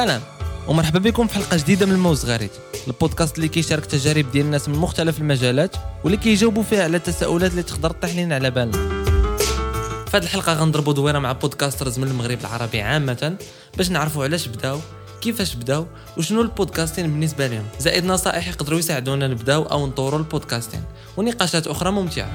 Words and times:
سلام 0.00 0.20
ومرحبا 0.68 0.98
بكم 0.98 1.26
في 1.26 1.34
حلقة 1.34 1.56
جديدة 1.56 1.86
من 1.86 1.92
الموز 1.92 2.24
غريب 2.24 2.50
البودكاست 2.86 3.36
اللي 3.36 3.48
كيشارك 3.48 3.86
تجارب 3.86 4.30
ديال 4.32 4.44
الناس 4.44 4.68
من 4.68 4.78
مختلف 4.78 5.18
المجالات 5.18 5.76
واللي 6.04 6.16
كيجاوبوا 6.16 6.62
فيها 6.62 6.84
على 6.84 6.96
التساؤلات 6.96 7.50
اللي 7.50 7.62
تقدر 7.62 7.90
تطيح 7.90 8.16
لنا 8.16 8.34
على 8.34 8.50
بالنا. 8.50 8.72
في 10.06 10.16
هذه 10.16 10.22
الحلقة 10.22 10.52
غنضربوا 10.52 10.92
دويره 10.92 11.18
مع 11.18 11.32
بودكاسترز 11.32 11.98
من 11.98 12.08
المغرب 12.08 12.40
العربي 12.40 12.82
عامة 12.82 13.36
باش 13.76 13.90
نعرفوا 13.90 14.24
علاش 14.24 14.48
بداو 14.48 14.78
كيفاش 15.20 15.54
بداو 15.54 15.86
وشنو 16.16 16.42
البودكاستين 16.42 17.06
بالنسبة 17.06 17.46
لهم. 17.46 17.64
زائد 17.78 18.04
نصائح 18.04 18.48
يقدروا 18.48 18.78
يساعدونا 18.78 19.28
نبداو 19.28 19.62
أو 19.62 19.86
نطوروا 19.86 20.18
البودكاستين 20.18 20.82
ونقاشات 21.16 21.66
أخرى 21.66 21.90
ممتعة. 21.90 22.30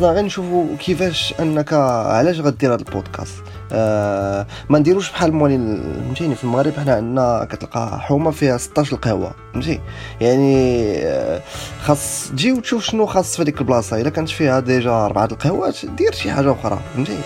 خصنا 0.00 0.12
غير 0.12 0.24
نشوفوا 0.24 0.76
كيفاش 0.78 1.34
انك 1.40 1.72
علاش 1.72 2.40
غدير 2.40 2.74
هذا 2.74 2.82
البودكاست. 2.82 3.34
آه 3.72 4.46
ما 4.68 4.78
نديروش 4.78 5.10
بحال 5.10 5.32
موالي 5.32 5.56
فهمتيني 6.04 6.34
في 6.34 6.44
المغرب 6.44 6.72
حنا 6.72 6.94
عندنا 6.94 7.48
كتلقى 7.50 8.00
حومة 8.00 8.30
فيها 8.30 8.56
16 8.56 8.92
القهوة 8.92 9.32
فهمتي؟ 9.52 9.80
يعني 10.20 10.96
آه 10.98 11.40
خاص 11.82 12.28
تجي 12.30 12.52
وتشوف 12.52 12.84
شنو 12.84 13.06
خاص 13.06 13.36
في 13.36 13.44
ديك 13.44 13.60
البلاصة. 13.60 14.00
إلا 14.00 14.10
كانت 14.10 14.28
فيها 14.28 14.60
déjà 14.60 14.90
أربعة 14.90 15.28
القهوات 15.32 15.86
دير 15.86 16.12
شي 16.12 16.30
حاجة 16.30 16.52
أخرى 16.52 16.78
فهمتي؟ 16.94 17.18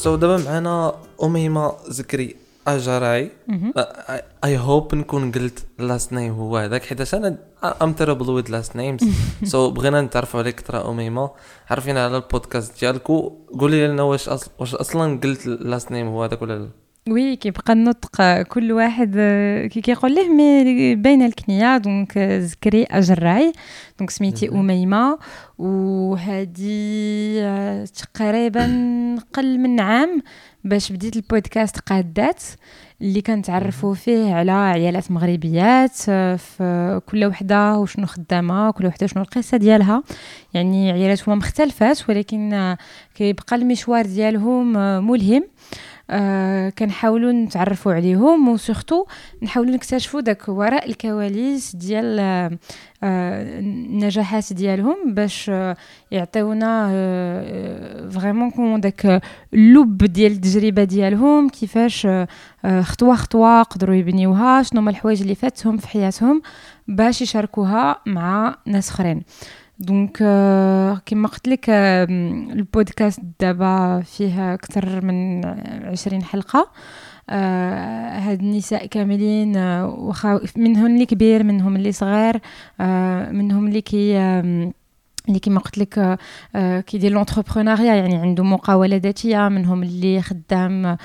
so 0.00 0.16
دابا 0.16 0.36
معنا 0.36 0.94
أميمة 1.22 1.72
زكري 1.88 2.36
أجراي. 2.66 3.30
I 4.44 4.58
hope 4.58 4.94
نكون 4.94 5.32
قلت 5.32 5.66
last 5.78 6.12
name 6.12 6.32
هو 6.32 6.56
هذاك 6.56 6.82
حيت 6.82 7.14
أنا 7.14 7.38
I'm 7.82 7.92
terrible 7.92 8.30
with 8.30 8.50
last 8.50 8.76
names 8.76 9.00
so 9.44 9.70
بغينا 9.70 10.00
نتعرفوا 10.00 10.40
عليك 10.40 10.60
ترى 10.60 10.78
أميمة. 10.78 11.30
عرفينا 11.70 12.04
على 12.04 12.16
البودكاست 12.16 12.80
ديالك 12.80 13.10
وقولي 13.10 13.88
لنا 13.88 14.02
واش 14.02 14.28
أصل 14.28 14.50
واش 14.58 14.74
أصلا 14.74 15.20
قلت 15.20 15.46
last 15.46 15.90
name 15.92 16.06
هو 16.08 16.24
هذاك 16.24 16.42
ولا 16.42 16.58
لا؟ 16.58 16.68
oui 17.10 17.36
كيبقى 17.36 17.72
النطق 17.72 18.42
كل 18.42 18.72
واحد 18.72 19.10
كي 19.72 19.80
كيقول 19.80 20.14
ليه 20.14 20.28
مي 20.28 20.94
باينه 20.94 21.26
الكنية 21.26 21.76
donc 21.76 22.18
زكري 22.18 22.84
أجراي. 22.84 23.52
donc 23.98 24.10
سميتي 24.10 24.48
أميمة. 24.48 25.18
وهذه 25.58 26.64
تقريبا 27.84 28.64
قل 29.32 29.58
من 29.58 29.80
عام 29.80 30.22
باش 30.64 30.92
بديت 30.92 31.16
البودكاست 31.16 31.78
قادات 31.78 32.42
اللي 33.02 33.22
كنتعرفوا 33.22 33.94
فيه 33.94 34.34
على 34.34 34.52
عيالات 34.52 35.10
مغربيات 35.10 35.96
في 36.36 37.00
كل 37.06 37.24
وحدة 37.24 37.78
وشنو 37.78 38.06
خدامة 38.06 38.70
كل 38.70 38.86
وحدة 38.86 39.06
شنو 39.06 39.22
القصة 39.22 39.56
ديالها. 39.56 40.02
يعني 40.54 40.92
عيالات 40.92 41.28
هما 41.28 41.36
مختلفات 41.36 42.08
ولكن 42.08 42.76
كيبقى 43.14 43.56
المشوار 43.56 44.06
ديالهم 44.06 44.72
ملهم. 45.06 45.44
آه 46.10 46.68
كنحاولوا 46.70 47.32
نتعرفوا 47.32 47.92
عليهم 47.92 48.48
وسورتو 48.48 49.06
نحاولوا 49.42 49.74
نكتشفوا 49.74 50.20
داك 50.20 50.48
وراء 50.48 50.88
الكواليس 50.88 51.76
ديال 51.76 52.18
آه 52.20 52.58
النجاحات 53.58 54.52
ديالهم 54.52 54.96
باش 55.14 55.50
آه 55.50 55.76
يعطيونا 56.10 56.86
vraiment 58.10 58.50
comment 58.50 58.80
داك 58.80 59.22
اللب 59.54 59.98
ديال 59.98 60.32
التجربة 60.32 60.84
ديالهم 60.84 61.48
كيفاش 61.48 62.06
خطوة 62.80 63.14
خطوة 63.14 63.62
قدروا 63.62 63.94
يبنيوها 63.96 64.62
شنو 64.62 64.80
هما 64.80 64.90
الحوايج 64.90 65.20
اللي 65.22 65.34
فاتهم 65.34 65.76
في 65.76 65.88
حياتهم 65.88 66.42
باش 66.88 67.22
يشاركوها 67.22 67.96
مع 68.06 68.56
ناس 68.66 68.90
أخرين. 68.90 69.22
donc 69.80 70.16
كما 71.06 71.28
قلت 71.28 71.48
لك 71.48 71.70
البودكاست 71.70 73.20
دابا 73.40 74.00
فيه 74.00 74.54
أكثر 74.54 75.04
من 75.04 75.44
عشرين 75.84 76.22
حلقة. 76.22 76.70
هاد 77.30 78.40
النساء 78.40 78.86
كاملين 78.86 79.56
وخا 79.84 80.40
منهم 80.56 80.86
اللي 80.86 81.06
كبير 81.06 81.42
منهم 81.42 81.76
اللي 81.76 81.92
صغير 81.92 82.40
منهم 83.32 83.66
اللي 83.66 83.80
كي 83.80 84.18
اللي 85.28 85.38
كما 85.38 85.60
قلت 85.60 85.78
لك 85.78 86.18
كيدير 86.86 87.12
لونتربرونيا 87.12 87.94
يعني 87.94 88.16
عنده 88.16 88.44
مقاوله 88.44 88.96
ذاتيه 88.96 89.48
منهم 89.48 89.82
اللي 89.82 90.22
خدام 90.22 90.96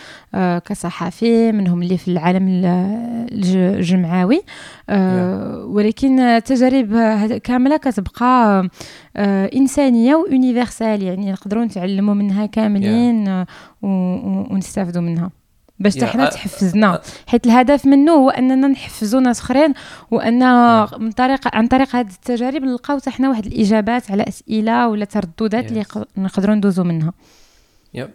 كصحفي 0.66 1.52
منهم 1.52 1.82
اللي 1.82 1.98
في 1.98 2.08
العالم 2.08 2.48
الجمعوي. 3.32 4.42
ولكن 5.66 6.20
التجارب 6.20 6.98
كاملة 7.44 7.78
كتبقى 7.78 8.70
إنسانية 9.56 10.16
ويونيفرسال 10.16 11.04
يعني 11.04 11.32
نقدروا 11.32 11.66
نتعلموا 11.66 12.14
منها 12.14 12.46
كاملين 12.46 13.46
ونستافدوا 13.82 15.02
منها. 15.02 15.32
باش 15.80 16.04
حنا 16.04 16.30
تحفزنا. 16.30 17.02
حيت 17.28 17.46
الهدف 17.46 17.86
منه 17.86 18.12
هو 18.12 18.30
أننا 18.30 18.68
نحفزوا 18.68 19.20
ناس 19.20 19.40
أخرين 19.40 19.74
وأن 20.12 20.40
من 21.02 21.12
طريق 21.12 21.56
عن 21.56 21.68
طريق 21.68 21.96
هذه 21.96 22.10
التجارب 22.10 22.62
نلقاو 22.62 23.00
حنا 23.08 23.30
واحد 23.30 23.46
الإجابات 23.46 24.12
على 24.12 24.24
أسئلة 24.28 24.88
ولا 24.88 25.06
ترددات 25.06 25.72
اللي 25.72 25.86
نقدروا 26.18 26.56
ندوزو 26.56 26.84
منها. 26.84 27.14
yep 27.94 28.10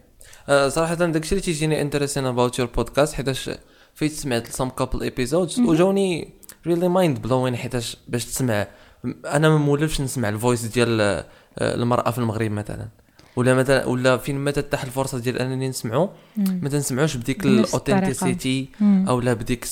صراحة 0.67 0.93
داكشي 0.93 1.31
اللي 1.31 1.41
تيجيني 1.45 1.81
interesting 1.81 2.25
about 2.25 2.59
your 2.59 2.67
podcast 2.75 3.13
حيتاش 3.13 3.49
فايت 3.93 4.11
سمعت 4.11 4.47
some 4.47 4.69
couple 4.69 5.01
episodes 5.01 5.59
وجاوني 5.59 6.33
really 6.67 6.87
mind 6.89 7.21
blowing 7.21 7.55
حيتاش 7.55 7.97
باش 8.07 8.25
تسمع. 8.25 8.67
أنا 9.25 9.49
ما 9.49 9.57
مولفش 9.57 10.01
نسمع 10.01 10.29
ال 10.29 10.35
voice 10.35 10.65
ديال 10.65 11.23
المرأة 11.61 12.11
في 12.11 12.17
المغرب 12.17 12.51
مثلا. 12.51 12.87
ولا 13.35 13.53
مثلا 13.53 13.85
ولا 13.85 14.17
فين 14.17 14.37
ما 14.37 14.51
تتاح 14.51 14.83
الفرصة 14.83 15.19
ديال 15.19 15.37
أنني 15.37 15.69
نسمعوا 15.69 16.07
ما 16.37 16.69
تنسمعوش 16.69 17.17
بديك 17.17 17.45
ال 17.45 17.54
authenticity 17.54 18.69
أو 18.81 19.19
لا 19.19 19.33
بديك 19.33 19.65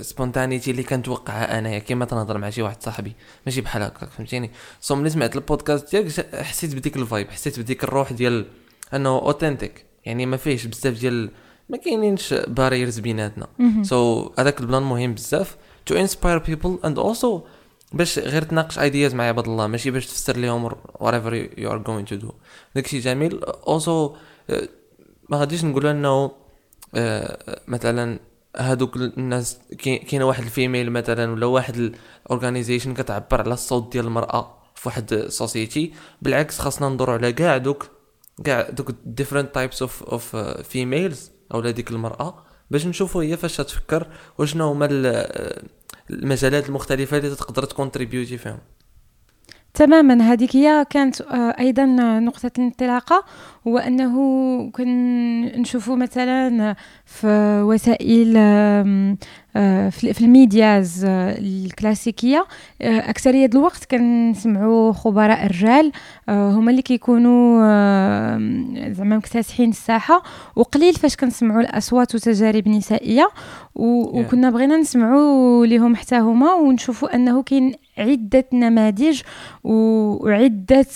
spontaneity 0.00 0.70
اللي 0.70 0.82
كنتوقعها 0.82 1.58
انايا 1.58 1.78
كيما 1.78 2.04
تنهضر 2.04 2.38
مع 2.38 2.50
شي 2.50 2.62
واحد 2.62 2.82
صاحبي. 2.82 3.12
ماشي 3.46 3.60
بحال 3.60 3.82
هكاك 3.82 4.10
فهمتيني؟ 4.10 4.50
so 4.80 4.94
ملي 4.94 5.10
سمعت 5.10 5.36
البودكاست 5.36 5.90
ديالك 5.90 6.34
حسيت 6.34 6.74
بديك 6.74 6.96
ال 6.96 7.03
vibe 7.03 7.30
حسيت 7.30 7.60
بديك 7.60 7.84
الروح 7.84 8.12
ديال 8.12 8.46
أنه 8.94 9.08
authentic 9.08 9.84
يعني 10.04 10.26
ما 10.26 10.36
فيهش 10.36 10.66
بزاف 10.66 11.00
ديال 11.00 11.30
ما 11.68 11.76
كاينينش 11.76 12.34
barriers 12.34 12.98
بيناتنا. 12.98 13.46
so 13.82 14.24
so, 14.24 14.40
هذاك 14.40 14.60
ال 14.60 14.64
plan 14.64 14.82
مهم 14.82 15.14
بزاف 15.14 15.56
to 15.86 15.94
inspire 15.94 16.38
people 16.38 16.78
and 16.84 16.98
also 16.98 17.42
باش 17.92 18.18
غير 18.18 18.42
تناقش 18.42 18.78
ideas 18.78 19.14
مع 19.14 19.24
عباد 19.24 19.48
الله 19.48 19.66
ماشي 19.66 19.90
باش 19.90 20.06
تفسر 20.06 20.36
لهم 20.36 20.70
whatever 20.70 21.32
you 21.58 21.68
are 21.70 21.82
going 21.88 22.12
to 22.12 22.24
do. 22.24 22.32
داكشي 22.74 22.98
جميل. 22.98 23.40
Also 23.66 24.16
ما 25.28 25.36
غاديش 25.36 25.64
نقول 25.64 25.86
إنه 25.86 26.32
مثلا 27.68 28.18
هادوك 28.56 28.96
الناس 28.96 29.58
كاينة 29.78 30.24
واحد 30.24 30.42
ال 30.42 30.49
female 30.49 30.90
مثلا 30.90 31.32
ولا 31.32 31.46
واحد 31.46 31.76
ال 31.76 31.85
organization 31.85 32.94
كتعبر 32.94 33.40
على 33.40 33.54
الصوت 33.54 33.92
ديال 33.92 34.04
المرأة 34.06 34.58
في 34.74 34.88
واحد 34.88 35.12
ال 35.12 35.22
society 35.22 35.92
بالعكس 36.22 36.58
خاصنا 36.58 36.88
ندورو 36.88 37.12
على 37.12 37.32
كاع 37.32 37.56
دوك 37.56 37.90
كاع 38.44 38.70
دوك 38.70 38.94
different 39.04 39.54
types 39.54 39.82
of 39.82 40.02
of 40.02 40.36
females 40.36 41.30
اولا 41.54 41.70
ديك 41.70 41.90
المرأة 41.90 42.44
باش 42.70 42.86
نشوفوا 42.86 43.22
هي 43.22 43.36
فاش 43.36 43.56
تفكر 43.56 44.06
وشنو 44.38 44.70
هما 44.70 44.86
المجالات 46.12 46.68
المختلفة 46.68 47.16
اللي 47.16 47.34
تقدر 47.34 47.64
ت 47.64 47.70
contribute 47.70 48.32
ي 48.32 48.38
فيهم. 48.38 48.58
تماما 49.74 50.32
هذيك 50.32 50.56
هي 50.56 50.86
كانت 50.90 51.20
أيضا 51.60 51.84
نقطة 52.20 52.50
الانطلاقه 52.58 53.24
هو 53.68 53.78
أنه 53.78 54.14
كنشوفوا 54.70 55.96
مثلا 55.96 56.74
في 57.04 57.60
وسائل 57.62 58.32
في 59.90 60.20
الميدياز 60.20 61.04
الكلاسيكية 61.08 62.46
أكثرية 62.82 63.50
الوقت 63.54 63.84
كنسمعوا 63.84 64.92
خبراء 64.92 65.46
الرجال 65.46 65.92
هما 66.28 66.70
اللي 66.70 66.82
كيكونوا 66.82 67.58
زعما 68.92 69.16
مكتسحين 69.16 69.70
الساحة 69.70 70.22
وقليل 70.56 70.94
فاش 70.94 71.16
كنسمعوا 71.16 71.60
الأصوات 71.60 72.14
وتجارب 72.14 72.68
نسائية 72.68 73.28
وكنا 73.74 74.50
بغينا 74.50 74.76
نسمعوا 74.76 75.66
لهم 75.66 75.96
حتى 75.96 76.16
هما 76.18 76.52
ونشوفوا 76.54 77.14
أنه 77.14 77.42
كاين 77.42 77.72
عدة 77.98 78.44
نماذج 78.52 79.20
وعدة 79.64 80.86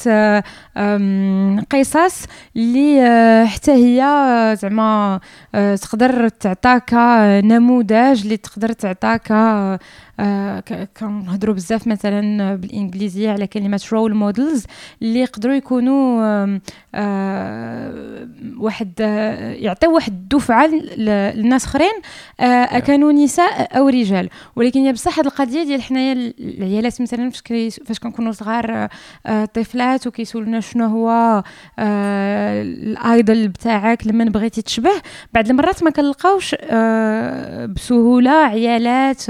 قصص 1.71 2.27
اللي 2.57 3.47
حتى 3.47 3.73
هي 3.73 4.01
زعما 4.61 5.21
تقدر 5.55 6.29
تعطاك 6.29 6.95
نموذج 7.45 8.23
اللي 8.23 8.37
تقدر 8.37 8.73
تعطاك 8.73 9.33
آه 9.33 9.79
كنهضروا 10.99 11.55
بزاف 11.55 11.87
مثلا 11.87 12.55
بالإنجليزية 12.55 13.31
على 13.31 13.47
كلمه 13.47 13.81
role 13.93 14.15
models 14.15 14.67
اللي 15.03 15.21
يقدروا 15.21 15.55
يكونوا 15.55 16.23
آه 16.25 16.61
آه 16.95 18.29
واحد 18.59 18.93
آه 19.01 19.53
يعطيو 19.53 19.95
واحد 19.95 20.13
الدفعة 20.13 20.67
للناس 20.97 21.65
أخرين 21.65 21.93
آه 22.41 22.79
كانوا 22.79 23.13
نساء 23.13 23.79
أو 23.79 23.89
رجال. 23.89 24.29
ولكن 24.57 24.81
هي 24.81 24.93
بصح 24.93 25.19
هذه 25.19 25.27
القضية 25.27 25.63
ديال 25.65 25.83
حنايا 25.83 26.33
العيالات 26.41 27.03
مثلا 27.03 27.31
فاش 27.31 27.81
فاش 27.87 27.99
كنكونوا 27.99 28.33
صغار 28.33 28.89
آه 29.27 29.45
طفلات 29.45 30.07
وكيسولونا 30.07 30.61
شنو 30.61 30.87
هو 30.87 31.11
آه 31.79 32.63
الايدل 32.63 33.49
بتاعك 33.49 34.07
لمن 34.07 34.25
بغيتي 34.25 34.63
تشبه 34.63 34.91
بعد 35.33 35.49
المرات 35.51 35.83
ما 35.83 35.91
كنلقاوش 35.91 36.57
آه 36.61 37.67
بسهولة 37.67 38.31
عيالات 38.31 39.23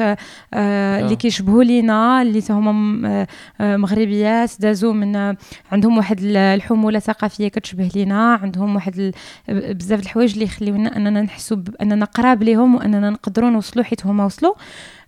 آه 0.75 1.01
اللي 1.01 1.13
آه. 1.13 1.17
كيشبهوا 1.17 1.65
لينا 1.65 2.23
اللي 2.23 2.43
هما 2.51 3.27
آه، 3.61 3.77
مغربيات 3.77 4.51
دازوا 4.61 4.93
من 4.93 5.37
عندهم 5.73 5.97
واحد 5.97 6.19
الحمولة 6.23 6.99
ثقافيه 6.99 7.49
كتشبه 7.49 7.91
لينا 7.95 8.35
عندهم 8.43 8.75
واحد 8.75 9.13
بزاف 9.49 10.01
الحوايج 10.01 10.33
اللي 10.33 10.45
يخليونا 10.45 10.97
أننا 10.97 11.23
نحسوا 11.23 11.57
أننا 11.83 12.05
قراب 12.05 12.43
ليهم 12.43 12.75
وأننا 12.75 13.11
نقدروا 13.11 13.51
نوصلوا 13.51 13.85
حيت 13.85 14.07
هما 14.07 14.25
وصلوا 14.25 14.55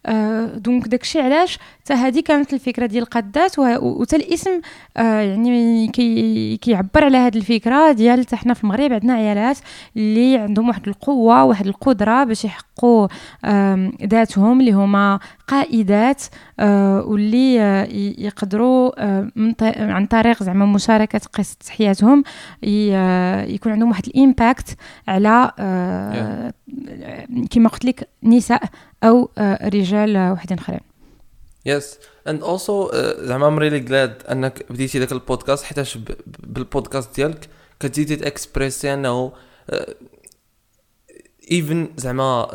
آه 0.06 0.44
دونك 0.44 0.88
داكشي 0.88 1.20
علاش 1.20 1.58
حتى 1.80 1.94
هذه 1.94 2.20
كانت 2.20 2.52
الفكرة 2.52 2.86
ديال 2.86 3.02
القادات 3.02 3.58
وحتى 3.58 4.16
الاسم 4.16 4.60
آه 4.96 5.20
يعني 5.20 5.88
كي 5.88 6.56
كيعبر 6.56 7.04
على 7.04 7.16
هذه 7.16 7.36
الفكرة 7.36 7.92
ديال 7.92 8.20
حتى 8.20 8.36
حنا 8.36 8.54
في 8.54 8.64
المغرب 8.64 8.92
عندنا 8.92 9.12
عيالات 9.12 9.58
اللي 9.96 10.38
عندهم 10.38 10.68
واحد 10.68 10.88
القوة 10.88 11.44
واحد 11.44 11.66
القدرة 11.66 12.24
باش 12.24 12.44
يحققوا 12.44 13.08
آه 13.44 13.92
ذاتهم 14.04 14.60
اللي 14.60 14.72
هما 14.72 15.18
قائدات 15.48 16.22
آه 16.60 17.02
واللي 17.06 17.60
آه 17.60 17.84
يقدروا 18.18 19.04
آه 19.04 19.30
عن 19.76 20.06
طريق 20.06 20.42
زعما 20.42 20.66
مشاركة 20.66 21.20
قصة 21.32 21.56
حياتهم 21.68 22.24
يكون 23.52 23.72
عندهم 23.72 23.88
واحد 23.88 24.06
ال 24.06 24.16
impact 24.16 24.76
على 25.08 25.52
كما 27.50 27.68
قلت 27.68 27.84
لك 27.84 28.08
نساء 28.22 28.62
أو 29.04 29.30
رجال 29.62 30.32
وحدين 30.32 30.58
آخرين. 30.58 30.80
yes 31.66 31.98
and 32.28 32.42
also 32.42 32.90
زعما 33.18 33.48
I'm 33.48 33.58
really 33.58 33.80
glad 33.80 34.22
أنك 34.30 34.72
بديتي 34.72 34.98
داك 34.98 35.12
البودكاست 35.12 35.64
حيتاش 35.64 35.98
بالبودكاست 36.38 37.16
ديالك 37.16 37.48
كتزيدي 37.80 38.16
تأكسبريسي 38.16 38.94
أنه 38.94 39.32
even 41.50 41.88
زعما 41.96 42.48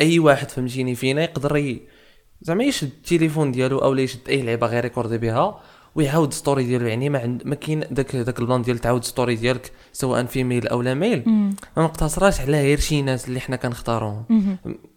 أي 0.00 0.18
واحد 0.18 0.50
فهمتيني 0.50 0.94
فينا 0.94 1.22
يقدر 1.22 1.52
زعما 2.42 2.64
يشد 2.64 2.86
التليفون 2.86 3.52
ديالو 3.52 3.78
أو 3.78 3.94
يشد 3.94 4.28
اي 4.28 4.42
لعبة 4.42 4.66
غير 4.66 4.84
يكوردي 4.84 5.18
بها 5.18 5.60
ويعاود 5.94 6.32
story 6.32 6.64
ديالو. 6.64 6.86
يعني 6.86 7.08
ما 7.08 7.18
عند 7.18 7.42
ما 7.44 7.54
كاين 7.54 7.84
داك 7.90 8.16
داك 8.16 8.38
ال 8.38 8.43
plan 8.43 8.62
ديال 8.62 8.78
تعاود 8.78 9.04
story 9.04 9.36
ديالك 9.36 9.72
سواء 9.92 10.24
female 10.24 10.68
أو 10.68 10.82
لا 10.82 10.94
male 10.94 11.22
ما 11.76 11.82
مقتصراش 11.84 12.40
على 12.40 12.62
غير 12.62 12.78
شي 12.78 13.02
ناس 13.02 13.28
اللي 13.28 13.40
حنا 13.40 13.56
كنختاروهم 13.56 14.24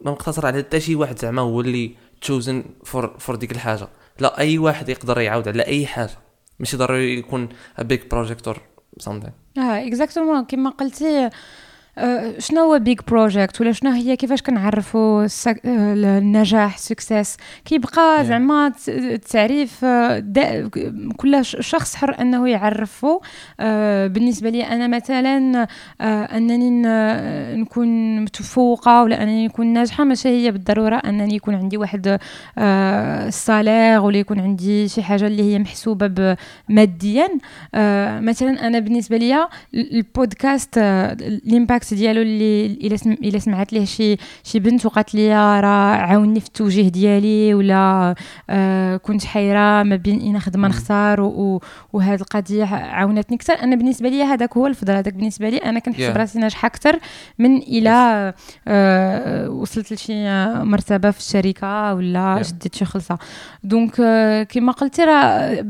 ما 0.02 0.12
مقتصر 0.12 0.46
على 0.46 0.58
حتى 0.58 0.80
شي 0.80 0.96
واحد 0.96 1.20
زعما 1.20 1.42
هو 1.42 1.62
اللي 1.62 1.96
chosen 2.22 2.64
for 2.84 3.16
for 3.20 3.36
ديك 3.36 3.52
الحاجة. 3.52 3.88
لا 4.20 4.40
أي 4.40 4.58
واحد 4.58 4.90
يقدر 4.90 5.20
يعاود 5.20 5.48
على 5.48 5.66
أي 5.66 5.86
حاجة. 5.86 6.18
ماشي 6.60 6.78
ضروري 6.78 7.18
يكون 7.18 7.50
big 7.80 8.12
project 8.12 8.48
or 8.48 8.58
something 9.00 9.32
آه 9.58 9.88
exactement 9.88 10.46
كما 10.46 10.70
قلتي 10.70 11.30
شنو 12.38 12.62
هو 12.62 12.80
big 12.80 13.00
project 13.08 13.62
ولا 13.62 13.72
شنو 13.72 13.92
هي؟ 13.92 14.16
كيفاش 14.16 14.42
كنعرفوا 14.42 15.24
أه، 15.24 15.28
النجاح 15.66 16.78
success 16.78 17.38
كيبقى 17.66 18.26
زعما 18.26 18.74
التعريف 18.88 19.86
أه، 19.86 20.70
كل 21.18 21.46
شخص 21.46 21.96
حر 21.96 22.16
أنه 22.22 22.50
يعرفه 22.50 23.22
بالنسبة 24.08 24.50
لي 24.50 24.64
أنا 24.64 24.88
مثلا 24.88 25.68
أنني 26.02 26.70
نكون 27.56 28.20
متفوقة 28.22 29.04
ولا 29.04 29.24
أنني 29.24 29.48
نكون 29.48 29.68
ناجحة 29.68 30.04
ماشي 30.04 30.30
هي 30.30 30.52
بالضرورة 30.52 30.96
أنني 30.96 31.36
يكون 31.36 31.56
عندي 31.56 31.78
واحد 31.78 32.20
ال 32.58 32.76
salaire 32.76 34.00
ولا 34.00 34.18
يكون 34.18 34.40
عندي 34.40 34.88
شي 34.88 35.04
حاجة 35.04 35.28
اللي 35.28 35.44
هي 35.44 35.60
محسوبة 35.60 36.38
ماديا. 36.70 37.28
مثلا 38.20 38.68
أنا 38.68 38.80
بالنسبة 38.80 39.18
لي 39.18 39.48
البودكاست 39.74 40.78
ال 40.78 40.93
impact 40.93 41.83
البودكاست 41.84 41.94
ديالو 41.94 42.22
اللي 42.22 42.66
إلا 42.66 42.98
سم... 42.98 43.12
إلا 43.12 43.40
سمعت 43.40 43.74
ليه 43.74 43.86
شي 43.86 44.18
شي 44.44 44.60
بنت 44.60 44.86
وقالت 44.86 45.16
لي 45.16 45.34
راه 45.60 45.96
عاوني 45.96 46.40
في 46.40 46.48
التوجيه 46.48 46.90
ديالي 46.90 47.54
ولا 47.54 48.16
آه 48.50 48.98
كنت 48.98 49.26
حيرة 49.26 49.84
ما 49.84 49.96
بين 49.96 50.20
اين 50.20 50.40
خدمة 50.40 50.68
نختار 50.68 51.22
و... 51.22 51.62
وهذه 51.94 52.22
القضية 52.22 52.66
عاونتني 52.66 53.38
أكثر. 53.38 53.54
أنا 53.54 53.76
بالنسبة 53.76 54.10
لي 54.10 54.24
هذاك 54.24 54.58
هو 54.58 54.68
الفضل. 54.68 54.94
هذاك 54.94 55.14
بالنسبة 55.14 55.50
لي 55.50 55.58
أنا 55.58 55.80
كنحسب 55.80 56.14
yeah. 56.14 56.18
راسي 56.18 56.40
ناجحة 56.40 56.66
أكثر 56.66 57.00
من 57.40 57.58
إلى 57.58 58.34
آه 58.68 59.50
وصلت 59.50 59.94
لشي 59.94 60.14
مرتبة 60.64 61.12
في 61.12 61.20
الشركة 61.20 61.94
ولا 61.94 62.40
yeah. 62.40 62.48
شديت 62.48 62.76
شي 62.76 62.86
خلصة. 62.86 63.18
donc 63.64 64.00
آه 64.00 64.44
كما 64.44 64.72
قلتي 64.72 65.04
راه 65.04 65.66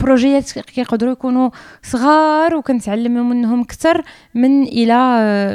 projets 0.00 0.40
يات 0.40 0.52
كيقدروا 0.52 1.12
يكونوا 1.12 1.50
صغار 1.82 2.54
وكنتعلم 2.54 3.30
منهم 3.30 3.60
أكثر 3.60 4.02
من 4.34 4.62
إلى 4.62 4.94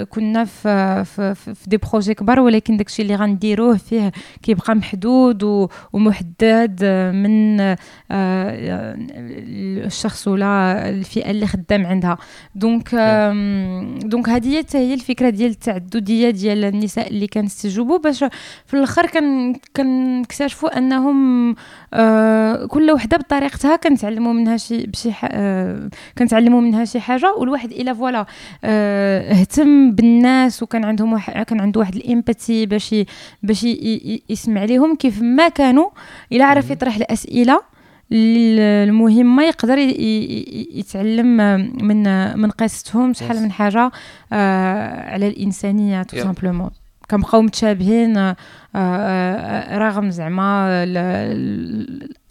كنا 0.09 0.45
في 0.45 1.03
في, 1.05 1.35
في 1.35 1.69
des 1.69 1.77
projets 1.77 2.13
كبار 2.13 2.39
ولكن 2.39 2.77
داكشي 2.77 3.01
اللي 3.01 3.15
غنديروه 3.15 3.77
فيه 3.77 4.11
كيبقى 4.43 4.75
محدود 4.75 5.69
ومحدد 5.93 6.83
من 7.15 7.59
آه، 7.59 7.75
الشخص 9.85 10.27
ولا 10.27 10.89
الفئة 10.89 11.31
اللي 11.31 11.47
خدام 11.47 11.85
عندها. 11.85 12.17
donc 12.55 12.89
donc 14.05 14.29
هذه 14.29 14.65
هي 14.73 14.93
الفكرة 14.93 15.29
ديال 15.29 15.51
التعددية 15.51 16.29
ديال 16.29 16.65
النساء 16.65 17.07
اللي 17.07 17.27
كنستجوبوا 17.27 17.97
باش 17.97 18.23
في 18.65 18.73
الأخر 18.73 19.07
كنكتشفوا 19.75 20.77
أنهم 20.77 21.55
آه، 21.93 22.65
كل 22.65 22.91
وحدة 22.91 23.17
بطريقتها 23.17 23.75
كنتعلموا 23.75 24.33
منها 24.33 24.57
شي 24.57 24.87
بشي 24.87 25.11
آه، 25.23 25.89
كنتعلموا 26.17 26.61
منها 26.61 26.85
شي 26.85 26.99
حاجة 26.99 27.33
والواحد 27.37 27.71
إلا 27.71 27.93
فوالا 27.93 28.25
اهتم 28.63 29.64
بالناس 29.95 30.63
وكان 30.63 30.85
عندهم 30.85 31.13
واحد 31.13 31.45
كان 31.45 31.61
عنده 31.61 31.79
واحد 31.79 31.95
الامباتي 31.95 32.65
باش 32.65 32.95
باش 33.43 33.63
يسمع 34.29 34.63
لهم 34.63 34.95
كيف 34.95 35.21
ما 35.21 35.49
كانوا 35.49 35.89
إلا 36.31 36.45
عرف 36.45 36.69
يطرح 36.69 36.95
الأسئلة 36.95 37.61
المهمه 38.11 39.43
يقدر 39.43 39.77
يتعلم 39.77 41.37
من 41.81 42.37
من 42.39 42.49
قصتهم 42.49 43.13
شحال 43.13 43.41
من 43.41 43.51
حاجة 43.51 43.91
آه، 44.33 45.11
على 45.11 45.27
الإنسانية 45.27 46.03
tout 46.03 46.17
simplement 46.17 46.69
كنبقاو 47.11 47.41
متشابهين 47.41 48.17
آه، 48.17 48.35
آه، 48.75 49.77
رغم 49.77 50.09
زعما 50.09 50.85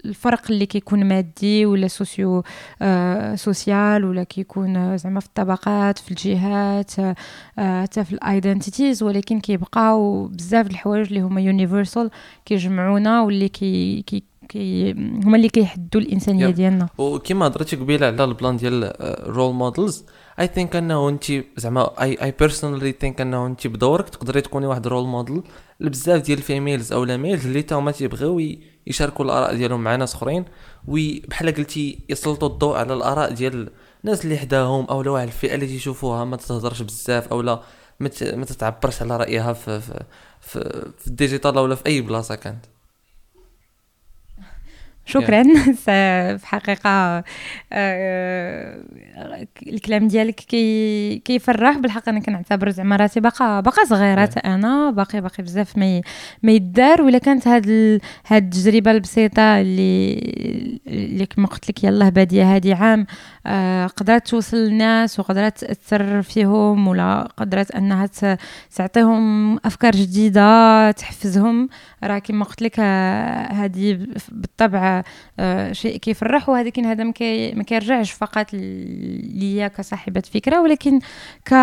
الفرق 0.04 0.50
اللي 0.50 0.66
كيكون 0.66 1.04
مادي 1.04 1.66
ولا 1.66 1.88
socio 1.88 2.42
آه 2.82 3.34
social 3.34 4.04
ولا 4.04 4.24
كيكون 4.24 4.96
زعما 4.96 5.20
في 5.20 5.26
الطبقات 5.26 5.98
في 5.98 6.10
الجهات 6.10 6.90
حتى 6.90 7.14
آه 7.58 8.02
في 8.02 8.12
ال 8.12 8.21
identities 8.21 9.02
ولكن 9.02 9.40
كيبقاو 9.40 10.26
بزاف 10.26 10.66
الحوايج 10.66 11.06
اللي 11.06 11.20
هما 11.20 11.40
universal 11.40 12.10
كيجمعونا 12.44 13.22
واللي 13.22 13.48
كي, 13.48 14.02
كي 14.02 14.22
كي 14.48 14.92
هما 14.92 15.36
اللي 15.36 15.48
كيحدوا 15.48 16.00
الإنسانية 16.00 16.50
ديالنا. 16.50 16.88
وكما 16.98 17.46
هضرتي 17.46 17.76
قبيلة 17.76 18.06
على 18.06 18.24
ال 18.24 18.31
plan 18.31 18.56
ديال 18.56 18.92
role 19.36 19.54
models 19.54 20.04
I 20.40 20.46
think 20.46 20.76
أنه 20.76 21.08
انت 21.08 21.24
زعما 21.56 22.02
I 22.02 22.22
I 22.22 22.34
personally 22.40 22.92
think 22.92 23.20
أنه 23.20 23.46
انت 23.46 23.66
بدورك 23.66 24.08
تقدري 24.08 24.40
تكوني 24.40 24.66
واحد 24.66 24.86
role 24.86 25.06
model 25.06 25.42
لبزاف 25.80 26.22
ديال 26.22 26.38
ال 26.38 26.45
females 26.45 26.92
or 26.92 27.04
males 27.04 27.46
اللي 27.46 27.62
تا 27.62 27.76
هما 27.76 27.90
تيبغيو 27.90 28.40
يشاركوا 28.86 29.24
الآراء 29.24 29.54
ديالهم 29.54 29.84
مع 29.84 29.96
ناس 29.96 30.14
أخرين. 30.14 30.44
وبحال 30.88 31.54
قلتي 31.54 31.98
يسلطوا 32.08 32.48
الضوء 32.48 32.76
على 32.76 32.94
الآراء 32.94 33.32
ديال 33.32 33.70
الناس 34.04 34.24
اللي 34.24 34.38
حداهم 34.38 34.84
أو 34.84 35.12
واحد 35.12 35.26
الفئة 35.26 35.54
اللي 35.54 35.66
تيشوفوها 35.66 36.24
ما 36.24 36.36
تهضرش 36.36 36.82
بزاف 36.82 37.28
أو 37.28 37.40
لا 37.40 37.62
ما 38.00 38.44
تتعبرش 38.44 39.02
على 39.02 39.16
رأيها 39.16 39.52
في 39.52 39.80
في 39.80 40.04
في, 40.40 40.92
في 40.98 41.06
ال 41.06 41.13
digital 41.13 41.58
ولا 41.58 41.74
في 41.74 41.86
أي 41.86 42.00
بلاصة 42.00 42.34
كانت. 42.34 42.64
شكرا. 45.06 45.42
في 45.84 46.38
حقيقة 46.46 47.24
آه، 47.72 48.78
الكلام 49.66 50.08
ديالك 50.08 50.34
كي 50.34 51.18
كيفرح. 51.18 51.78
بالحق 51.78 52.08
أنا 52.08 52.20
كنعتبر 52.20 52.70
زعما 52.70 52.96
راسي 52.96 53.20
باقا 53.20 53.60
باقا 53.60 53.84
صغيرة 53.84 54.30
أنا. 54.44 54.90
باقي 54.90 55.20
باقي 55.20 55.42
بزاف 55.42 55.78
ما 55.78 56.00
ما 56.42 56.52
يدار. 56.52 57.02
ولا 57.02 57.18
كانت 57.18 57.48
هاد 57.48 57.68
ال... 57.68 58.00
هاد 58.26 58.42
التجربة 58.54 58.90
البسيطة 58.90 59.60
اللي 59.60 60.14
اللي 60.86 61.26
كما 61.26 61.46
قلت 61.46 61.70
لك 61.70 61.84
يلاه 61.84 62.08
بادية 62.08 62.56
هذه 62.56 62.74
عام 62.74 63.00
آه 63.00 63.06
قدرت 63.96 64.28
توصل 64.28 64.56
للناس 64.56 65.20
وقدرت 65.20 65.58
تأثر 65.58 66.22
فيهم 66.22 66.88
ولا 66.88 67.28
قدرت 67.36 67.70
أنها 67.70 68.06
ت- 68.06 68.38
تعطيهم 68.76 69.56
أفكار 69.56 69.92
جديدة 69.92 70.90
تحفزهم. 70.90 71.68
راه 72.04 72.18
كما 72.18 72.44
قلت 72.44 72.62
لك 72.62 72.74
آه، 72.78 73.52
هذه 73.52 74.06
بالطبع 74.32 75.02
آه 75.38 75.72
شيء 75.72 75.96
كيفرح 75.96 76.48
ولكن 76.48 76.84
هذا 76.86 77.04
ما 77.04 77.12
كي- 77.12 77.52
ما 77.54 77.62
كيرجعش 77.62 78.12
فقط 78.12 78.46
ليا 78.52 79.68
كصاحبة 79.68 80.20
فكرة 80.20 80.60
ولكن 80.62 80.98
ك 81.44 81.54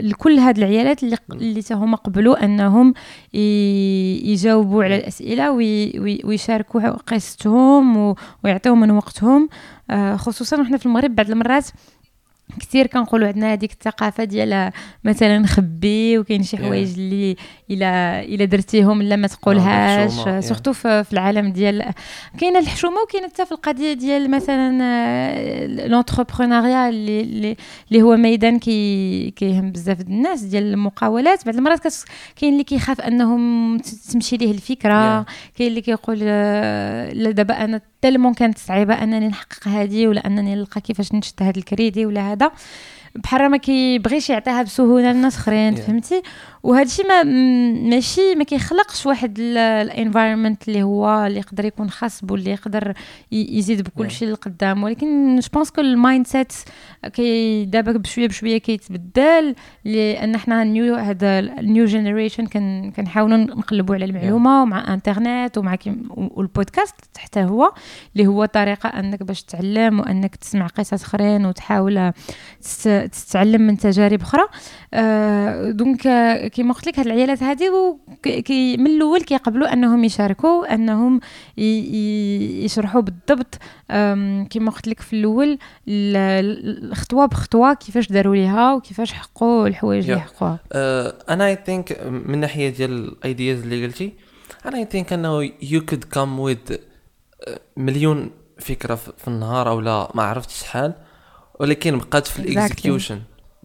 لكل 0.00 0.38
هاد 0.38 0.58
العيالات 0.58 1.02
اللي 1.02 1.16
اللي 1.32 1.62
هما 1.72 1.96
قبلوا 1.96 2.44
أنهم 2.44 2.94
يجاوبوا 4.24 4.84
على 4.84 4.96
الأسئلة 4.96 5.50
وي- 5.50 5.98
وي- 6.00 6.20
ويشاركوا 6.24 6.80
قصتهم 6.90 8.14
ويعطيو 8.44 8.74
من 8.74 8.90
وقتهم. 8.90 9.48
آه، 9.52 9.75
خصوصا 10.16 10.60
وحنا 10.60 10.78
في 10.78 10.86
المغرب 10.86 11.14
بعض 11.14 11.30
المرات 11.30 11.66
كثير 12.60 12.86
كنقولوا 12.86 13.28
عندنا 13.28 13.52
هذيك 13.52 13.72
الثقافة 13.72 14.24
ديال 14.24 14.70
مثلا 15.04 15.38
نخبي 15.38 16.18
وكاين 16.18 16.42
شي 16.42 16.56
Yeah. 16.56 16.60
حوايج 16.60 16.92
اللي 16.98 17.36
الا 17.70 18.20
إلا 18.24 18.44
درتيهم 18.44 19.02
لا 19.02 19.16
ما 19.16 19.26
تقولهاش 19.28 20.12
الحشومة، 20.12 20.40
yeah. 20.40 20.44
surtout 20.44 20.72
في 20.72 21.04
في 21.04 21.12
العالم 21.12 21.52
ديال 21.52 21.92
كاينة 22.40 22.58
الحشومة 22.58 23.00
وكاينة 23.00 23.28
حتى 23.28 23.46
في 23.46 23.52
القضية 23.52 23.92
ديال 23.92 24.30
مثلا 24.30 25.86
l'entrepreneuriat 25.88 26.88
اللي 26.88 27.56
اللي 27.90 28.02
هو 28.02 28.16
ميدان 28.16 28.58
كي 28.58 29.30
كيهم 29.30 29.72
بزاف 29.72 30.00
الناس 30.00 30.42
ديال 30.42 30.62
المقاولات 30.72 31.46
بعض 31.46 31.56
المرات 31.56 31.94
كاين 32.36 32.52
اللي 32.52 32.64
كيخاف 32.64 33.00
أنهم 33.00 33.78
تمشي 34.12 34.36
ليه 34.36 34.50
الفكرة. 34.50 35.26
كاين 35.56 35.68
اللي 35.68 35.80
كيقول 35.80 36.18
آه، 36.22 37.12
لا 37.12 37.30
دابا 37.30 37.64
أنا 37.64 37.80
tellement 38.06 38.34
كانت 38.34 38.58
صعيبة 38.58 38.94
أنني 38.94 39.28
نحقق 39.28 39.68
هذه 39.68 40.06
ولا 40.06 40.26
أنني 40.26 40.54
نلقى 40.54 40.80
كيفاش 40.80 41.14
نشد 41.14 41.42
هذا 41.42 41.58
الكريدي 41.58 42.06
ولا 42.06 42.32
هذا 42.32 42.50
بحال 43.14 43.48
ما 43.48 43.56
كيبغيش 43.56 44.30
يعطيها 44.30 44.62
بسهولة 44.62 45.12
للناس 45.12 45.36
أخرين 45.36 45.76
Yeah. 45.76 45.80
فهمتي 45.80 46.22
وهذا 46.66 46.82
الشيء 46.82 47.06
ما 47.08 47.22
ماشي 47.90 48.34
ما 48.34 48.44
كيخلقش 48.44 49.06
واحد 49.06 49.38
ال 49.38 49.49
environment 49.49 50.68
اللي 50.68 50.82
هو 50.82 51.26
اللي 51.26 51.38
يقدر 51.38 51.64
يكون 51.64 51.90
خاص 51.90 52.24
بو 52.24 52.34
اللي 52.34 52.50
يقدر 52.50 52.92
يزيد 53.32 53.82
بكل. 53.82 54.10
شيء 54.10 54.28
للقدام 54.28 54.82
ولكن 54.84 55.38
je 55.40 55.48
pense 55.54 55.70
que 55.70 55.80
ال 55.80 56.26
mindset 56.26 56.52
كي 57.12 57.64
دابا 57.64 57.92
بشوية 57.92 58.28
بشوية 58.28 58.58
كيتبدل 58.58 59.54
لأن 59.84 60.36
حنا 60.36 60.64
new 60.64 60.94
هذا 60.94 61.38
ال 61.38 61.50
new 61.50 61.84
generation 61.84 62.46
كن 62.46 62.92
كنحاولوا 62.96 63.36
نقلبوا 63.36 63.94
على 63.94 64.04
المعلومة 64.04 64.62
ومع 64.62 64.94
انترنت 64.94 65.58
ومع 65.58 65.76
والبودكاست 66.16 66.94
حتى 67.18 67.40
هو 67.40 67.72
اللي 68.16 68.26
هو 68.26 68.44
طريقة 68.44 68.88
إنك 68.88 69.22
باش 69.22 69.42
تتعلم 69.42 70.00
وإنك 70.00 70.36
تسمع 70.36 70.66
قصص 70.66 71.02
أخرين 71.04 71.46
وتحاول 71.46 72.12
تست- 72.60 72.88
تتعلم 73.28 73.62
من 73.62 73.76
تجارب 73.78 74.20
أخرى. 74.22 74.42
donc 75.72 76.06
آه، 76.06 76.48
كيما 76.56 76.74
قلت 76.74 76.86
لك 76.86 76.98
هاد 76.98 77.06
العيالات 77.06 77.42
هذه 77.42 77.70
وك- 77.70 78.28
كي 78.28 78.76
من 78.76 78.86
الأول 78.86 79.20
كيقبلوا 79.22 79.72
أنهم 79.72 80.04
يشاركوا 80.04 80.74
أنهم 80.74 81.20
يشرحوا 82.64 83.00
بالضبط 83.00 83.54
كيما 84.50 84.70
قلت 84.70 84.88
لك 84.88 85.00
في 85.00 85.12
الأول 85.12 85.48
ال- 85.88 86.16
ال- 86.16 86.90
الخطوة 86.90 87.26
بخطوة 87.26 87.74
كيفاش 87.74 88.08
داروا 88.12 88.36
ليها 88.36 88.74
وكيفاش 88.74 89.12
حققوا 89.12 89.66
الحوايج 89.66 90.10
اللي. 90.10 90.22
حققوها 90.22 90.58
آه، 90.72 91.14
أنا 91.28 91.46
I 91.46 91.58
think 91.66 92.00
من 92.06 92.38
ناحية 92.38 92.68
ديال 92.68 92.90
ال 92.90 93.02
ideas 93.02 93.62
اللي 93.62 93.86
قلتي 93.86 94.12
أنا 94.66 94.78
I 94.78 94.84
think 94.90 95.12
أنه 95.12 95.50
you 95.62 95.80
could 95.86 96.04
come 96.04 96.40
with 96.40 96.56
مليون 97.76 98.30
فكرة 98.58 98.94
في 98.94 99.28
النهار 99.28 99.68
أو 99.68 99.80
لا 99.80 100.08
ما 100.14 100.22
عرفتش 100.22 100.60
شحال 100.60 100.92
ولكن 101.60 101.98
بقات 101.98 102.26
في 102.26 102.42
Exactly. 102.42 102.86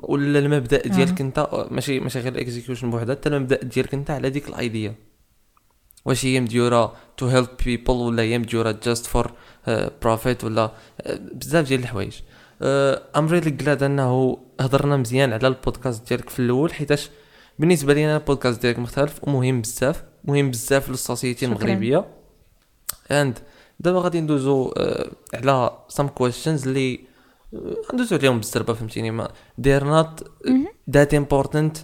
ولا 0.02 0.40
المبدأ 0.40 0.88
ديالك 0.88 1.22
آه. 1.22 1.26
انت 1.26 1.68
ماشي 1.72 2.00
ماشي 2.00 2.20
غير 2.20 2.34
ال 2.34 2.39
execution 2.39 2.90
بوحدها 2.92 3.16
حتى 3.16 3.30
المبدأ 3.30 3.64
ديالك 3.64 3.94
انت 3.94 4.12
على 4.12 4.30
ديك 4.30 4.50
ال 4.50 4.59
idea 4.59 4.96
واش 6.06 6.26
هي 6.26 6.40
مديورة 6.40 6.96
to 7.18 7.28
help 7.28 7.48
people 7.66 7.94
ولا 7.94 8.24
هي 8.24 8.38
مديورة 8.40 8.80
just 8.84 9.06
for 9.06 9.32
profit 10.02 10.44
ولا 10.44 10.72
آه، 11.02 11.20
بزاف 11.34 11.68
ديال 11.68 11.80
الحوايج 11.80 12.20
I'm 12.62 13.28
really 13.28 13.50
glad 13.52 13.84
أنه 13.84 14.38
هضرنا 14.60 14.98
مزيان 14.98 15.34
على 15.34 15.48
البودكاست 15.48 16.08
ديالك 16.08 16.30
في 16.30 16.40
الأول 16.40 16.74
حيتاش 16.74 17.10
بالنسبة 17.60 17.94
لي 17.94 18.06
أنا 18.06 18.18
البودكاست 18.18 18.62
ديالك 18.62 18.80
مختلف 18.80 19.20
ومهم 19.24 19.62
بزاف 19.62 20.04
مهم 20.24 20.52
بزاف 20.52 20.90
لل 20.90 21.01
société. 21.01 21.46
المغربية 21.46 22.06
and 23.12 23.40
دابا 23.80 24.00
غادي 24.00 24.22
ندوزو 24.22 24.74
آه، 24.78 25.12
على 25.34 25.78
some 25.90 26.08
questions 26.08 26.68
اللي 26.68 27.00
ندوزو 27.94 28.16
عليهم 28.16 28.38
بالزربة 28.38 28.74
فهمتيني؟ 28.74 29.12
ما 29.12 29.28
they're 29.62 29.84
not 29.84 30.24
that 30.98 31.18
important. 31.18 31.80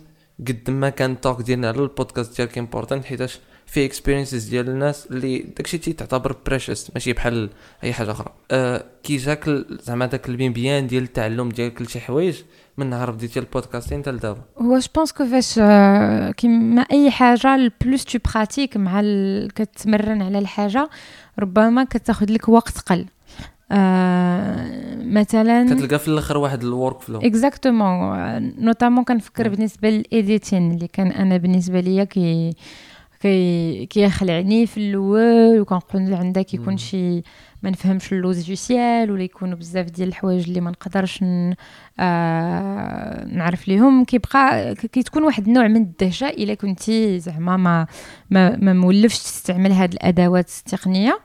قد 0.48 0.70
ما 0.70 0.90
كان 0.90 1.12
ال 1.12 1.18
talk 1.18 1.42
ديالنا 1.42 1.68
على 1.68 1.80
البودكاست 1.80 2.38
ديالك 2.38 2.58
important 2.58 3.06
حيتاش 3.06 3.40
فيه 3.66 3.86
experiences 3.86 4.50
ديال 4.50 4.70
الناس 4.70 5.08
اللي 5.08 5.40
داكشي 5.40 5.78
تي 5.78 5.94
تعتبر 5.94 6.36
precious 6.46 6.92
ماشي 6.94 7.14
بحال 7.14 7.50
أي 7.84 7.94
حاجة 7.94 8.12
أخرى. 8.12 8.34
أه 8.52 8.86
كي 9.04 9.18
جاك 9.18 9.50
زعما 9.70 10.06
داك 10.06 10.30
البين 10.30 10.54
بيان 10.54 10.88
ديال 10.88 11.04
التعلم 11.04 11.50
ديالك 11.50 11.82
لشي 11.82 12.00
حوايج 12.00 12.42
من 12.78 12.90
نهار 12.90 13.12
بديتي 13.12 13.40
ال 13.40 13.45
podcasting 13.45 14.02
حتى 14.02 14.12
لدابا. 14.12 14.42
هو 14.58 14.78
je 14.78 14.88
pense 14.96 15.12
que 15.12 15.26
فاش 15.26 15.60
آه، 15.60 16.32
كيما 16.32 16.82
أي 16.82 17.12
حاجة 17.12 17.56
ال 17.56 17.66
plus 17.66 18.06
tu 18.06 18.20
pratiques 18.34 18.78
مع. 18.78 19.02
كتمرن 19.56 20.22
على 20.22 20.40
الحاجة 20.40 20.90
ربما 21.40 21.84
كتاخذ 21.84 22.32
لك 22.32 22.50
وقت 22.50 22.78
قل. 22.80 23.06
آه 23.72 24.96
مثلا 24.96 25.66
كتلقى 25.76 26.00
في 26.00 26.08
الآخر 26.08 26.38
واحد 26.38 26.64
ال 26.64 27.02
workflow 27.02 27.20
exactement 27.20 28.54
notamment 28.60 29.04
كنفكر. 29.04 29.50
بالنسبة 29.50 29.90
لل 29.90 30.08
editing 30.08 30.72
اللي 30.72 30.88
كان 30.88 31.08
أنا 31.08 31.38
بالنسبة 31.38 31.80
ليا 31.80 32.04
كي 32.04 32.54
كي 33.22 33.86
كيخلعني 33.86 34.66
في 34.66 34.78
الأول 34.78 35.60
وكنقول 35.60 36.14
عندها 36.14 36.44
كيكون 36.44 36.70
مم. 36.74 36.78
شي 36.78 37.24
ما 37.64 37.70
نفهمش 37.70 38.14
ال 38.14 38.25
logiciel 38.25 39.12
ولا 39.12 39.24
يكونوا 39.24 39.58
بزاف 39.58 39.86
ديال 39.86 40.08
الحوايج 40.08 40.48
اللي 40.48 40.62
ما 40.62 40.72
نقدرش 40.72 41.24
ن... 41.24 41.54
آه... 42.00 43.26
نعرف 43.26 43.68
ليهم 43.68 44.04
كيبقى 44.04 44.76
كتكون 44.76 45.24
واحد 45.24 45.48
النوع 45.48 45.68
من 45.68 45.82
الدهشة 45.82 46.28
إلا 46.30 46.54
كنتي 46.54 47.20
زعما 47.20 47.58
ما 47.58 47.88
ما, 48.30 48.56
ما 48.56 48.74
مولفش 48.74 49.20
تستعمل 49.20 49.72
هاد 49.72 49.94
الأدوات 49.94 50.50
التقنية 50.60 51.20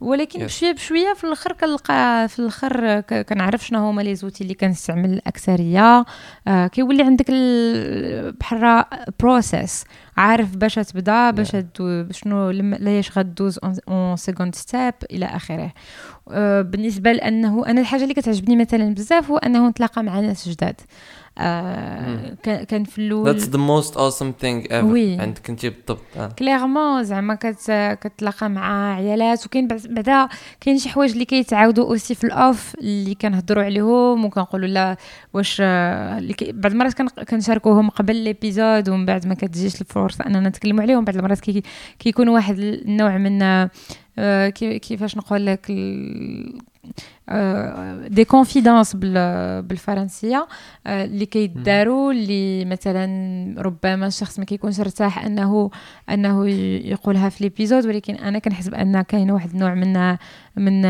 ولكن 0.00 0.40
Yes. 0.40 0.42
بشويه 0.44 0.72
بشوية 0.72 1.14
في 1.14 1.24
الأخر 1.24 1.52
كنلقى 1.52 2.28
في 2.28 2.38
الأخر 2.38 3.00
كنعرف 3.00 3.66
شنو 3.66 3.78
هما 3.88 4.02
les 4.02 4.14
outils 4.14 4.44
اللي 4.44 4.54
كنستعمل 4.54 5.12
الأكثرية 5.12 6.04
آه 6.48 6.66
كيولي 6.66 7.02
عندك 7.02 7.24
ال- 7.28 8.32
بحال 8.32 8.84
process 9.20 9.84
عارف 10.16 10.56
باش 10.56 10.74
تبدا 10.74 11.30
باش 11.30 11.50
Yeah. 11.56 11.64
شنو 12.10 12.50
لما 12.50 12.76
لاش 12.76 13.18
غدوز 13.18 13.58
on 13.88 14.16
second 14.16 14.54
step 14.54 14.94
إلى 15.10 15.26
آخره 15.26 15.72
آه 16.30 16.62
بالنسبة 16.62 17.12
لأنه 17.12 17.66
أنا 17.66 17.80
الحاجة 17.80 18.02
اللي 18.02 18.14
كتعجبني 18.14 18.56
مثلا 18.56 18.94
بزاف 18.94 19.30
هو 19.30 19.36
أنه 19.38 19.68
نتلاقى 19.68 20.02
مع 20.02 20.20
ناس 20.20 20.48
جداد 20.48 20.80
آه 21.38 22.34
كان 22.44 22.84
في 22.84 22.98
الأول 22.98 23.40
That's 23.40 23.44
the 23.44 23.58
most 23.58 23.94
awesome 23.94 24.32
thing 24.42 24.68
ever 24.70 24.84
oui. 24.84 25.20
عندك 25.20 25.50
أنت 25.50 25.66
بالضبط 25.66 26.02
آه. 26.16 26.26
clairement 26.38 27.04
زعما 27.04 27.34
كت 27.34 27.70
كتلاقى 28.00 28.50
مع 28.50 28.94
عيالات 28.94 29.46
وكاين 29.46 29.66
بعد- 29.68 29.86
بعدا 29.90 30.28
كاين 30.60 30.78
شي 30.78 30.88
حوايج 30.88 31.12
اللي 31.12 31.24
كيتعاودوا 31.24 31.84
aussi 31.84 32.14
في 32.14 32.24
ال 32.24 32.37
off 32.37 32.74
اللي 32.74 33.14
كنهضروا 33.14 33.64
عليهم 33.64 34.24
وكنقولوا 34.24 34.68
لا 34.68 34.96
واش 35.34 35.58
آه، 35.60 36.22
بعض 36.42 36.72
المرات 36.72 36.94
كن- 36.94 37.24
كنشاركوهم 37.28 37.90
قبل 37.90 38.16
l'épisode 38.16 38.88
ومن 38.88 39.06
بعد 39.06 39.26
ما 39.26 39.34
كتجيش 39.34 39.80
الفرصة 39.80 40.26
أننا 40.26 40.48
نتكلموا 40.48 40.82
عليهم 40.82 41.04
بعض 41.04 41.16
المرات 41.16 41.40
كي 41.40 41.62
كيكون 41.98 42.28
واحد 42.28 42.58
النوع 42.58 43.18
من 43.18 43.42
آه، 44.18 44.48
كي- 44.48 44.78
كيفاش 44.78 45.16
نقول 45.16 45.46
لك 45.46 45.66
ال- 45.70 46.58
des 48.08 48.24
confidences 48.24 48.96
بالفرنسية 48.96 50.48
آه، 50.86 51.04
اللي 51.04 51.26
كيداروا 51.26 52.12
اللي 52.12 52.64
مثلا 52.64 53.06
ربما 53.62 54.06
الشخص 54.06 54.38
ما 54.38 54.44
كيكونش 54.44 54.80
ارتاح 54.80 55.24
أنه 55.24 55.70
أنه 56.10 56.48
يقولها 56.48 57.28
في 57.28 57.44
l'épisode 57.44 57.86
ولكن 57.86 58.14
أنا 58.14 58.38
كنحس 58.38 58.68
بأن 58.68 59.02
كاين 59.02 59.30
واحد 59.30 59.50
النوع 59.50 59.74
من 59.74 60.16
من 60.56 60.82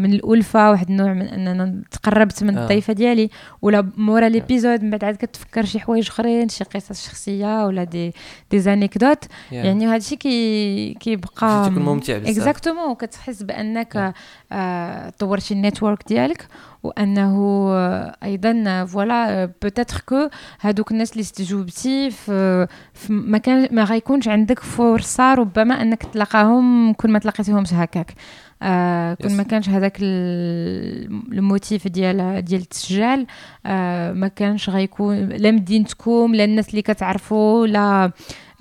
من 0.00 0.12
الألفة 0.12 0.70
واحد 0.70 0.90
النوع 0.90 1.12
من 1.12 1.22
أننا 1.22 1.82
تقربت 1.90 2.44
من 2.44 2.58
آه. 2.58 2.62
الضيفه 2.62 2.92
ديالي 2.92 3.30
ولا 3.62 3.90
مورا 3.96 4.28
l'épisode 4.28 4.82
من 4.82 4.90
بعد 4.90 5.04
عاد 5.04 5.16
كتفكر 5.16 5.64
شي 5.64 5.80
حوايج 5.80 6.08
أخرين 6.08 6.48
شي 6.48 6.64
قصص 6.64 7.06
شخصية 7.06 7.66
ولا 7.66 7.84
des 7.84 8.12
des 8.50 8.60
anecdotes. 8.60 9.24
يعني 9.52 9.86
هذا 9.86 9.96
الشيء 9.96 10.18
كي 10.18 10.94
كيبقى 10.94 11.70
تكون 11.70 11.82
ممتع 11.82 12.18
بزاف. 12.18 12.28
exactement 12.36 12.90
وكتحس 12.90 13.42
بأنك. 13.42 14.14
آه 14.52 15.10
طورتي 15.18 15.53
شي 15.54 15.60
network 15.60 16.08
ديالك 16.08 16.46
وأنه 16.82 17.34
آه، 17.72 18.16
أيضا 18.24 18.84
voilà 18.84 19.50
peut-être 19.62 20.00
que 20.06 20.28
هادوك 20.60 20.90
الناس 20.90 21.12
اللي 21.12 21.20
استجوبتي 21.20 22.10
في, 22.10 22.66
في 22.94 23.12
ما 23.12 23.38
كان 23.38 23.68
ما 23.72 23.84
غيكونش 23.84 24.28
عندك 24.28 24.58
فرصة 24.60 25.34
ربما 25.34 25.82
أنك 25.82 26.02
تلاقاهم 26.02 26.92
كون 26.92 27.10
ما 27.10 27.18
تلاقيتيهمش 27.18 27.74
هكاك 27.74 28.14
آه 28.62 29.14
كون 29.14 29.30
Yes. 29.30 29.32
ما 29.34 29.42
كانش 29.42 29.68
هذاك 29.68 29.96
ال- 30.00 31.06
ال 31.32 31.41
motif 31.41 31.88
ديال 31.88 32.44
ديال 32.44 32.60
التسجيل 32.60 33.26
آه 33.66 34.12
ما 34.12 34.28
كانش 34.28 34.70
غيكون 34.70 35.28
لا 35.28 35.50
مدينتكم 35.50 36.34
لا 36.34 36.44
الناس 36.44 36.68
اللي 36.70 36.82
كتعرفوا 36.82 37.66
لا 37.66 37.78
آه 38.04 38.12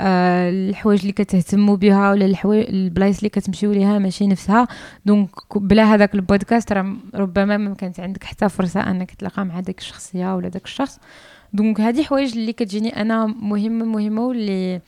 الحوايج 0.02 1.00
اللي 1.00 1.12
كتهتموا 1.12 1.76
بها 1.76 2.12
ولا 2.12 2.26
الحوايج 2.26 2.70
البلايص 2.70 3.18
اللي 3.18 3.30
كتمشيو 3.30 3.72
ليها 3.72 4.00
ماشي 4.00 4.28
نفسها. 4.28 4.68
donc 5.06 5.30
بلا 5.56 5.84
هذاك 5.84 6.16
البودكاست 6.16 6.74
راه 6.74 6.96
ربما 7.16 7.58
ما 7.58 7.74
كانت 7.74 8.00
عندك 8.00 8.24
حتى 8.24 8.50
فرصة 8.50 8.92
أنك 8.92 9.12
تلاقى 9.12 9.46
مع 9.46 9.60
ديك 9.60 9.80
الشخصية 9.80 10.36
ولا 10.36 10.48
داك 10.50 10.66
الشخص. 10.66 11.00
donc 11.54 11.82
هذه 11.82 12.04
حوايج 12.04 12.38
اللي 12.38 12.54
كتجيني 12.54 13.02
أنا 13.02 13.26
مهمة 13.26 13.86
مهمة 13.86 14.22
واللي 14.22 14.82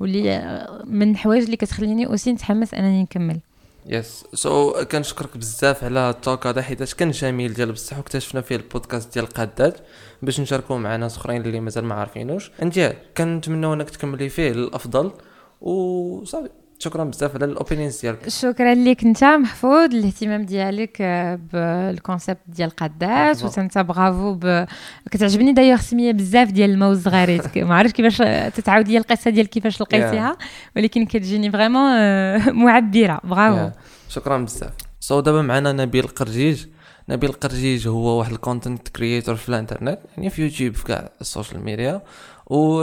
واللي 0.00 0.32
آه، 0.32 0.84
من 0.86 1.10
الحوايج 1.10 1.44
اللي 1.44 1.56
كتخليني 1.56 2.06
aussi 2.06 2.32
نتحمس 2.32 2.74
أنني 2.74 3.02
نكمل. 3.02 3.40
yes 3.88 4.24
so 4.34 4.84
كنشكرك 4.92 5.36
بزاف 5.36 5.84
على 5.84 6.10
ال 6.10 6.17
talk 6.17 6.46
هذا 6.46 6.62
حيتاش 6.62 6.94
كان 6.94 7.10
جميل 7.10 7.54
ديال 7.54 7.72
بصح 7.72 7.98
واكتشفنا 7.98 8.40
فيه 8.40 8.56
البودكاست 8.56 9.14
ديال 9.14 9.24
القادات 9.24 9.78
باش 10.22 10.40
نشاركوه 10.40 10.78
مع 10.78 10.96
ناس 10.96 11.16
أخرين 11.16 11.42
اللي 11.42 11.60
مازال 11.60 11.84
ما 11.84 11.94
عارفينوش. 11.94 12.50
أنت 12.62 12.96
كنتمناو 13.16 13.74
إنك 13.74 13.90
تكملي 13.90 14.28
فيه 14.28 14.50
للأفضل 14.50 15.12
وصافي. 15.60 16.48
شكرا 16.78 17.04
بزاف 17.04 17.34
على 17.34 17.44
ال 17.44 17.50
opinions 17.50 18.00
ديالك. 18.00 18.28
شكرا 18.28 18.74
لك 18.74 19.04
أنت 19.04 19.24
محفوظ. 19.24 19.94
الاهتمام 19.94 20.42
ديالك 20.42 20.96
آه، 21.00 21.38
بال 21.52 21.71
concept 21.71 22.38
ديال 22.46 22.72
بالضبط. 22.90 23.58
وانت 23.58 23.78
برافو 23.78 24.34
ب... 24.34 24.66
كتعجبني 25.10 25.52
دايوغ 25.52 25.78
سمية 25.80 26.12
بزاف 26.12 26.50
ديال 26.50 26.70
الما 26.70 26.88
والزغاريت 26.88 27.58
ما 27.68 27.74
عرفتش 27.76 27.92
كيفاش 27.96 28.16
تتعاودي 28.56 28.92
لي 28.92 28.98
القصة 28.98 29.30
ديال 29.30 29.46
كيفاش 29.46 29.80
لقيتيها 29.80 30.36
ولكن 30.76 31.06
كتجيني 31.06 31.50
vraiment 31.50 31.90
معبرة. 32.64 33.20
برافو. 33.24 33.70
شكرا 34.08 34.38
بزاف. 34.38 34.70
so 35.00 35.20
دابا 35.20 35.42
معنا 35.42 35.72
نبيل 35.72 36.06
قرجيج. 36.06 36.66
نبيل 37.08 37.32
قرجيج 37.32 37.88
هو 37.88 38.18
واحد 38.18 38.32
ال 38.32 38.39
content 38.39 38.88
creator 38.88 39.34
في 39.36 39.48
الانترنت 39.48 39.98
يعني 40.16 40.30
في 40.30 40.42
يوتيوب 40.42 40.74
في 40.74 40.84
كاع 40.84 41.10
ال 41.20 41.26
social 41.26 41.64
media 41.64 42.02
و 42.46 42.82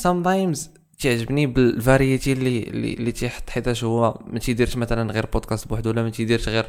sometimes 0.00 0.58
تعجبني 1.04 1.46
بال 1.46 1.65
variety 1.65 2.32
اللي 2.32 2.62
اللي, 2.62 3.12
تيحط 3.12 3.50
حيتاش 3.50 3.84
هو 3.84 4.20
ما 4.26 4.38
تيديرش 4.38 4.76
مثلا 4.76 5.12
غير 5.12 5.26
بودكاست 5.26 5.68
بوحدو 5.68 5.90
ولا 5.90 6.02
ما 6.02 6.10
تيديرش 6.10 6.48
غير 6.48 6.66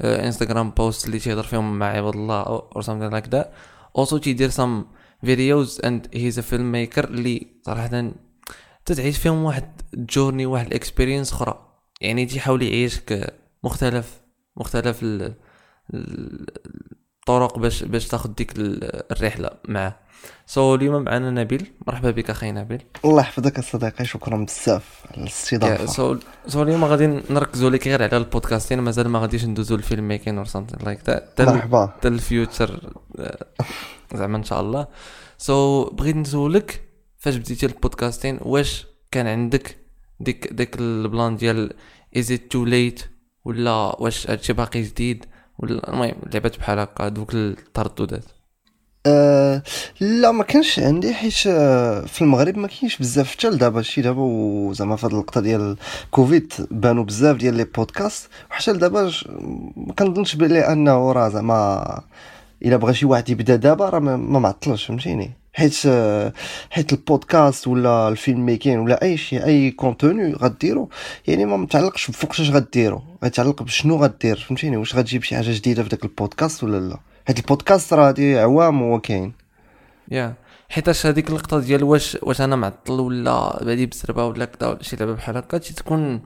انستغرام 0.00 0.70
post 0.70 1.06
اللي 1.06 1.18
تيهضر 1.18 1.42
فيهم 1.42 1.78
مع 1.78 1.86
عباد 1.86 2.14
الله 2.14 2.44
or 2.58 2.82
something 2.82 3.12
like 3.14 3.30
that. 3.34 3.46
Also 4.00 4.18
تيدير 4.20 4.50
some 4.50 4.84
videos 5.26 5.80
and 5.84 6.16
he's 6.16 6.38
a 6.38 6.42
filmmaker 6.52 7.04
اللي 7.04 7.46
صراحة 7.66 8.12
تتعيش 8.84 9.18
فيهم 9.18 9.44
واحد 9.44 9.80
journey 9.94 10.46
واحد 10.46 10.66
ال 10.66 10.72
experience 10.72 11.32
أخرى. 11.32 11.68
يعني 12.00 12.26
تيحاول 12.26 12.62
يعيشك 12.62 13.34
مختلف 13.64 14.20
مختلف 14.56 15.02
ال- 15.02 15.34
الطرق 17.28 17.58
باش 17.58 17.82
باش 17.82 18.08
تاخذ 18.08 18.34
ديك 18.34 18.52
ال- 18.58 19.12
الرحلة 19.12 19.50
معاه. 19.68 19.96
so 20.46 20.76
so, 20.76 20.80
اليوم 20.80 21.02
معنا 21.02 21.30
نبيل. 21.30 21.72
مرحبا 21.86 22.10
بك 22.10 22.30
أخي 22.30 22.52
نبيل. 22.52 22.82
الله 23.04 23.20
يحفظك 23.20 23.60
صديقي. 23.60 24.04
شكرا 24.04 24.44
بزاف 24.44 25.04
على 25.10 25.22
الاستضافة. 25.22 25.86
so 25.86 26.16
so 26.46 26.62
اليوم 26.62 26.84
غادي 26.84 27.06
نركزوا 27.06 27.70
لك 27.70 27.88
غير 27.88 28.02
على 28.02 28.16
ال 28.16 28.21
podcasting. 28.21 28.80
مازال 28.80 29.08
ما 29.08 29.18
غاديش 29.18 29.44
ندوزو 29.44 29.74
ل 29.74 30.08
filmmaking 30.08 30.38
or 30.38 30.46
something 30.46 30.78
like 30.86 30.98
that 31.06 31.40
مرحبا. 31.40 31.86
حتى 31.86 32.08
ل 32.08 32.20
future 32.20 32.92
آه، 33.18 33.46
زعما 34.14 34.36
إن 34.36 34.44
شاء 34.44 34.60
الله. 34.60 34.86
so 35.38 35.84
so, 35.84 35.94
بغيت 35.94 36.16
نسولك 36.16 36.82
فاش 37.18 37.36
بديتي 37.36 37.66
ال 37.66 37.73
podcasting 37.73 38.38
واش 38.42 38.86
كان 39.10 39.26
عندك 39.26 39.76
ديك 40.20 40.52
ديك 40.52 40.76
ال 40.80 40.91
plan 40.91 41.36
ديال 41.36 41.72
is 42.16 42.32
it 42.32 42.40
too 42.50 42.64
late 42.64 43.00
ولا 43.44 43.96
واش 44.02 44.30
هادشي 44.30 44.52
باقي 44.52 44.82
جديد؟ 44.82 45.24
ولا 45.58 45.88
المهم 45.90 46.14
لعبات 46.32 46.58
بحال 46.58 46.78
هكا 46.78 47.08
دوك 47.08 47.34
الترددات 47.34 48.24
أه 49.06 49.62
لا 50.00 50.30
ما 50.32 50.44
كانش 50.44 50.78
عندي 50.78 51.14
حيت 51.14 51.46
آه، 51.46 52.00
في 52.00 52.22
المغرب 52.22 52.58
ما 52.58 52.68
كاينش 52.68 52.98
بزاف 52.98 53.30
حتى 53.36 53.50
لدابا 53.50 53.82
شي 53.82 54.02
دابا 54.02 54.22
وزعما 54.22 54.96
في 54.96 55.06
هاد 55.06 55.12
اللقطه 55.12 55.40
ديال 55.40 55.76
كوفيد 56.10 56.52
بانوا 56.70 57.04
بزاف 57.04 57.36
ديال 57.36 57.54
لي 57.54 57.64
بودكاست 57.64 58.28
وحتى 58.50 58.72
لدابا 58.72 59.10
ما 59.76 59.92
كنظنش 59.98 60.34
بلي 60.36 60.72
أنه 60.72 61.12
راه 61.12 61.28
زعما 61.28 62.00
إلا 62.62 62.76
بغى 62.76 62.94
شي 62.94 63.06
واحد 63.06 63.28
يبدا 63.30 63.56
دابا 63.56 63.88
راه 63.88 63.98
ما 63.98 64.16
معطلش 64.16 64.84
فهمتيني؟ 64.84 65.43
حيت 65.54 65.74
حيت 66.70 66.92
البودكاست 66.92 67.68
ولا 67.68 68.08
ال 68.08 68.46
filmmaking 68.46 68.78
ولا 68.78 69.02
أي 69.02 69.16
شيء 69.16 69.44
أي 69.44 69.70
contenu 69.70 70.32
غديرو 70.32 70.88
يعني 71.26 71.44
ما 71.44 71.56
متعلقش 71.56 72.10
بفوقاش 72.10 72.40
اش 72.40 72.50
غديرو 72.50 73.02
غيتعلق 73.24 73.62
بشنو 73.62 73.96
غدير 73.96 74.36
فهمتيني؟ 74.36 74.76
واش 74.76 74.96
غتجيب 74.96 75.22
شي 75.22 75.36
حاجة 75.36 75.50
جديدة 75.50 75.82
في 75.82 75.88
داك 75.88 76.04
البودكاست 76.04 76.64
ولا 76.64 76.80
لا؟ 76.88 76.98
حيت 77.26 77.38
البودكاست 77.38 77.92
راه 77.92 78.08
هادي 78.08 78.38
عوام 78.38 78.82
هو 78.82 79.00
كاين. 79.00 79.32
yeah 80.10 80.34
حيتاش 80.68 81.06
هذيك 81.06 81.28
اللقطة 81.28 81.60
ديال 81.60 81.84
واش 81.84 82.18
واش 82.22 82.40
أنا 82.40 82.56
معطل 82.56 83.00
ولا 83.00 83.64
بادي 83.64 83.86
بزربه 83.86 84.26
ولا 84.26 84.44
كذا 84.44 84.68
ولا 84.68 84.82
شي 84.82 84.96
لعبه 84.96 85.12
بحال 85.12 85.36
هكا 85.36 85.58
تكون 85.58 86.22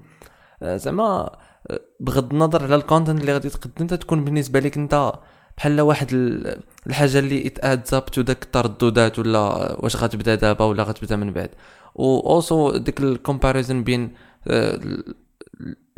آه، 0.63 0.77
زعما 0.77 1.31
آه، 1.71 1.81
بغض 2.01 2.33
النظر 2.33 2.65
على 2.65 2.75
ال 2.75 2.80
content 2.80 3.21
اللي 3.21 3.33
غادي 3.33 3.49
تقدم 3.49 3.87
تكون 3.87 4.25
بالنسبة 4.25 4.61
لك 4.61 4.77
أنت 4.77 5.13
بحال 5.59 5.81
واحد 5.81 6.09
ال- 6.13 6.61
الحاجة 6.87 7.19
اللي 7.19 7.47
it's 7.63 7.95
up 7.95 8.05
to 8.07 8.23
داك 8.23 8.43
الترددات 8.43 9.19
ولا 9.19 9.39
واش 9.83 9.97
غتبدا 9.97 10.35
دابا 10.35 10.65
ولا 10.65 10.83
غتبدا 10.83 11.17
من 11.17 11.33
بعد. 11.33 11.51
و 11.95 12.21
also 12.21 12.77
ديك 12.77 13.01
ال 13.01 13.08
comparison 13.08 13.85
بين 13.85 14.11
آه، 14.49 14.75
ال- 14.75 15.15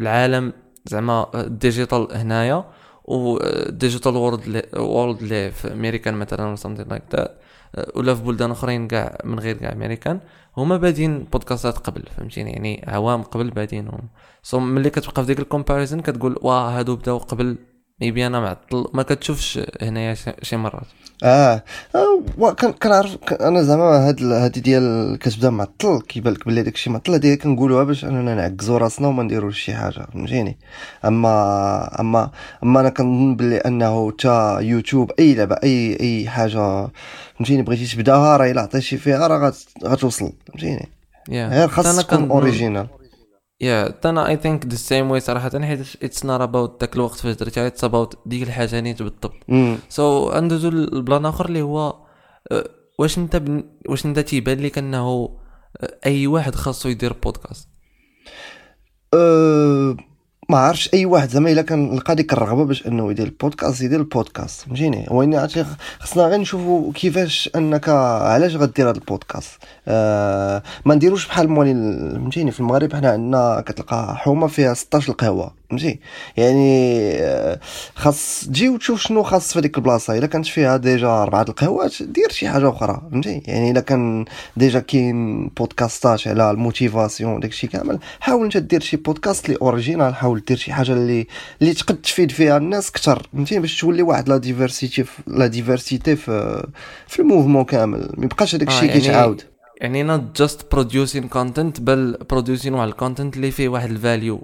العالم 0.01 0.53
زعما 0.87 1.27
ال 1.35 1.44
digital 1.44 2.09
هنايا 2.12 2.64
و 3.05 3.38
digital 3.68 4.16
world 4.16 4.62
world 4.76 5.22
اللي 5.23 5.51
في 5.51 5.73
امريكان 5.73 6.14
مثلا 6.14 6.46
ولا 6.46 6.57
something 6.57 6.92
like 6.92 7.16
that 7.16 7.31
ولا 7.96 8.14
في 8.14 8.23
بلدان 8.23 8.51
أخرين 8.51 8.88
كاع 8.88 9.18
من 9.25 9.38
غير 9.38 9.57
كاع 9.57 9.73
امريكان 9.73 10.20
هما 10.57 10.77
بادين 10.77 11.18
بودكاستات 11.25 11.79
قبل 11.79 12.03
فهمتيني؟ 12.16 12.51
يعني 12.51 12.85
عوام 12.88 13.23
قبل 13.23 13.51
بادينهم. 13.51 14.01
so 14.42 14.61
ملي 14.61 14.90
كتبقى 14.90 15.23
في 15.23 15.27
ديك 15.27 15.38
ال 15.40 15.46
comparison 15.46 16.00
كتقول 16.01 16.37
واه 16.42 16.79
هادو 16.79 16.96
بداو 16.96 17.18
قبل 17.18 17.57
maybe 18.00 18.26
أنا 18.26 18.40
معطل 18.40 18.86
ما 18.94 19.02
كتشوفش 19.02 19.60
هنايا 19.82 20.14
شي- 20.42 20.56
مرات. 20.56 20.86
آه, 21.24 21.62
آه 21.94 22.52
كنعرف 22.52 23.16
أنا 23.40 23.62
زعما 23.62 24.08
هاد 24.08 24.22
هادي 24.24 24.60
ديال 24.60 25.18
كتبدا 25.18 25.50
معطل 25.50 26.00
كيبان 26.08 26.32
لك 26.32 26.46
بلي 26.46 26.62
داكشي 26.62 26.90
معطل 26.90 27.12
هادي 27.12 27.36
كنقولوها 27.36 27.84
باش 27.84 28.04
أننا 28.04 28.34
نعكزو 28.34 28.76
راسنا 28.76 29.08
وما 29.08 29.22
نديروش 29.22 29.60
شي 29.60 29.74
حاجة 29.74 30.06
فهمتيني؟ 30.12 30.58
اما 31.04 32.00
اما 32.00 32.30
أما 32.62 32.80
أنا 32.80 32.88
كنظن 32.88 33.36
بلي 33.36 33.56
أنه 33.56 34.10
تا 34.10 34.58
يوتيوب 34.60 35.10
أي 35.18 35.34
لعبة 35.34 35.56
اي 35.64 36.00
أي 36.00 36.28
حاجة 36.28 36.88
فهمتيني؟ 37.38 37.62
بغيتي 37.62 37.96
تبداها 37.96 38.36
راه 38.36 38.50
الا 38.50 38.60
عطيتي 38.60 38.96
فيها 38.96 39.26
راه 39.26 39.50
غت- 39.50 39.84
غتوصل 39.86 40.32
فهمتيني؟ 40.48 40.88
غير 41.28 41.68
خاص 41.68 41.84
تكون 42.06 42.30
original 42.30 42.87
yeah 43.61 43.94
أنا 44.05 44.29
I 44.28 44.37
think 44.37 44.66
the 44.66 44.74
same 44.76 45.11
way 45.11 45.20
صراحة. 45.20 45.61
حيت 45.61 45.81
it's 46.02 46.24
not 46.24 46.40
about 46.40 46.80
داك 46.81 46.96
الوقت 46.96 47.18
فاش 47.18 47.37
درتها 47.37 47.66
it's 47.66 47.85
about 47.85 48.18
ديك 48.27 48.42
الحاجة 48.42 48.81
نيت 48.81 49.03
بالضبط. 49.03 49.37
so 49.88 50.30
so, 50.33 50.37
ندوزو 50.37 50.68
ل 50.68 50.80
plan 50.80 51.26
آخر 51.27 51.46
اللي 51.46 51.62
هو 51.62 52.07
أه، 52.53 52.70
واش 52.99 53.18
أنت 53.18 53.37
بن... 53.37 53.64
واش 53.88 54.07
أنت 54.07 54.18
تيبان 54.18 54.61
لك 54.61 54.79
أنه 54.79 54.99
أه، 55.81 55.99
أي 56.07 56.27
واحد 56.27 56.55
خاصو 56.55 56.88
يدير 56.88 57.12
بودكاست 57.12 57.68
أه 59.14 59.96
ما 60.50 60.58
عرفش 60.58 60.90
أي 60.94 61.06
واحد 61.06 61.28
زعما 61.28 61.50
إلا 61.52 61.62
كان 61.62 61.96
لقى 61.96 62.14
ديك 62.14 62.32
الرغبة 62.32 62.64
باش 62.64 62.86
إنه 62.86 63.10
يدير 63.10 63.26
البودكاست 63.26 63.80
يدير 63.82 64.00
البودكاست. 64.00 64.60
فهمتيني؟ 64.60 65.06
هو 65.10 65.22
إني 65.22 65.36
عرفتي 65.36 65.64
خصنا 66.00 66.22
غير 66.22 66.40
نشوفوا 66.40 66.92
كيفاش 66.92 67.50
أنك 67.56 67.88
علاش 67.88 68.56
غدير 68.56 68.90
هذا 68.90 68.98
البودكاست. 68.98 69.50
أه 69.88 70.62
ما 70.84 70.94
نديروش 70.94 71.26
بحال 71.26 71.48
مولي 71.48 71.72
ال- 71.72 72.10
فهمتيني؟ 72.20 72.50
في 72.50 72.60
المغرب 72.60 72.94
حنا 72.94 73.10
عندنا 73.10 73.60
كتلقى 73.66 74.16
حومة 74.16 74.46
فيها 74.46 74.74
16 74.74 75.08
القهوة. 75.12 75.60
فهمتي 75.70 75.98
يعني 76.37 77.11
آه، 77.14 77.61
خاص 77.94 78.44
تجي 78.46 78.68
وتشوف 78.68 79.00
شنو 79.00 79.22
خاص 79.22 79.52
في 79.52 79.59
هذيك 79.59 79.78
البلاصة. 79.78 80.18
إلا 80.18 80.26
كانت 80.26 80.46
فيها 80.46 80.76
déjà 80.76 81.09
أربعة 81.09 81.42
القهوات 81.48 82.02
دير 82.02 82.28
شي 82.30 82.48
حاجة 82.48 82.68
أخرى. 82.68 83.02
فهمتي 83.12 83.42
يعني 83.46 83.70
إلا 83.70 83.80
كان 83.80 84.24
déjà 84.56 84.80
كاين 84.80 85.46
بودكاستات 85.48 86.28
على 86.28 86.50
la 86.50 86.65
motivation 86.65 87.40
داكشي 87.40 87.66
كامل 87.66 87.98
حاول 88.20 88.44
أنت 88.44 88.56
دير 88.56 88.80
شي 88.80 88.96
بودكاست 88.96 89.46
اللي 89.46 89.59
original. 89.62 90.14
حاول 90.14 90.42
دير 90.48 90.56
شي 90.56 90.72
حاجة 90.72 90.92
اللي 90.92 91.26
اللي 91.62 91.74
تقد 91.74 91.96
تفيد 91.96 92.30
فيها 92.33 92.56
الناس 92.56 92.88
أكثر 92.90 93.26
فهمتي 93.33 93.59
باش 93.59 93.80
تولي 93.80 94.02
واحد 94.02 94.28
la 94.28 94.37
diversité 94.37 95.04
في 95.04 95.22
la 95.26 95.46
diversité 95.46 96.16
في 96.16 96.66
في 97.09 97.18
ال 97.22 97.27
mouvement 97.27 97.64
كامل. 97.64 98.11
ما 98.18 98.24
يبقاش 98.24 98.54
هذاك 98.54 98.68
آه، 98.68 98.72
الشيء 98.72 98.88
يعني- 98.88 99.00
كيتعاود. 99.00 99.42
يعني 99.80 100.16
not 100.16 100.20
just 100.42 100.56
producing 100.74 101.24
content 101.34 101.80
but 101.80 102.18
producing 102.32 102.72
واحد 102.72 102.88
ال 102.88 102.94
content 102.94 103.37
اللي 103.36 103.50
فيه 103.50 103.68
واحد 103.68 103.90
ال 103.90 103.99
value 103.99 104.42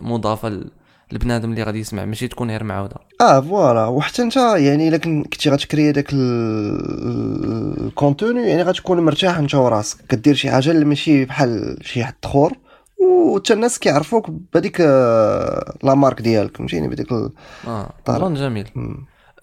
مضافه 0.00 0.48
ل- 0.48 0.70
البنادم 1.12 1.50
اللي 1.50 1.62
غادي 1.62 1.78
يسمع 1.80 2.04
ماشي 2.04 2.28
تكون 2.28 2.50
غير 2.50 2.64
معاودة. 2.64 2.96
آه 3.20 3.40
voilà. 3.40 3.86
وحتى 3.86 4.22
أنت 4.22 4.36
يعني 4.36 4.88
إلا 4.88 4.96
كن- 4.96 5.22
كنتي 5.24 5.50
غتكري 5.50 5.92
داك 5.92 6.12
ال- 6.12 7.86
ال 7.86 7.94
contenu 7.94 8.48
يعني 8.48 8.62
غتكون 8.62 9.00
مرتاح 9.00 9.38
أنت 9.38 9.54
وراسك. 9.54 9.98
كدير 10.08 10.34
شي 10.34 10.50
حاجة 10.50 10.70
اللي 10.70 10.84
ماشي 10.84 11.24
بحال 11.24 11.78
شي 11.82 12.04
حد 12.04 12.14
اخر 12.24 12.52
وحتى 12.98 13.52
الناس 13.52 13.78
كيعرفوك 13.78 14.30
بهذيك 14.30 14.80
آه، 14.80 15.74
la 15.82 15.94
marque 15.94 16.20
ديالك 16.22 16.56
فهمتيني؟ 16.56 16.88
بهذيك 16.88 17.12
آه 17.12 17.90
جميل. 18.34 18.68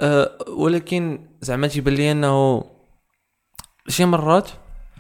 أه 0.01 0.31
ولكن 0.57 1.19
زعما 1.41 1.67
تيبان 1.67 1.93
لي 1.93 2.11
أنه 2.11 2.63
شي 3.87 4.05
مرات. 4.05 4.49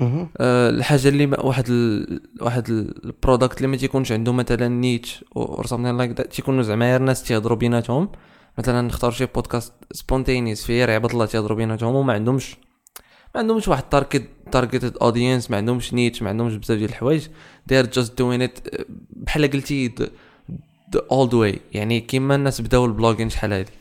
أه 0.01 0.69
الحاجة 0.69 1.07
اللي 1.07 1.25
ما- 1.25 1.39
واحد 1.39 1.65
ال... 1.69 2.21
واحد 2.41 2.69
ال 2.69 2.80
product 2.80 3.57
اللي 3.57 3.67
ما 3.67 3.77
تيكونش 3.77 4.11
عنده 4.11 4.33
مثلا 4.33 4.67
niche 4.67 5.25
or 5.37 5.67
something 5.67 5.73
like 5.73 6.11
that 6.11 6.33
تيكونوا 6.33 6.63
زعما 6.63 6.91
غير 6.91 7.01
ناس 7.01 7.23
تيهضروا 7.23 7.57
بيناتهم. 7.57 8.09
مثلا 8.57 8.81
نختار 8.81 9.11
شي 9.11 9.25
podcast 9.25 9.73
spontaneous 9.91 10.65
فيه 10.65 10.73
غير 10.85 10.91
عباد 10.91 11.11
الله 11.11 11.25
تيهضروا 11.25 11.57
بيناتهم 11.57 11.95
وما 11.95 12.13
عندهمش 12.13 12.55
ما 13.35 13.41
عندهمش 13.41 13.67
واحد 13.67 13.83
target 13.83 14.27
targeted 14.51 14.97
audience 15.01 15.51
ما 15.51 15.57
عندهمش 15.57 15.93
niche 15.93 16.21
ما 16.21 16.29
عندهمش 16.29 16.55
بزاف 16.55 16.77
ديال 16.77 16.89
الحوايج. 16.89 17.27
They 17.71 17.83
are 17.83 17.87
just 17.87 18.07
doing 18.09 18.41
it 18.47 18.61
آه، 18.79 18.85
بحال 19.09 19.51
قلتي 19.51 19.89
the, 19.99 20.03
the 20.95 20.99
old 20.99 21.31
way. 21.31 21.57
يعني 21.73 21.99
كيما 22.01 22.35
الناس 22.35 22.61
بداو 22.61 22.85
ال 22.85 22.90
blogging 22.90 23.29
شحال 23.29 23.53
هادي. 23.53 23.71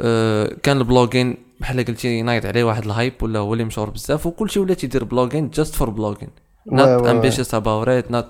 آه، 0.00 0.56
كان 0.62 0.78
ال 0.78 0.84
blogging 0.84 1.36
بحال 1.64 1.84
قلتي 1.84 2.22
نايض 2.22 2.46
عليه 2.46 2.64
واحد 2.64 2.84
ال 2.84 2.92
hype 2.92 3.22
ولا 3.22 3.38
هو 3.38 3.52
اللي 3.52 3.64
مشهور 3.64 3.90
بزاف 3.90 4.26
وكلشي 4.26 4.60
ولا 4.60 4.74
تيدير 4.74 5.04
blogging 5.04 5.50
just 5.50 5.74
for 5.74 5.90
blogging 5.90 6.28
ambitious 6.70 7.48
about 7.48 7.86
it 7.88 8.12
not 8.14 8.24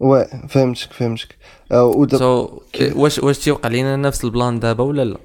oui 0.00 0.26
فهمتك 0.48 0.92
فهمتك. 0.92 1.36
آه، 1.72 2.06
so 2.16 2.60
واش 2.96 3.18
واش 3.18 3.38
تيوقع 3.38 3.68
لينا 3.68 3.96
نفس 3.96 4.24
ال 4.24 4.31
plan 4.31 4.60
دابا 4.60 4.84
ولا 4.84 5.04
لا؟ 5.04 5.16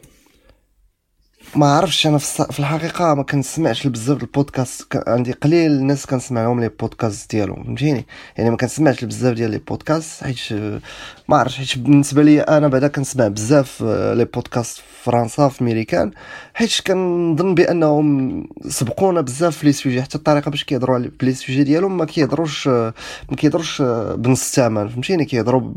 ما 1.55 1.65
عرفتش 1.65 2.07
أنا 2.07 2.17
في 2.17 2.59
الحقيقة 2.59 3.13
ما 3.13 3.23
كنسمعش 3.23 3.87
بزاف 3.87 4.21
البودكاست 4.21 5.03
عندي 5.07 5.31
قليل 5.31 5.71
الناس 5.71 6.05
كنسمع 6.05 6.43
لهم 6.43 6.59
les 6.59 6.69
podcasts 6.69 7.31
ديالهم 7.31 7.63
فهمتيني؟ 7.63 8.05
يعني 8.37 8.49
ما 8.49 8.57
كنسمعش 8.57 9.03
بزاف 9.05 9.35
ديال 9.35 9.51
les 9.51 9.57
podcasts 9.57 10.23
حيت 10.23 10.39
ما 11.27 11.37
عرفتش 11.37 11.57
حيت 11.57 11.77
بالنسبة 11.77 12.23
لي 12.23 12.41
أنا 12.41 12.67
بعدا 12.67 12.87
كنسمع 12.87 13.27
بزاف 13.27 13.83
آه، 13.85 14.13
les 14.13 14.25
podcasts 14.25 14.77
في 14.77 14.83
فرنسا 15.03 15.49
في 15.49 15.63
ميريكان 15.63 16.11
حيت 16.53 16.81
كنظن 16.87 17.55
بأنهم 17.55 18.43
سبقونا 18.67 19.21
بزاف 19.21 19.57
في 19.57 19.65
les 19.65 19.71
sujets 19.71 20.01
حتى 20.01 20.17
الطريقة 20.17 20.51
باش 20.51 20.63
كيهضروا 20.63 20.95
على 20.95 21.11
les 21.21 21.33
sujets 21.33 21.63
ديالهم 21.63 21.97
ما 21.97 22.05
كيهضروش 22.05 22.67
آه، 22.67 22.93
ما 23.29 23.35
كيهضروش 23.35 23.81
آه، 23.81 24.15
بنص 24.15 24.41
الثمن 24.41 24.87
فهمتيني؟ 24.87 25.25
كيهضروا 25.25 25.73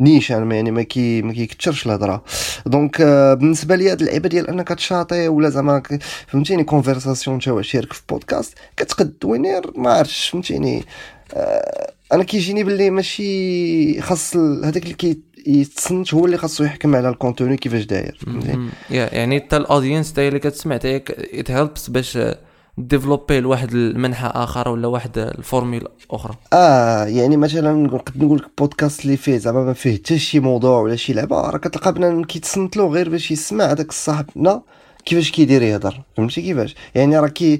نيشان 0.00 0.52
يعني 0.52 0.70
ما 0.70 0.82
كي 0.82 1.22
ما 1.22 1.32
كيكثرش 1.32 1.86
الهضرة. 1.86 2.24
donc 2.66 3.00
آه، 3.00 3.34
بالنسبة 3.34 3.76
لي 3.76 3.90
هاد 3.90 4.00
اللعيبة 4.00 4.28
ديال 4.28 4.48
أنك 4.48 4.68
تشاطي 4.68 5.28
ولا 5.28 5.48
زعما 5.48 5.82
فهمتيني 6.26 6.64
conversation 6.64 7.38
تا 7.38 7.62
شارك 7.62 7.92
في 7.92 8.02
بودكاست 8.08 8.54
كتقد 8.76 9.14
وينير 9.24 9.62
ما 9.76 9.92
عرفتش 9.92 10.28
فهمتيني. 10.28 10.84
آه، 11.34 11.92
أنا 12.12 12.24
كيجيني 12.24 12.64
باللي 12.64 12.90
ماشي 12.90 14.00
خاص 14.00 14.36
هذاك 14.36 14.82
اللي 14.82 14.94
كي 14.94 15.18
يتصنت 15.46 16.14
هو 16.14 16.26
اللي 16.26 16.36
خاصو 16.36 16.64
يحكم 16.64 16.96
على 16.96 17.08
ال 17.08 17.14
contenu 17.14 17.56
كيفاش 17.56 17.84
داير 17.84 18.18
يعني 18.90 19.40
حتى 19.40 19.56
ال 19.56 19.62
audience 19.62 20.12
تاعي 20.12 20.28
اللي 20.28 20.38
كتسمع 20.38 20.76
تاعي 20.76 21.04
it 21.08 21.50
helps 21.50 21.90
باش 21.90 22.18
développer 22.78 23.40
لواحد 23.40 23.72
المنحى 23.74 24.26
آخر 24.26 24.68
ولا 24.68 24.88
واحد 24.88 25.18
الفورميلا 25.18 25.90
أخرى؟ 26.10 26.34
آه 26.52 27.04
يعني 27.04 27.36
مثلا 27.36 27.72
نقد 27.72 28.22
نقول 28.24 28.38
لك 28.38 28.50
بودكاست 28.58 29.04
اللي 29.04 29.16
فيه 29.16 29.36
زعما 29.36 29.64
ما 29.64 29.72
فيه 29.72 29.94
حتى 29.96 30.18
شي 30.18 30.40
موضوع 30.40 30.80
ولا 30.80 30.96
شي 30.96 31.12
لعبة 31.12 31.40
راه 31.50 31.58
كتلقى 31.58 31.92
بنادم 31.94 32.24
كيتصنت 32.24 32.76
له 32.76 32.88
غير 32.88 33.08
باش 33.08 33.30
يسمع 33.30 33.64
هذاك 33.64 33.92
صاحبنا 33.92 34.62
كيفاش 35.04 35.30
كيدير 35.30 35.62
يهضر 35.62 36.00
فهمتي 36.16 36.42
كيفاش؟ 36.42 36.74
يعني 36.94 37.18
راه 37.18 37.28
كي 37.28 37.58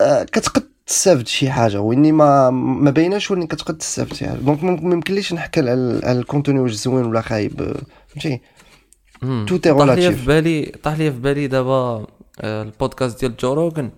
آه 0.00 0.22
كتقد 0.22 0.62
تستافد 0.86 1.26
شي 1.28 1.50
حاجة 1.50 1.80
وإني 1.80 2.12
ما 2.12 2.50
ما 2.50 2.90
بايناش 2.90 3.30
وإني 3.30 3.46
كتقد 3.46 3.78
تستافد 3.78 4.14
شي 4.14 4.26
حاجة. 4.26 4.38
donc 4.38 4.64
ما 4.64 4.94
يمكنليش 4.94 5.32
نحكي 5.32 5.60
على 5.60 5.74
ال- 5.74 6.04
على 6.04 6.18
ال 6.18 6.23
contenu 6.23 6.60
واش 6.60 6.72
زوين 6.72 7.04
ولا 7.04 7.20
خايب 7.20 7.76
فهمتي. 8.08 8.40
تو 9.22 9.56
تي 9.56 9.72
طاح 9.74 9.88
لي 9.88 10.12
في 10.12 10.26
بالي 10.26 10.72
طاح 10.82 10.98
لي 10.98 11.12
في 11.12 11.18
بالي 11.18 11.46
دابا 11.46 12.06
البودكاست 12.40 13.20
ديال 13.20 13.36
جو 13.36 13.52
روغن 13.52 13.90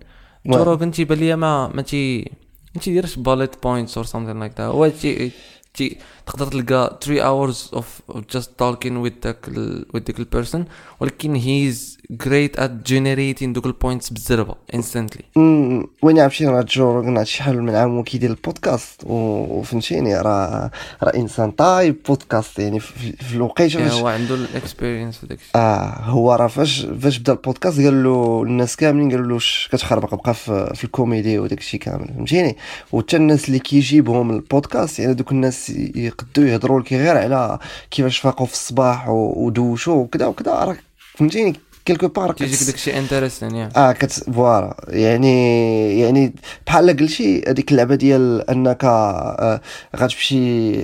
جو. 0.47 0.63
روغن 0.63 0.91
تيبان 0.91 1.19
لي 1.19 1.37
ما 1.37 1.69
ما 1.69 1.83
تي 1.83 2.31
ما 2.75 2.81
تيديرش 2.81 3.17
bullet 3.17 3.63
points 3.63 3.97
or 3.99 4.07
something 4.07 4.37
like 4.37 4.53
that 4.53 4.61
هو 4.61 4.89
تي 4.89 5.31
تي 5.75 5.97
تقدر 6.27 6.47
تلقى 6.47 6.99
3 7.03 7.21
hours 7.23 7.57
of 7.79 8.15
of 8.15 8.21
just 8.37 8.47
talking 8.47 9.05
with 9.07 9.27
ال- 9.49 9.87
with 9.97 9.99
ديك 10.03 10.19
ال 10.19 10.25
person 10.25 10.65
ولكن 11.01 11.35
he's 11.35 11.94
great 12.13 12.57
at 12.61 12.71
generating 12.93 13.45
دوك 13.45 13.67
ال 13.67 13.73
points 13.73 14.11
بالزربة 14.11 14.55
instantly. 14.77 15.23
أمم، 15.37 15.87
وين 16.03 16.19
عرفتي 16.19 16.47
راه 16.47 16.63
جو 16.69 17.01
هاد 17.01 17.27
شحال 17.27 17.63
من 17.63 17.75
عام 17.75 17.99
وكيدير 17.99 18.31
البودكاست 18.31 19.01
وفهمتيني 19.07 20.17
راه 20.21 20.71
راه 21.03 21.15
إنسان 21.17 21.51
طايب 21.51 21.97
بودكاست 22.09 22.59
يعني 22.59 22.81
في, 22.81 23.15
الوقيتة 23.35 23.79
فاش 23.89 23.93
هو 23.93 24.07
عنده 24.07 24.35
ال 24.35 24.42
experience 24.42 25.17
في 25.19 25.27
داكشي. 25.27 25.51
آه 25.57 26.01
هو 26.01 26.35
راه 26.35 26.47
فاش 26.47 26.87
فاش 27.01 27.19
بدا 27.19 27.33
البودكاست 27.33 27.81
قال 27.81 28.05
له 28.05 28.43
الناس 28.43 28.77
كاملين 28.77 29.11
قالوا 29.11 29.27
له 29.27 29.35
"واش 29.35 29.69
كتخربق 29.73 30.15
بقى 30.15 30.35
في, 30.35 30.73
في 30.75 30.85
الكوميدي 30.85 31.39
وداك 31.39 31.59
الشيء 31.59 31.81
كامل 31.81 32.09
فهمتيني؟ 32.09 32.57
وحتى 32.93 33.17
الناس 33.17 33.49
اللي 33.49 33.59
كيجيبهم 33.59 34.31
البودكاست 34.31 34.99
يعني 34.99 35.15
دوك 35.15 35.33
الناس 35.33 35.71
يقدوا 35.95 36.45
يهضروا 36.45 36.81
لك 36.81 36.93
غير 36.93 37.17
على 37.17 37.59
كيفاش 37.91 38.19
فاقوا 38.19 38.47
في 38.47 38.53
الصباح 38.53 39.09
ودوشوا 39.09 39.95
وكذا 39.95 40.27
وكذا 40.27 40.53
راه 40.53 40.77
فهمتيني؟ 41.15 41.55
quelque 41.85 42.09
part 42.09 42.33
تيجيك 42.33 42.63
داكشي 42.67 42.99
interesting 42.99 43.55
yeah. 43.55 43.69
آه 43.77 43.93
كت 43.93 44.13
voilà. 44.13 44.77
يعني 44.89 46.01
يعني 46.01 46.35
بحال 46.67 46.97
قلتي 46.97 47.45
هذيك 47.49 47.73
اللعبة 47.73 47.95
ديال 47.95 48.51
أنك 48.51 48.85
آه 48.85 49.61
غتمشي 49.97 50.75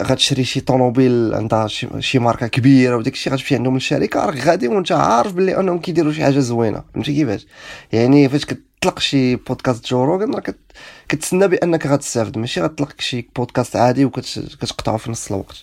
غتشري 0.00 0.44
شي 0.44 0.60
طوموبيل 0.60 1.34
عندها 1.34 1.66
شي, 2.00 2.18
ماركة 2.18 2.46
كبيرة 2.46 2.96
وداك 2.96 3.12
الشيء 3.12 3.32
غتمشي 3.32 3.54
عندهم 3.54 3.76
الشركة 3.76 4.24
راك 4.24 4.46
غادي 4.46 4.68
وانت 4.68 4.92
عارف 4.92 5.32
باللي 5.32 5.60
أنهم 5.60 5.78
كيديروا 5.78 6.12
شي 6.12 6.22
حاجة 6.24 6.38
زوينة. 6.38 6.84
فهمتي 6.94 7.12
كيفاش؟ 7.14 7.46
يعني 7.92 8.28
فاش 8.28 8.44
كتطلق 8.44 8.98
شي 8.98 9.36
بودكاست 9.36 9.86
جو 9.86 10.04
روغن 10.04 10.34
راه 10.34 10.40
كت- 10.40 10.72
كتسنى 11.08 11.48
بأنك 11.48 11.86
غتستافد. 11.86 12.38
ماشي 12.38 12.60
غتطلق 12.60 13.00
شي 13.00 13.28
بودكاست 13.36 13.76
عادي 13.76 14.04
وكتقطعه 14.04 14.96
في 14.96 15.10
نص 15.10 15.32
الوقت. 15.32 15.56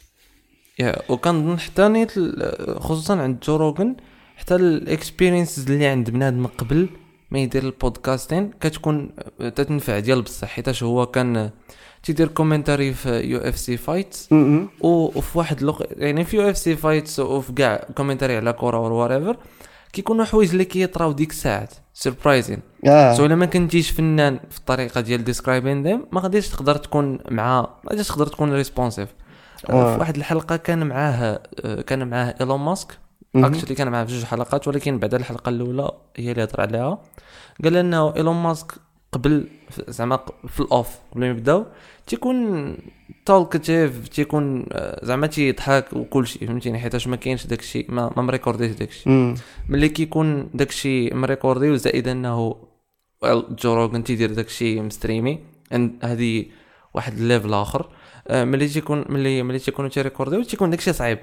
yeah 0.80 0.96
وكنظن 1.10 1.60
حتى 1.60 1.88
نيت 1.88 2.12
خصوصا 2.80 3.18
عند 3.22 3.38
جو 3.44 3.56
روغن 3.56 3.96
حتى 4.36 4.56
ال 4.56 4.65
experiences 4.65 5.72
اللي 5.72 5.86
عند 5.86 6.10
بنادم 6.10 6.48
قبل 6.48 6.90
ما 7.32 7.40
يدير 7.40 7.64
ال 7.64 7.72
podcasting 7.72 8.52
كتكون 8.62 9.10
تتنفع 9.40 10.00
ديال 10.00 10.22
بصح 10.22 10.48
حيتاش 10.48 10.84
هو 10.84 11.06
كان 11.06 11.50
تيدير 12.04 12.28
commentary 12.28 12.94
في 12.94 13.20
UFC 13.20 13.78
fights. 13.78 14.30
وفي 14.82 15.38
واحد 15.38 15.62
لوق 15.62 15.84
يعني 15.92 16.24
في 16.24 16.38
UFC 16.38 16.76
fights 16.76 17.20
وفي 17.20 17.54
كاع 17.54 17.86
commentary 17.96 18.38
على 18.38 18.54
كره 18.54 18.78
or 18.78 18.92
what 18.92 19.38
كيكونوا 19.94 20.26
حوايج 20.26 20.50
اللي 20.52 20.66
كيطراو 20.66 21.12
ديك 21.12 21.32
الساعات 21.32 21.74
surprising 21.94 22.60
آه 22.88 23.14
so 23.14 23.26
إلا 23.26 23.36
ما 23.36 23.46
كنتيش 23.46 23.92
فنان 23.92 24.40
في 24.50 24.58
الطريقة 24.58 25.02
ديال 25.02 25.24
describing 25.24 25.84
them 25.84 26.06
ما 26.12 26.22
غاديش 26.22 26.50
تقدر 26.50 26.76
تكون 26.76 27.20
مع 27.32 27.62
ما 27.62 27.90
غاديش 27.90 28.08
تقدر 28.08 28.28
تكون 28.28 28.54
responsive 28.54 29.10
آه. 29.70 29.94
في 29.94 30.00
واحد 30.00 30.16
الحلقة 30.16 30.56
كان 30.56 30.88
معاه 30.88 31.40
آه، 31.66 31.82
كان 31.82 32.08
معاه 32.08 32.36
ايلون 32.42 32.60
ماسك. 32.60 32.98
actually 33.36 33.76
كان 33.76 33.92
معاه 33.92 34.06
في 34.06 34.14
جوج 34.14 34.24
حلقات 34.24 34.68
ولكن 34.68 35.00
بعد 35.00 35.14
الحلقة 35.14 35.50
الأولى 35.50 35.92
هي 36.16 36.32
اللي 36.32 36.44
هضر 36.44 36.62
عليها. 36.62 37.02
قال 37.64 37.78
إنه 37.78 38.16
إيلون 38.16 38.36
ماسك 38.36 38.72
قبل 39.12 39.48
زعما 39.88 40.20
في 40.48 40.60
ال 40.60 40.67
off 40.67 40.90
قبل 41.12 41.20
ما 41.20 41.28
يبداو 41.28 41.66
تيكون 42.08 42.78
talkative 43.26 44.08
تيكون 44.08 44.66
آه، 44.72 45.06
زعما 45.06 45.28
تيضحك 45.28 45.94
وكل 45.94 46.28
شيء 46.28 46.48
فهمتيني؟ 46.48 46.80
حيتاش 46.80 47.08
ما 47.08 47.16
كاينش 47.16 47.48
داكشي 47.48 47.86
ما, 47.90 48.12
ما 48.18 48.22
م 48.22 48.27
recordé 48.27 48.62
ش 48.62 48.72
داكشي. 48.72 49.10
م. 49.10 49.36
ملي 49.70 49.90
كيكون 49.90 50.50
داكشي 50.54 51.10
م 51.10 51.17
recordé 51.17 51.70
وزائد 51.70 52.08
إنه 52.08 52.56
جو 53.60 53.74
روغن 53.74 54.04
تيدير 54.04 54.34
داكشي 54.34 54.82
م 54.82 54.89
streamé 54.89 55.40
عند 55.72 55.92
هذه 56.04 56.46
واحد 56.94 57.14
ال 57.14 57.20
level 57.20 57.54
آخر. 57.54 57.90
آه، 58.28 58.44
ملي 58.44 58.68
تيكون 58.68 59.06
ملي 59.10 59.44
ملي 59.44 59.60
تيكونوا 59.60 59.90
تي 59.90 59.99
recorder 59.99 60.39
و 60.39 60.44
تيكون 60.44 60.70
داكشي 60.70 60.94
صعيب. 60.94 61.20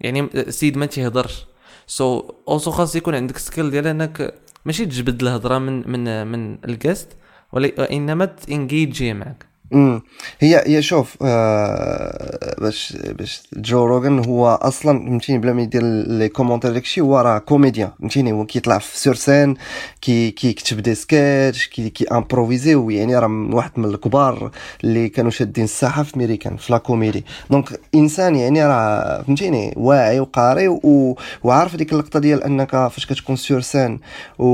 يعني 0.00 0.20
السيد 0.20 0.76
ما 0.78 0.86
تيهضرش. 0.86 1.46
سو 1.86 2.20
so, 2.20 2.34
also 2.48 2.70
خاص 2.70 2.96
يكون 2.96 3.14
عندك 3.14 3.38
skill 3.38 3.70
ديال 3.70 3.86
إنك 3.86 4.34
ماشي 4.64 4.86
تجبد 4.86 5.22
الهضرة 5.22 5.58
من 5.58 5.90
من 5.90 6.26
من 6.26 6.58
ال 6.64 6.73
guest 6.73 7.16
وإنما 7.52 8.24
ت 8.24 8.37
engagé 8.37 9.14
معك 9.14 9.51
امم 9.74 10.02
هي 10.40 10.62
هي 10.66 10.82
شوف 10.82 11.16
آه 11.22 12.54
باش 12.60 12.96
باش 13.18 13.42
جو 13.56 13.86
روغن 13.86 14.18
هو 14.24 14.48
أصلا 14.48 15.06
فهمتيني 15.06 15.38
بلا 15.38 15.52
ما 15.52 15.62
يدير 15.62 15.82
لي 16.06 16.28
commentaire 16.28 16.72
داكشي 16.72 17.00
هو 17.00 17.20
راه 17.20 17.38
comédien 17.38 17.90
فهمتيني؟ 18.00 18.32
هو 18.32 18.46
كيطلع 18.46 18.78
في 18.78 18.98
sur 18.98 19.14
scène 19.14 19.54
كي 20.00 20.30
كيكتب 20.30 20.80
des 20.80 20.94
sketchs 20.94 21.66
كي 21.66 21.90
كي 21.90 22.04
improviser 22.08 22.74
ويعني 22.74 23.18
راه 23.18 23.48
واحد 23.52 23.70
من 23.76 23.84
الكبار 23.84 24.50
اللي 24.84 25.08
كانوا 25.08 25.30
شادين 25.30 25.64
الساحه 25.64 26.02
في 26.02 26.18
ميريكان 26.18 26.56
في 26.56 26.72
la 26.72 26.78
comédie 26.78 27.24
donc 27.50 27.80
إنسان 27.94 28.36
يعني 28.36 28.66
راه 28.66 29.22
فهمتيني 29.22 29.74
واعي 29.76 30.20
وقاري 30.20 30.68
و... 30.68 31.16
وعارف 31.44 31.76
ديك 31.76 31.92
اللقطة 31.92 32.18
ديال 32.18 32.42
أنك 32.42 32.70
فاش 32.70 33.06
كتكون 33.06 33.36
sur 33.36 33.60
scène 33.60 34.00
و... 34.38 34.46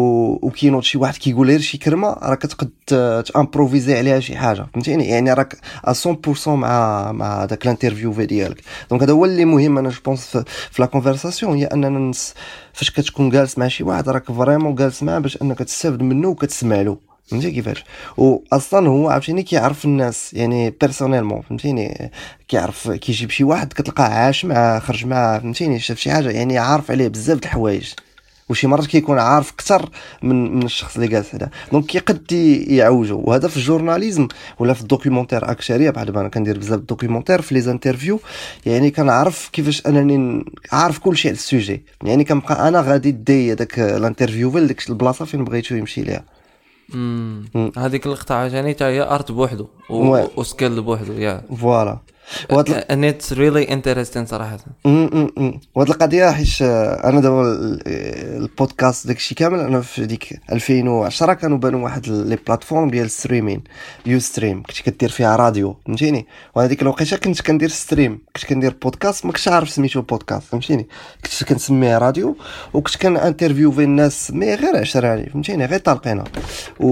وكينوض 0.47 0.83
شي 0.83 0.99
واحد 0.99 1.17
كيقول 1.17 1.49
غير 1.49 1.61
شي 1.61 1.79
كلمة 1.79 2.09
راه 2.23 2.35
كتقد 2.35 2.71
ت 3.25 3.31
improviser 3.31 3.99
عليها 3.99 4.21
شي 4.21 4.37
حاجة 4.37 4.67
فهمتيني؟ 4.75 5.08
يعني 5.09 5.33
راك 5.33 5.57
100% 5.87 6.49
مع 6.49 7.13
مع 7.13 7.45
داك 7.45 7.65
ال 7.65 7.69
interview 7.69 8.13
ديالك 8.13 8.63
donc 8.91 9.03
هذا 9.03 9.13
هو 9.13 9.25
اللي 9.25 9.45
مهم 9.45 9.79
أنا 9.79 9.89
je 9.89 10.01
pense 10.05 10.37
في, 10.71 10.83
la 10.83 10.87
conversation 10.87 11.57
هي 11.57 11.65
أننا 11.65 12.13
فاش 12.73 12.91
كتكون 12.91 13.31
جالس 13.31 13.59
مع 13.59 13.69
شي 13.69 13.85
واحد 13.85 14.09
راك 14.09 14.33
vraiment 14.33 14.75
جالس 14.75 15.03
معاه 15.03 15.19
باش 15.19 15.43
أنك 15.43 15.59
تستافد 15.59 16.03
منه 16.03 16.29
وكتسمع 16.29 16.81
له. 16.81 17.09
فهمتي 17.27 17.51
كيفاش؟ 17.51 17.85
واصلا 18.17 18.89
هو 18.89 19.09
عرفتيني 19.09 19.43
كيعرف 19.43 19.85
الناس 19.85 20.35
يعني 20.35 20.71
personnellement 20.71 21.41
فهمتيني؟ 21.41 22.11
كيعرف 22.49 22.91
كيجيب 22.91 23.31
شي 23.31 23.45
واحد 23.45 23.73
كتلقاه 23.73 24.05
عاش 24.05 24.45
معاه 24.45 24.79
خرج 24.79 25.07
معاه 25.07 25.39
فهمتيني؟ 25.39 25.81
شاف 25.81 25.99
شي 25.99 26.11
حاجة 26.11 26.31
يعني 26.31 26.59
عارف 26.59 26.91
عليه 26.91 27.09
بزاف 27.09 27.39
د 27.39 27.45
الحوايج. 27.45 27.93
وشي 28.49 28.67
مرات 28.67 28.87
كيكون 28.87 29.19
عارف 29.19 29.53
أكثر 29.53 29.91
من 30.23 30.57
من 30.57 30.63
الشخص 30.63 30.95
اللي 30.95 31.09
جالس 31.09 31.35
هذا. 31.35 31.51
donc 31.73 31.87
كيقد 31.87 32.33
يعوجو. 32.69 33.23
وهذا 33.25 33.49
في 33.49 33.57
ال 33.57 33.63
journalisme 33.63 34.29
ولا 34.59 34.73
في 34.73 34.81
ال 34.81 34.86
documentaire 34.86 35.51
أكثرية 35.51 35.91
بحال 35.91 36.07
دابا 36.07 36.21
أنا 36.21 36.29
كندير 36.29 36.59
بزاف 36.59 36.79
ال 36.79 36.83
documentaires 36.83 37.43
في 37.43 37.55
les 37.55 37.61
interviews 37.61 38.21
يعني 38.67 38.91
كنعرف 38.91 39.49
كيفاش 39.53 39.87
أنني 39.87 40.45
عارف 40.73 40.99
كل 40.99 41.17
شيء 41.17 41.31
على 41.31 41.37
السوجي. 41.37 41.83
يعني 42.03 42.25
كنبقى 42.25 42.69
أنا 42.69 42.81
غادي 42.81 43.11
دي 43.11 43.53
هذاك 43.53 43.79
الانترفيو 43.79 44.59
لديك 44.59 44.91
البلاصة 44.91 45.25
فين 45.25 45.45
بغيتو 45.45 45.75
يمشي 45.75 46.03
ليها. 46.03 46.25
هذيك 47.77 48.07
اللقطه 48.07 48.35
عجاني 48.35 48.75
حتى 48.75 48.85
هي 48.85 49.03
أرت 49.03 49.33
بوحدو 49.33 49.67
وسكيل 49.91 50.83
بوحدو 50.83 51.13
يا. 51.13 51.43
فوالا. 51.61 51.99
And 52.89 53.05
it's 53.05 53.31
really 53.33 53.65
interesting 53.65 54.25
صراحة. 54.25 54.59
وهاد 55.75 55.89
القضية 55.89 56.31
حيت 56.31 56.63
أنا 56.63 57.21
دابا 57.21 57.43
البودكاست 57.87 59.07
داكشي 59.07 59.35
كامل 59.35 59.61
أنا 59.61 59.81
في 59.81 60.07
ديك 60.07 60.41
2010 60.53 61.33
كانوا 61.33 61.59
بانوا 61.59 61.85
واحد 61.85 62.09
لي 62.09 62.39
بلاتفورم 62.47 62.91
ديال 62.91 63.11
ستريمين 63.11 63.63
Ustream 64.07 64.63
كنت 64.63 64.81
كدير 64.81 65.09
فيها 65.09 65.37
راديو 65.37 65.77
فهمتيني؟ 65.87 66.27
وهذيك 66.55 66.83
الوقيتة 66.83 67.17
كنت 67.17 67.41
كندير 67.43 67.69
stream 67.69 68.19
كنت 68.37 68.45
كندير 68.45 68.77
بودكاست 68.83 69.27
ما 69.27 69.33
كنتش 69.33 69.49
عارف 69.49 69.71
سميتو 69.71 70.03
بودكاست 70.03 70.43
فهمتيني؟ 70.43 70.89
كنت 71.25 71.45
كنسميه 71.45 71.99
راديو 71.99 72.37
وكنت 72.75 72.97
كان 72.97 73.17
interview 73.17 73.73
الناس 73.81 74.31
mais 74.31 74.55
غير 74.55 74.77
عشراني 74.77 75.31
فهمتيني؟ 75.31 75.65
غير 75.65 75.79
طالقينا 75.79 76.25
و... 76.81 76.89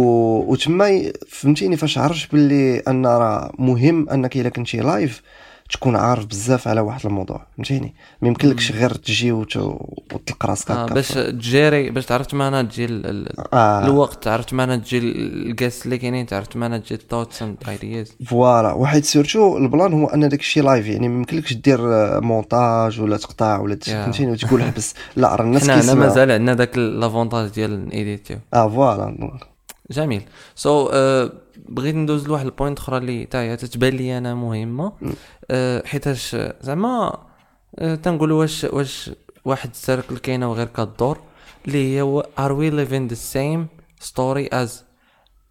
وتما 0.53 1.13
فهمتيني 1.29 1.77
فاش 1.77 1.99
عرفت 1.99 2.33
باللي 2.33 2.79
أن 2.79 3.07
راه 3.07 3.53
مهم 3.59 4.09
أنك 4.09 4.37
إلا 4.37 4.49
كنتي 4.49 4.77
live 4.77 5.23
تكون 5.73 5.97
عارف 5.97 6.27
بزاف 6.27 6.69
على 6.69 6.81
واحد 6.81 7.07
الموضوع 7.07 7.47
فهمتيني؟ 7.57 7.95
ما 8.23 8.29
يمكنلكش 8.29 8.73
غير 8.73 8.91
تجي 8.91 9.33
وتلقى 9.33 10.49
راسك 10.49 10.71
آه 10.71 10.87
باش 10.87 11.09
تgérer 11.09 11.91
باش 11.91 12.07
تعرف 12.07 12.35
معنا 12.35 12.63
تجي 12.63 12.85
ال... 12.85 13.29
آه. 13.55 13.85
الوقت 13.85 14.25
تعرف 14.25 14.53
معنا 14.53 14.77
تجي 14.77 14.99
الكاس 14.99 15.85
اللي 15.85 15.99
كاينين 15.99 16.27
تعرف 16.27 16.57
معنا 16.57 16.79
تجي 16.79 16.95
الثوتس 16.95 17.43
اند 17.43 17.57
ايدياز 17.69 18.13
فوالا. 18.27 18.73
واحد 18.73 19.05
سيرتو 19.05 19.57
البلان 19.59 19.93
هو 19.93 20.07
أن 20.07 20.29
داك 20.29 20.41
الشيء 20.41 20.63
لايف 20.63 20.87
يعني 20.87 21.09
ما 21.09 21.15
يمكنلكش 21.15 21.53
دير 21.53 21.81
مونتاج 22.21 23.01
ولا 23.01 23.17
تقطع 23.17 23.59
ولا 23.59 23.79
فهمتيني؟ 23.87 24.33
وتقول 24.33 24.63
حبس 24.63 24.95
لا 25.17 25.35
راه 25.35 25.43
الناس 25.45 25.67
كيسمعوا. 25.71 25.99
مازال 26.07 26.31
عندنا 26.31 26.55
داك 26.55 26.79
لافونتاج 26.79 27.49
ديال 27.51 27.71
الايديتيو 27.75 28.37
آه 28.55 28.69
فوالا. 28.69 29.31
جميل. 29.91 30.23
سو 30.55 30.89
so, 30.89 30.91
uh, 30.91 31.33
بغيت 31.69 31.95
ندوز 31.95 32.29
لواحد 32.29 32.47
البوينت 32.47 32.79
أخرى 32.79 32.97
اللي 32.97 33.23
حتى 33.25 33.39
هي 33.39 33.57
تتبان 33.57 33.93
لي 33.93 34.19
أنا 34.19 34.35
مهمة. 34.35 34.93
أه 35.51 35.87
حيتاش 35.87 36.37
زعما 36.61 37.19
أه 37.79 37.95
تنقولوا 37.95 38.41
واش 38.41 38.65
واش 38.65 39.11
واحد 39.45 39.71
ال 39.71 39.78
circle 39.78 40.19
كاينة 40.19 40.51
وغير 40.51 40.67
كدور 40.67 41.19
اللي 41.67 41.97
هي 41.97 42.23
are 42.39 42.53
we 42.53 42.71
living 42.71 43.07
the 43.07 43.15
same 43.15 43.67
story 44.01 44.49
as 44.53 44.85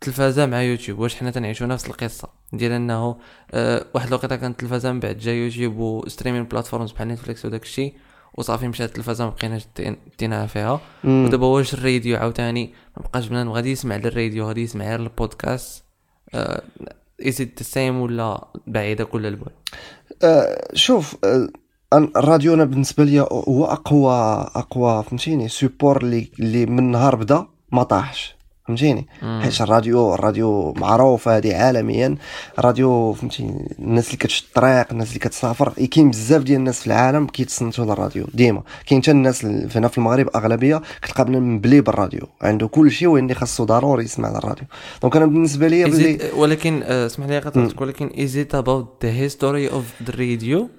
تلفازة 0.02 0.46
مع 0.46 0.62
يوتيوب؟ 0.62 1.00
واش 1.00 1.16
حنا 1.16 1.32
تنعيشوا 1.32 1.68
نفس 1.68 1.88
القصة؟ 1.88 2.28
ديال 2.54 2.72
إنه 2.72 3.16
أه 3.52 3.86
واحد 3.94 4.08
الوقيتة 4.08 4.36
كانت 4.36 4.54
التلفازه 4.62 4.92
من 4.92 5.00
بعد 5.00 5.18
جا 5.18 5.32
يوتيوب 5.32 5.78
و 5.78 5.84
streaming 5.84 6.44
platforms 6.44 6.92
بحال 6.92 7.08
نتفليكس 7.08 7.46
وداك 7.46 7.64
الشيء 7.64 7.94
وصافي 8.38 8.68
مشات 8.68 8.90
التلفازة 8.90 9.26
ما 9.26 9.30
بقيناش 9.30 9.68
ديناها 10.20 10.48
فيها. 10.48 10.82
ودابا 11.04 11.46
واش 11.46 11.74
الراديو 11.74 12.18
عاوتاني؟ 12.18 12.74
ما 12.98 13.04
بقاش 13.04 13.28
بنادم 13.28 13.52
غادي 13.52 13.72
يسمع 13.72 13.96
للراديو 13.96 14.48
غادي 14.48 14.64
يسمع 14.64 14.86
غير 14.86 15.00
ال 15.00 15.09
podcast. 15.09 15.84
is 17.28 17.42
it 17.42 17.64
same 17.64 18.02
ولا 18.02 18.48
بعيدة 18.68 19.04
كل 19.04 19.26
البعد؟ 19.26 19.52
أه 20.24 20.68
شوف 20.74 21.16
أه 21.24 21.50
الراديو 21.94 22.54
أنا 22.54 22.66
بالنسبة 22.66 23.04
لي 23.04 23.20
هو 23.22 23.66
أقوى 23.66 24.14
أقوى 24.56 25.04
فهمتيني 25.04 25.48
support 25.48 26.02
اللي 26.02 26.32
اللي 26.40 26.66
من 26.66 26.92
نهار 26.92 27.16
بدا 27.16 27.48
ما 27.72 27.84
طاحش. 27.84 28.35
فهمتيني؟ 28.68 29.08
حيت 29.22 29.62
الراديو 29.62 30.14
الراديو 30.14 30.74
معروف 30.74 31.28
هذه 31.28 31.56
عالميا. 31.56 32.16
الراديو 32.60 33.14
فهمتي 33.14 33.50
الناس 33.80 34.06
اللي 34.08 34.18
كتشد 34.18 34.44
الطريق 34.48 34.92
الناس 34.92 35.08
اللي 35.08 35.20
كتسافر 35.20 35.74
كاين 35.92 36.10
بزاف 36.10 36.44
ديال 36.44 36.58
الناس 36.58 36.80
في 36.80 36.88
العالم 36.88 37.28
كيتصنتوا 37.28 37.86
للراديو 37.86 38.28
ديما. 38.34 38.64
كاين 38.86 39.02
حتى 39.02 39.12
الناس 39.12 39.46
هنا 39.46 39.88
في 39.88 39.98
المغرب 39.98 40.30
أغلبية 40.36 40.82
كتلقى 41.02 41.26
بنادم 41.26 41.56
مبلي 41.56 41.82
بالراديو. 41.82 42.28
عنده 42.42 42.68
كل 42.68 42.92
شيء 42.92 43.08
وين 43.08 43.34
خاصو 43.34 43.64
ضروري 43.64 44.04
يسمع 44.04 44.30
الراديو 44.30 44.66
دونك 45.02 45.16
أنا 45.16 45.26
بالنسبة 45.26 45.68
لي 45.68 45.84
بلي 45.84 46.20
ولكن 46.38 46.84
اسمح 46.84 47.28
لي 47.28 47.40
قطعتك 47.40 47.82
ولكن 47.82 48.12
is 48.20 48.38
it 48.38 48.56
about 48.56 49.06
the 49.06 49.12
history 49.12 49.70
of 49.70 49.86
the 50.04 50.14
radio 50.20 50.70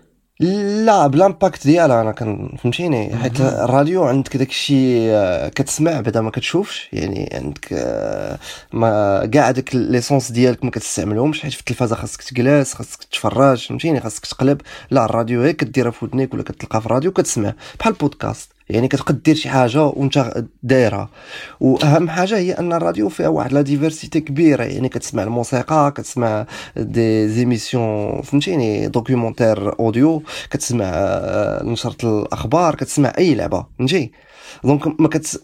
لا 0.40 1.06
بال 1.06 1.21
impact 1.21 1.66
ديالها 1.66 2.00
أنا 2.00 2.12
كان 2.12 2.56
فهمتيني. 2.62 3.16
حيت 3.16 3.40
الراديو 3.40 4.04
عندك 4.04 4.36
داك 4.36 4.48
الشيء 4.48 5.08
آه، 5.10 5.48
كتسمع 5.48 6.00
بعدا 6.00 6.20
ما 6.20 6.30
كتشوفش. 6.30 6.88
يعني 6.92 7.30
عندك 7.32 7.68
آه، 7.72 8.38
ما 8.72 9.26
كاع 9.26 9.50
داك 9.50 9.74
les 9.74 9.99
sens 9.99 10.32
ديالك 10.32 10.64
ما 10.64 10.70
كتستعملهمش. 10.70 11.42
حيت 11.42 11.52
في 11.52 11.60
التلفازه 11.60 11.96
خاصك 11.96 12.22
تجلس 12.22 12.74
خاصك 12.74 13.04
تفرج 13.04 13.66
فهمتيني؟ 13.66 14.00
خاصك 14.00 14.26
تقلب. 14.26 14.60
لا 14.90 15.04
الراديو 15.04 15.42
غير 15.42 15.52
كديرها 15.52 15.90
في 15.90 16.04
ودنيك 16.04 16.34
ولا 16.34 16.42
كتلقى 16.42 16.80
في 16.80 16.86
الراديو 16.86 17.12
كتسمع. 17.12 17.52
بحال 17.80 17.92
البودكاست. 17.92 18.55
يعني 18.68 18.88
كتقد 18.88 19.22
دير 19.22 19.34
شي 19.34 19.48
حاجة 19.48 19.84
وانت 19.84 20.44
دايرها 20.62 21.10
وأهم 21.60 22.08
حاجة 22.08 22.38
هي 22.38 22.52
أن 22.52 22.72
الراديو 22.72 23.08
فيها 23.08 23.28
واحد 23.28 23.52
la 23.52 23.60
diversité 23.62 24.20
كبيرة. 24.20 24.64
يعني 24.64 24.88
كتسمع 24.88 25.22
الموسيقى 25.22 25.92
كتسمع 25.96 26.46
des 26.76 27.28
émissions 27.28 28.22
فهمتيني 28.22 28.88
documentaire 28.88 29.78
audio 29.80 30.22
كتسمع 30.50 30.84
آه، 30.84 31.64
نشره 31.64 32.20
الأخبار 32.22 32.74
كتسمع 32.74 33.12
أي 33.18 33.34
لعبة 33.34 33.66
فهمتي؟ 33.78 34.12
donc 34.64 35.00
ما 35.00 35.08
كت 35.08 35.42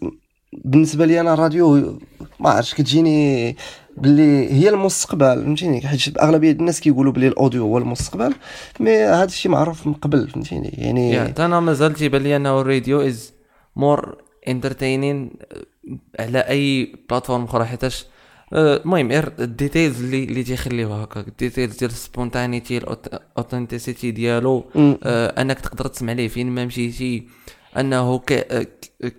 بالنسبة 0.53 1.05
لي 1.05 1.21
أنا 1.21 1.33
الراديو 1.33 1.99
ما 2.39 2.49
عرفتش 2.49 2.73
كتجيني 2.73 3.55
باللي 3.97 4.53
هي 4.53 4.69
المستقبل 4.69 5.43
فهمتيني؟ 5.43 5.87
حيت 5.87 6.17
أغلبية 6.17 6.51
الناس 6.51 6.79
كيقولوا 6.79 7.13
بلي 7.13 7.27
ال 7.27 7.33
audio 7.33 7.63
هو 7.63 7.77
المستقبل 7.77 8.33
mais 8.79 8.95
هذا 8.95 9.23
الشيء 9.23 9.51
معروف 9.51 9.87
من 9.87 9.93
قبل 9.93 10.29
فهمتيني؟ 10.29 10.69
يعني 10.77 11.33
yeah, 11.33 11.39
أنا 11.39 11.59
مازال 11.59 11.93
تيبان 11.93 12.21
لي 12.23 12.35
أنه 12.35 12.61
الراديو 12.61 13.01
is 13.01 13.33
more 13.75 14.17
entertaining 14.47 15.31
على 16.19 16.39
أي 16.39 16.95
platform 17.09 17.43
أخرى 17.43 17.65
حيتاش 17.65 18.05
آه، 18.53 18.81
المهم 18.85 19.11
غير 19.11 19.33
ال 19.39 19.47
details 19.47 20.03
اللي 20.03 20.23
اللي 20.23 20.43
تيخليوه 20.43 21.01
هكا 21.01 21.19
ال 21.19 21.26
details 21.26 21.77
ديال 21.77 21.91
ال 21.91 21.98
spontaneity 21.98 22.77
ال 22.77 22.87
authenticity 22.87 24.11
ديالو 24.11 24.65
آه 25.03 25.41
أنك 25.41 25.59
تقدر 25.59 25.87
تسمع 25.87 26.13
ليه 26.13 26.27
فين 26.27 26.51
ما 26.51 26.65
مشيتي 26.65 27.27
أنه 27.77 28.15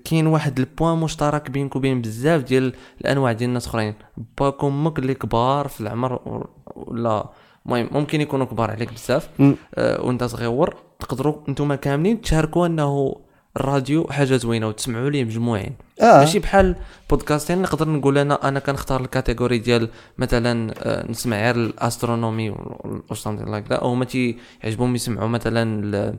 كاين 0.05 0.27
واحد 0.27 0.59
ال 0.59 0.65
point 0.65 0.99
مشترك 0.99 1.51
بينك 1.51 1.77
وبين 1.77 2.03
بزاف 2.03 2.43
ديال 2.43 2.73
الأنواع 3.01 3.33
ديال 3.33 3.49
الناس 3.49 3.67
أخرين. 3.67 3.95
باك 4.39 4.65
أو 4.65 4.82
مك 4.82 4.99
اللي 4.99 5.15
كبار 5.15 5.69
في 5.69 5.81
العمر 5.81 6.43
ولا 6.77 7.31
المهم 7.67 7.89
ممكن 7.93 8.21
يكونوا 8.21 8.47
كبار 8.47 8.71
عليك 8.71 8.93
بزاف. 8.93 9.29
آه 9.75 10.03
وأنت 10.03 10.25
صغير 10.25 10.75
تقدروا 11.01 11.35
أنتم 11.49 11.75
كاملين 11.75 12.21
تشاركوا 12.21 12.67
أنه 12.67 13.17
الراديو 13.57 14.07
حاجة 14.11 14.37
زوينة 14.37 14.69
وتسمعوا 14.69 15.11
ليه 15.11 15.25
مجموعين 15.25 15.73
آه. 16.03 16.19
ماشي 16.19 16.39
بحال 16.39 16.77
podcasting 17.11 17.63
نقدر 17.63 17.89
نقول 17.89 18.19
أنا 18.19 18.49
أنا 18.49 18.61
كنختار 18.61 19.01
ال 19.01 19.07
category 19.07 19.59
ديال 19.59 19.89
مثلا 20.19 20.75
آه 20.79 21.11
نسمع 21.11 21.37
غير 21.37 21.57
ال 21.57 21.66
astronomy 21.66 22.51
و 22.51 23.15
something 23.15 23.49
like 23.49 23.69
that 23.69 23.79
أو 23.81 23.95
ما 23.95 24.05
تيعجبهم 24.05 24.95
يسمعوا 24.95 25.29
مثلا 25.29 26.19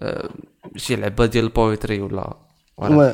آه، 0.00 0.30
شي 0.76 0.96
لعبة 0.96 1.26
ديال 1.26 1.44
ال 1.44 1.52
poetry 1.52 2.00
ولا 2.00 2.36
و- 2.78 3.12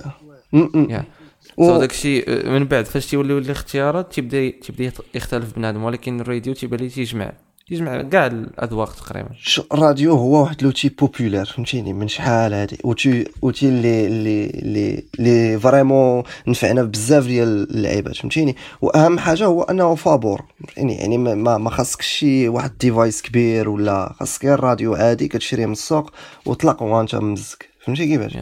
so 1.56 1.78
داكشي 1.78 2.20
آه، 2.22 2.48
من 2.50 2.64
بعد 2.64 2.84
فاش 2.84 3.06
تيوليو 3.06 3.38
الاختيارات 3.38 4.12
تيبدا 4.12 4.50
تيبدا 4.50 4.92
يختلف 5.14 5.56
بنادم 5.56 5.84
ولكن 5.84 6.20
الراديو 6.20 6.54
تيبان 6.54 6.80
لي 6.80 6.88
تيجمع. 6.88 7.32
تيجمع 7.68 8.02
كاع 8.02 8.26
الأذواق 8.26 8.94
تقريبا. 8.94 9.28
الراديو 9.72 10.14
هو 10.14 10.42
واحد 10.42 10.62
l'outil 10.62 10.88
populaire 10.88 11.46
فهمتيني؟ 11.46 11.92
من 11.92 12.08
شحال 12.08 12.54
هادي؟ 12.54 12.78
اوتي 12.84 13.24
اوتي 13.44 13.68
اللي 13.68 14.06
اللي 14.06 14.46
اللي 14.50 15.04
اللي 15.18 15.60
vraiment 15.60 16.22
نفعنا 16.46 16.82
بزاف 16.82 17.26
ديال 17.26 17.70
اللعيبات 17.70 18.16
فهمتيني؟ 18.16 18.56
واهم 18.82 19.18
حاجة 19.18 19.44
هو 19.46 19.62
أنه 19.62 19.94
فابور 19.94 20.42
فهمتيني؟ 20.58 20.94
يعني 20.94 21.18
ما 21.18 21.58
ما 21.58 21.70
خاصكش 21.70 22.06
شي 22.06 22.48
واحد 22.48 22.78
device 22.78 23.22
كبير 23.22 23.68
ولا 23.68 24.12
خاصك 24.20 24.44
غير 24.44 24.60
راديو 24.60 24.94
عادي 24.94 25.28
كتشريه 25.28 25.66
من 25.66 25.72
السوق 25.72 26.10
وطلق 26.46 26.82
وانت 26.82 27.14
مزك 27.14 27.68
فهمتي 27.84 28.06
كيفاش؟ 28.06 28.36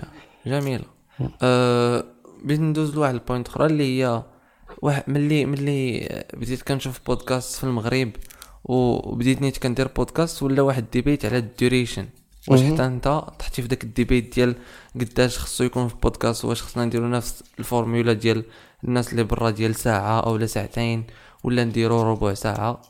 جميل. 0.47 0.83
أه 1.43 2.05
بغيت 2.45 2.61
ندوز 2.61 2.95
لواحد 2.95 3.15
ال 3.14 3.20
point 3.20 3.49
أخرى 3.49 3.67
اللي 3.67 4.03
هي 4.03 4.23
واحد 4.83 5.03
ملي 5.07 5.45
ملي 5.45 6.09
بديت 6.35 6.63
كنشوف 6.63 7.01
بودكاست 7.07 7.59
في 7.59 7.65
المغرب 7.65 8.11
وبديت 8.65 9.43
نيت 9.43 9.59
كندير 9.59 9.89
بودكاست 9.89 10.43
ولا 10.43 10.63
واحد 10.63 10.83
ال 10.83 10.88
debate 10.88 11.25
على 11.25 11.39
ال 11.38 11.45
duration. 11.45 12.07
واش. 12.49 12.63
حتى 12.63 12.87
أنت 12.87 13.23
طحتي 13.39 13.63
في 13.63 13.69
داك 13.69 13.85
ال 13.85 13.92
debate 13.92 14.35
ديال 14.35 14.55
قداش 15.01 15.39
خصو 15.39 15.65
يكون 15.65 15.89
في 15.89 15.95
بودكاست 16.03 16.45
واش 16.45 16.63
خصنا 16.63 16.85
نديرو 16.85 17.09
نفس 17.09 17.43
الفورمولا 17.59 18.13
ديال 18.13 18.45
الناس 18.85 19.13
اللي 19.13 19.25
برا 19.25 19.51
ديال 19.51 19.75
ساعة 19.75 20.21
أو 20.21 20.37
لا 20.37 20.47
ساعتين 20.47 21.05
ولا 21.45 21.65
نديرو 21.65 22.03
ربع 22.03 22.35
ساعة. 22.35 22.83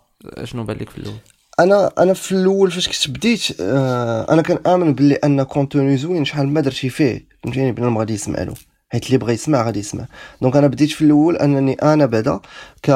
شنو 0.44 0.64
بان 0.64 0.76
لك 0.76 0.90
في 0.90 0.98
الأول؟ 0.98 1.16
أنا 1.60 1.90
أنا 1.98 2.12
في 2.12 2.32
الأول 2.32 2.70
فاش 2.70 2.88
كنت 2.88 3.16
بديت 3.16 3.60
آه 3.60 4.32
أنا 4.32 4.42
كنآمن 4.42 4.94
باللي 4.94 5.14
أن 5.14 5.42
contenu 5.42 5.96
زوين 5.96 6.24
شحال 6.24 6.48
ما 6.48 6.60
درتي 6.60 6.88
فيه. 6.88 7.29
فهمتيني؟ 7.44 7.72
بنادم 7.72 7.98
غادي 7.98 8.14
يسمع 8.14 8.42
له 8.42 8.54
حيت 8.92 9.06
اللي 9.06 9.18
بغى 9.18 9.32
يسمع 9.32 9.62
غادي 9.62 9.78
يسمع. 9.78 10.04
Donc 10.42 10.56
أنا 10.56 10.66
بديت 10.66 10.90
في 10.90 11.02
الأول 11.02 11.36
أنني 11.36 11.72
أنا 11.72 12.06
بعدا 12.06 12.40
ك... 12.82 12.90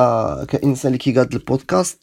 كإنسان 0.45 0.87
اللي 0.87 0.99
كيقاد 0.99 1.35
البودكاست 1.35 1.99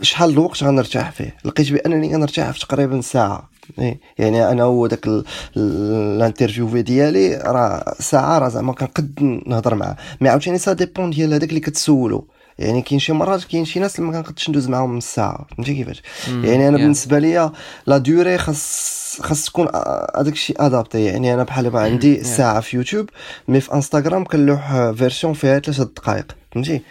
شحال 0.00 0.30
الوقت 0.30 0.64
غنرتاح 0.64 1.10
فيه؟ 1.10 1.36
لقيت 1.44 1.72
بأنني 1.72 2.08
كنرتاح 2.08 2.50
في 2.50 2.60
تقريبا 2.60 3.00
ساعة. 3.00 3.50
إيه، 3.78 4.00
يعني 4.18 4.50
أنا 4.50 4.62
هو 4.62 4.86
داك 4.86 5.06
ال- 5.06 5.24
ال- 5.56 6.16
ال 6.16 6.22
interview 6.22 6.80
ديالي 6.80 7.36
راه 7.36 7.94
ساعة 8.00 8.38
راه 8.38 8.48
زعما 8.48 8.72
كنقد 8.72 9.42
نهضر 9.46 9.74
معاه. 9.74 9.96
mais 10.20 10.28
عاوتاني 10.28 10.58
ça 10.58 10.72
dépend 10.72 11.10
ديال 11.10 11.34
هذاك 11.34 11.48
اللي 11.48 11.60
كتسولو. 11.60 12.28
يعني 12.58 12.82
كاين 12.82 12.98
شي 13.00 13.12
مرات 13.12 13.44
كاين 13.44 13.64
شي 13.64 13.80
ناس 13.80 13.98
اللي 13.98 14.10
ما 14.10 14.22
كنقدش 14.22 14.50
ندوز 14.50 14.68
معاهم 14.68 14.90
من 14.90 14.98
الساعة. 14.98 15.46
فهمتي 15.56 15.74
كيفاش؟ 15.74 16.02
يعني 16.28 16.68
أنا. 16.68 16.76
بالنسبة 16.76 17.18
ليا 17.18 17.52
la 17.86 17.98
durée 17.98 18.38
خاص 18.38 18.95
خاص 19.22 19.44
تكون 19.44 19.68
هذاك 20.16 20.32
الشيء 20.32 20.66
adaptée 20.66 21.04
يعني 21.04 21.34
أنا 21.34 21.42
بحال 21.42 21.64
دابا 21.64 21.80
عندي 21.80 22.24
ساعة 22.24 22.60
في 22.60 22.76
يوتيوب 22.76 23.10
mais 23.48 23.60
في 23.60 23.74
انستغرام 23.74 24.24
كنلوح 24.24 24.90
version 24.90 25.32
فيها 25.32 25.58
ثلاثة 25.58 25.84
دقائق 25.84 26.36
فهمتي؟ 26.52 26.82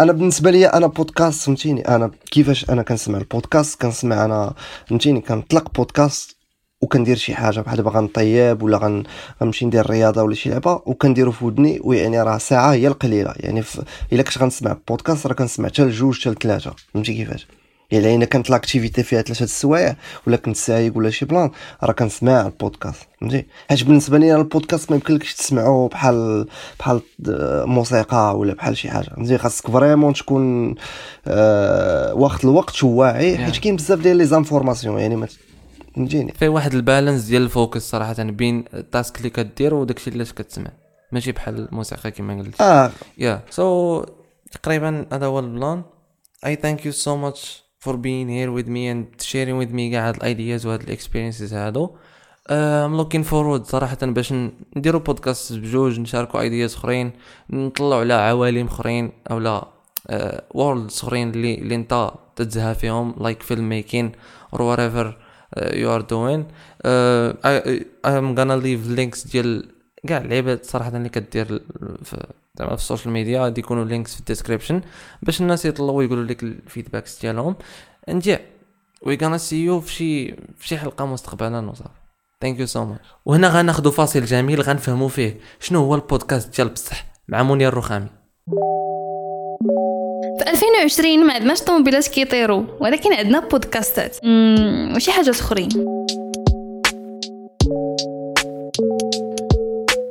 أنا 0.00 0.12
بالنسبة 0.12 0.50
لي 0.50 0.66
أنا 0.66 0.86
بودكاست 0.86 1.42
فهمتيني؟ 1.42 1.88
أنا 1.88 2.10
كيفاش 2.30 2.70
أنا 2.70 2.82
كنسمع 2.82 3.18
البودكاست؟ 3.18 3.82
كنسمع 3.82 4.24
أنا 4.24 4.54
فهمتيني؟ 4.86 5.20
كنطلق 5.20 5.72
بودكاست 5.74 6.36
وكندير 6.80 7.16
شي 7.16 7.34
حاجة 7.34 7.60
بحال 7.60 7.76
دابا 7.76 7.90
غنطيب 7.90 8.62
ولا 8.62 8.78
غن... 8.78 9.02
غنمشي 9.42 9.66
ندير 9.66 9.80
الرياضه 9.80 10.22
ولا 10.22 10.34
شي 10.34 10.50
لعبة 10.50 10.82
وكنديرو 10.86 11.32
في 11.32 11.44
ودني 11.44 11.80
ويعني 11.84 12.22
راه 12.22 12.38
ساعة 12.38 12.72
هي 12.72 12.86
القليلة. 12.86 13.34
يعني. 13.36 13.62
إلا 14.12 14.22
كنت 14.22 14.38
غنسمع 14.38 14.76
بودكاست 14.88 15.26
راه 15.26 15.34
كنسمع 15.34 15.68
حتى 15.68 15.82
لجوج 15.82 16.20
حتى 16.20 16.30
لثلاثه 16.30 16.74
فهمتي 16.94 17.14
كيفاش؟ 17.14 17.46
يعني 17.90 18.16
الا 18.16 18.24
كانت 18.24 18.50
l'activité 18.50 19.02
فيها 19.02 19.22
ثلاثة 19.22 19.44
السوايع 19.44 19.96
ولا 20.26 20.36
كنت 20.36 20.56
سايق 20.56 20.96
ولا 20.96 21.10
شي 21.10 21.24
plan 21.24 21.50
راه 21.82 21.92
كنسمع 21.92 22.46
البودكاست 22.46 23.06
فهمتي 23.20 23.46
حيت 23.68 23.84
بالنسبة 23.84 24.18
لي 24.18 24.36
البودكاست 24.36 24.90
ما 24.90 24.96
يمكنلكش 24.96 25.34
تسمعه 25.34 25.88
بحال 25.92 26.46
بحال 26.78 27.00
موسيقى 27.66 28.38
ولا 28.38 28.54
بحال 28.54 28.76
شي 28.76 28.90
حاجة 28.90 29.06
فهمتي 29.06 29.38
خاصك 29.38 29.70
vraiment 29.70 30.12
تكون 30.14 30.74
آه 31.26 32.14
وقت 32.14 32.44
الوقت 32.44 32.84
واعي 32.84 33.38
حيت 33.38 33.56
كاين 33.56 33.76
بزاف 33.76 33.98
ديال 33.98 34.16
les 34.16 34.24
informations 34.24 34.98
يعني 34.98 35.16
ما 35.16 35.28
فهمتيني 35.96 36.32
فيه 36.32 36.48
واحد 36.48 36.74
ال 36.74 36.80
balance 36.80 37.22
ديال 37.22 37.42
ال 37.42 37.49
focus 37.49 37.82
صراحة 37.82 38.22
بين 38.22 38.64
ال 38.74 38.83
task 38.83 39.18
اللي 39.18 39.30
كدير 39.30 39.74
وداكشي 39.74 40.10
اللي 40.10 40.24
كتسمع 40.24 40.70
ماشي 41.12 41.32
بحال 41.32 41.68
الموسيقى 41.68 42.10
كما 42.10 42.38
قلت 42.38 42.60
آه 42.60 42.90
yeah 43.18 43.42
so 43.50 44.04
تقريبا 44.52 45.06
هذا 45.12 45.26
هو 45.26 45.38
ال 45.38 45.47
plan 45.47 45.82
I 46.44 46.54
thank 46.54 46.84
you 46.84 46.92
so 46.92 47.16
much. 47.16 47.65
For 47.84 47.96
being 47.96 48.28
here 48.28 48.50
with 48.50 48.68
me 48.68 48.88
and 48.88 49.04
sharing 49.22 49.58
with 49.58 49.72
me 49.72 49.90
كاع 49.90 50.08
هاد 50.08 50.16
ال 50.16 50.24
ideas 50.24 50.66
وهاد 50.66 50.82
ال 50.82 50.88
experiences 50.88 51.54
هادو. 51.54 51.90
I'm 52.48 52.96
looking 53.00 53.24
forward 53.24 53.62
صراحة 53.62 53.98
باش 54.02 54.34
نديرو 54.76 54.98
بودكاست 54.98 55.52
بجوج 55.52 56.00
نشاركو 56.00 56.40
ideas 56.40 56.74
أخرين 56.74 57.12
نطلعو 57.50 58.00
على 58.00 58.14
عوالم 58.14 58.66
أخرين 58.66 59.12
أو 59.30 59.38
لا 59.38 59.68
worlds 60.50 60.98
أخرين 60.98 61.30
اللي 61.30 61.54
اللي 61.54 61.74
أنت 61.74 62.10
تتزها 62.36 62.72
فيهم 62.72 63.14
filmmaking 63.34 64.08
or 64.54 64.58
whatever 64.58 65.06
uh, 65.56 65.72
you 65.72 65.88
are 65.88 66.02
doing. 66.02 66.42
uh, 66.84 67.32
I, 67.44 67.84
I'm 68.04 68.34
gonna 68.34 68.56
leave 68.56 68.86
links 68.98 69.32
ديال 69.32 69.75
كاع 70.06 70.18
اللعيبات 70.18 70.64
صراحة 70.64 70.96
اللي 70.96 71.08
كدير 71.08 71.62
زعما 72.58 72.76
في 72.76 72.82
ال 72.82 72.86
social 72.86 73.12
media 73.12 73.42
غادي 73.42 73.60
يكونوا 73.60 73.84
links 73.84 74.14
في 74.14 74.20
ال 74.20 74.25
description 74.25 74.80
باش 75.22 75.40
الناس 75.40 75.64
يطلعوا 75.64 75.98
ويقولوا 75.98 76.24
لك 76.24 76.42
ال 76.42 76.50
feedbacks 76.50 77.20
ديالهم. 77.20 77.56
and 78.08 78.38
we 79.02 79.18
gonna 79.22 79.38
see 79.38 79.64
you 79.64 79.80
في 79.80 79.92
شي 79.92 80.32
في 80.32 80.68
شي 80.68 80.78
حلقة 80.78 81.06
مستقبلا 81.06 81.70
وصافي. 81.70 81.90
thank 82.40 82.60
you 82.60 82.66
so 82.66 82.84
much 82.84 83.06
وهنا 83.24 83.48
غناخذوا 83.48 83.92
فاصل 83.92 84.24
جميل 84.24 84.60
غنفهموا 84.60 85.08
فيه 85.08 85.40
شنو 85.60 85.84
هو 85.84 85.94
البودكاست 85.94 86.56
ديال 86.56 86.68
بصح. 86.68 87.06
مع 87.28 87.42
منير 87.42 87.68
الرخامي. 87.68 88.08
في 90.38 90.50
2020 90.50 91.26
ما 91.26 91.34
عندناش 91.34 91.62
طوموبيلات 91.62 92.08
كيطيروا 92.08 92.64
ولكن 92.80 93.12
عندنا 93.12 93.48
بودكاستات. 93.48 94.16
وشي 94.96 95.12
حاجات 95.12 95.40
أخرين. 95.40 95.68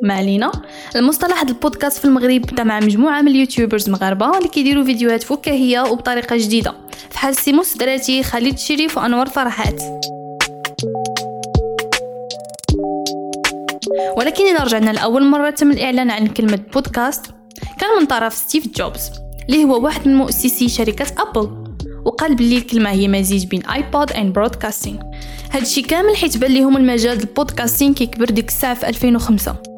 ما 0.05 0.51
المصطلح 0.95 1.41
هذا 1.41 1.49
البودكاست 1.49 1.97
في 1.97 2.05
المغرب 2.05 2.41
بدا 2.41 2.63
مع 2.63 2.79
مجموعة 2.79 3.21
من 3.21 3.27
ال 3.27 3.34
YouTubers 3.34 3.89
مغاربة 3.89 4.37
اللي 4.37 4.49
كيديروا 4.49 4.83
فيديوهات 4.83 5.23
فكاهية 5.23 5.81
وبطريقة 5.81 6.37
جديدة. 6.37 6.73
فحال 7.09 7.35
سيمو 7.35 7.77
سدراتي 7.77 8.23
خالد 8.23 8.57
شريف 8.57 8.97
وأنور 8.97 9.25
فرحات. 9.25 9.81
ولكن 14.17 14.43
إذا 14.45 14.63
رجعنا 14.63 14.91
لأول 14.91 15.25
مرة 15.25 15.49
تم 15.49 15.71
الإعلان 15.71 16.11
عن 16.11 16.27
كلمة 16.27 16.59
بودكاست 16.73 17.25
كان 17.79 17.89
من 17.99 18.05
طرف 18.05 18.33
ستيف 18.33 18.67
جوبز 18.67 19.11
اللي 19.49 19.63
هو 19.63 19.83
واحد 19.83 20.07
من 20.07 20.15
مؤسسي 20.15 20.69
شركة 20.69 21.05
أبل. 21.21 21.65
وقال 22.05 22.35
باللي 22.35 22.57
الكلمة 22.57 22.89
هي 22.89 23.07
مزيج 23.07 23.45
بين 23.45 23.65
iPod 23.65 24.11
and 24.11 24.33
broadcasting 24.33 24.99
هادشي 25.51 25.81
كامل 25.81 26.15
حيت 26.15 26.37
بان 26.37 26.51
ليهم 26.51 26.77
المجال 26.77 27.17
ديال 27.17 27.29
ال 27.29 27.35
podcasting 27.35 27.93
كيكبر 27.93 28.25
ديك 28.25 28.47
الساعة 28.49 28.73
في 28.73 28.87
2005 28.87 29.74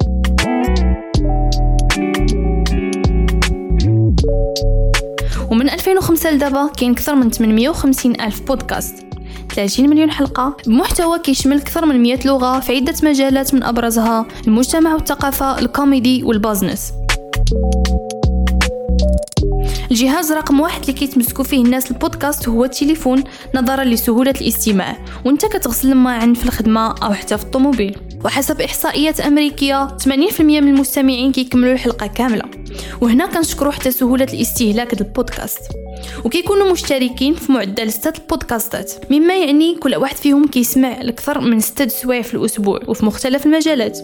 ومن 5.58 5.70
2005 5.70 6.30
لدابا 6.30 6.70
كاين 6.76 6.92
أكثر 6.92 7.14
من 7.14 7.30
850 7.30 8.20
ألف 8.20 8.40
بودكاست. 8.40 8.94
30 9.54 9.90
مليون 9.90 10.10
حلقة 10.10 10.56
بمحتوى 10.66 11.18
كيشمل 11.18 11.56
أكثر 11.56 11.86
من 11.86 12.02
100 12.02 12.18
لغة 12.24 12.60
في 12.60 12.76
عدة 12.76 12.94
مجالات 13.02 13.54
من 13.54 13.62
أبرزها 13.62 14.26
المجتمع 14.46 14.94
والثقافة 14.94 15.58
الكوميدي 15.58 16.22
وال 16.22 16.36
business 16.36 16.92
الجهاز 19.90 20.32
رقم 20.32 20.60
واحد 20.60 20.80
اللي 20.80 20.92
كيتمسكوا 20.92 21.44
فيه 21.44 21.64
الناس 21.64 21.90
البودكاست 21.90 22.48
هو 22.48 22.64
التليفون 22.64 23.24
نظرا 23.54 23.84
لسهولة 23.84 24.34
الاستماع. 24.40 24.96
وأنت 25.24 25.46
كتغسل 25.46 25.92
الماعن 25.92 26.34
في 26.34 26.44
الخدمة 26.44 26.94
أو 27.02 27.12
حتى 27.12 27.38
في 27.38 27.44
الطوموبيل. 27.44 27.96
وحسب 28.24 28.60
إحصائيات 28.60 29.20
أمريكية 29.20 29.88
80% 29.88 30.40
من 30.40 30.68
المستمعين 30.68 31.32
كيكملوا 31.32 31.72
الحلقة 31.72 32.06
كاملة. 32.06 32.44
وهنا 33.00 33.26
كنشكروا 33.26 33.72
حتى 33.72 33.90
سهولة 33.90 34.26
الاستهلاك 34.32 35.00
البودكاست. 35.00 35.60
وكيكونوا 36.24 36.72
مشتركين 36.72 37.34
في 37.34 37.52
معدل 37.52 37.92
ستة 37.92 38.20
البودكاستات 38.20 38.92
مما 39.10 39.36
يعني 39.36 39.74
كل 39.74 39.96
واحد 39.96 40.16
فيهم 40.16 40.46
كيسمع 40.46 41.02
لأكثر 41.02 41.40
من 41.40 41.60
ستة 41.60 41.88
سوايع 41.88 42.22
في 42.22 42.34
الأسبوع 42.34 42.80
وفي 42.88 43.06
مختلف 43.06 43.46
المجالات. 43.46 43.98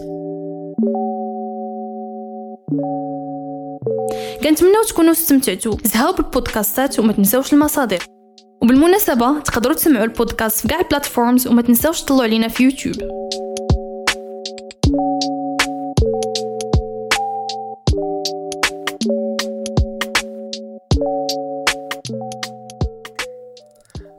كنتمناو 4.43 4.83
تكونوا 4.87 5.11
استمتعتوا. 5.11 5.75
زهاو 5.83 6.13
بالبودكاستات 6.13 6.99
وما 6.99 7.13
تنساوش 7.13 7.53
المصادر. 7.53 8.03
وبالمناسبة 8.61 9.39
تقدروا 9.39 9.75
تسمعوا 9.75 10.05
البودكاست 10.05 10.59
في 10.59 10.67
كاع 10.67 10.79
ال 10.79 10.86
platforms 10.86 11.47
وما 11.47 11.61
تنساوش 11.61 12.01
تطلعوا 12.01 12.23
علينا 12.23 12.47
في 12.47 12.63
يوتيوب. 12.63 12.95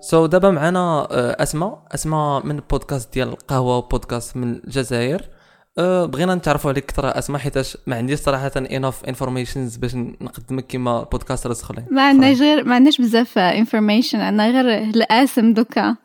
so 0.06 0.26
so, 0.26 0.30
دابا 0.30 0.50
معنا 0.50 1.08
آه، 1.10 1.42
أسماء. 1.42 1.82
أسماء 1.94 2.46
من 2.46 2.60
بودكاست 2.70 3.14
ديال 3.14 3.28
القهوة 3.28 3.76
وبودكاست 3.76 4.36
من 4.36 4.52
الجزائر. 4.52 5.22
أه 5.78 6.06
بغينا 6.06 6.34
نتعرفوا 6.34 6.70
عليك 6.70 6.84
أكثر 6.84 7.18
أسماء 7.18 7.40
حيتاش 7.40 7.78
ما 7.86 7.96
عنديش 7.96 8.18
صراحة 8.20 8.52
inf 8.56 9.04
informations 9.04 9.76
باش 9.76 9.94
نقدمك 9.94 10.66
كيما 10.66 11.02
podcasters 11.02 11.60
أخرين. 11.60 11.84
ما 11.90 12.08
عندناش 12.08 12.40
غير 12.40 12.64
ما 12.64 12.74
عندناش 12.74 13.00
بزاف 13.00 13.38
information 13.38 14.20
عندنا 14.20 14.50
غير 14.50 14.78
الأسم 14.78 15.52
دوكا. 15.52 15.96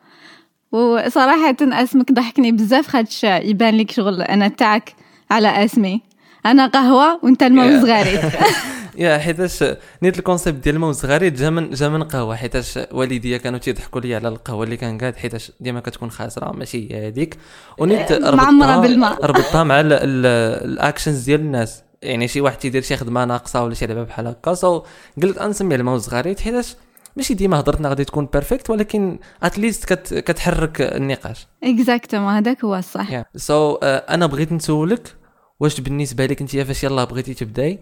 وصراحة 0.72 1.56
أسمك 1.62 2.12
ضحكني 2.12 2.52
بزاف 2.52 2.88
خاطش 2.88 3.24
يبان 3.24 3.78
لك 3.78 3.92
شغل 3.92 4.22
أنا 4.22 4.48
تاعك 4.48 4.96
على 5.32 5.66
أسمي. 5.66 6.02
أنا 6.46 6.68
قهوة 6.68 7.20
وأنت 7.24 7.44
الما 7.44 7.82
والزغاريت 7.82 8.22
yeah 8.98 9.18
حيتاش 9.18 9.64
نيت 10.04 10.20
ال 10.20 10.25
concept 10.25 10.64
ديال 10.64 10.76
الما 10.76 10.92
والزغاريت 10.92 11.34
جا 11.34 11.50
من 11.50 11.70
جا 11.70 11.90
من 11.90 12.04
قهوة. 12.04 12.36
حيتاش 12.36 12.80
والديا 12.92 13.38
كانوا 13.38 13.60
تيضحكوا 13.60 14.02
لي 14.02 14.16
على 14.16 14.28
القهوة 14.28 14.64
اللي 14.64 14.78
كنقاد 14.78 15.16
حيتاش 15.16 15.52
ديما 15.60 15.80
كتكون 15.80 16.12
خاسرة 16.12 16.52
ماشي 16.52 16.94
هي 16.94 17.08
هذيك 17.08 17.38
ونيت 17.78 18.12
معمرة 18.14 18.82
بالماء. 18.82 19.26
ربطتها 19.30 19.64
مع 19.64 19.80
ال- 19.80 19.94
ال- 19.94 20.26
ال 20.72 20.78
actions 20.78 21.24
ديال 21.24 21.40
الناس. 21.40 21.84
يعني 22.02 22.28
شي 22.28 22.42
واحد 22.42 22.58
تيدير 22.58 22.82
شي 22.82 22.98
خدمة 22.98 23.26
ناقصة 23.26 23.64
ولا 23.64 23.74
شي 23.74 23.86
لعبه 23.88 24.04
بحال 24.04 24.28
هكا 24.28 24.54
so 24.54 24.84
قلت 25.24 25.38
انسمي 25.38 25.76
الما 25.76 25.98
والزغاريت 25.98 26.40
حيتاش 26.40 26.76
ماشي 27.16 27.34
ديما 27.34 27.60
هضرتنا 27.60 27.90
غادي 27.90 28.04
تكون 28.06 28.26
perfect 28.34 28.70
ولكن 28.70 29.20
at 29.44 29.58
least 29.58 29.94
كت 29.94 30.14
كتحرك 30.14 30.82
النقاش. 30.82 31.48
exactement 31.64 32.34
هذاك 32.34 32.64
هو 32.66 32.76
الصح. 32.76 33.24
so 33.36 33.74
so, 33.76 33.78
uh, 33.78 33.84
أنا 33.84 34.26
بغيت 34.26 34.52
نسولك 34.52 35.16
واش 35.60 35.80
بالنسبة 35.82 36.26
لك 36.26 36.42
أنت 36.42 36.58
فاش 36.58 36.84
يلاه 36.84 37.04
بغيتي 37.04 37.34
تبداي؟ 37.34 37.80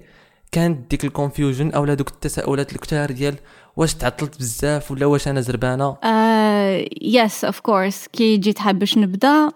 كانت 0.51 0.89
ديك 0.89 1.05
ال 1.05 1.12
confusion 1.12 1.71
اولا 1.71 1.93
دوك 1.93 2.09
التساؤلات 2.09 2.73
الكتار 2.73 3.11
ديال 3.11 3.35
واش 3.75 3.93
تعطلت 3.93 4.39
بزاف 4.39 4.91
ولا 4.91 5.05
واش 5.05 5.27
أنا 5.27 5.41
زربانة؟ 5.41 5.97
yes 7.01 7.45
of 7.45 7.59
course 7.59 8.07
كي 8.07 8.37
جيت 8.37 8.59
حاب 8.59 8.79
باش 8.79 8.97
نبدأ 8.97 9.49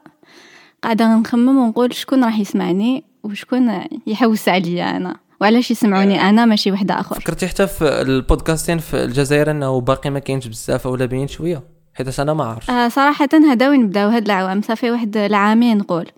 قاعدة 0.83 1.15
نخمم 1.15 1.57
ونقول 1.57 1.93
شكون 1.93 2.23
راح 2.23 2.39
يسمعني 2.39 3.03
وشكون 3.23 3.81
يحوس 4.07 4.49
عليا 4.49 4.97
أنا؟ 4.97 5.15
وعلاش 5.41 5.71
يسمعوني 5.71 6.21
أنا 6.21 6.45
ماشي 6.45 6.71
وحدة 6.71 6.99
آخر؟ 6.99 7.19
فكرتي 7.19 7.47
حتى 7.47 7.67
في 7.67 8.01
البودكاستين 8.01 8.77
في 8.77 9.03
الجزائر 9.03 9.51
إنه 9.51 9.81
باقي 9.81 10.09
ما 10.09 10.19
كاينش 10.19 10.47
بزاف 10.47 10.85
ولا 10.85 11.05
باين 11.05 11.27
شوية 11.27 11.63
حيت 11.93 12.19
أنا 12.19 12.33
ما 12.33 12.43
عارف 12.45 12.71
آه 12.71 12.87
صراحة 12.87 13.29
هدا 13.51 13.69
وين 13.69 13.87
بداو 13.87 14.09
هاد 14.09 14.25
العوام 14.25 14.61
صافي 14.61 14.91
واحد 14.91 15.17
العامين 15.17 15.77
نقول. 15.77 16.09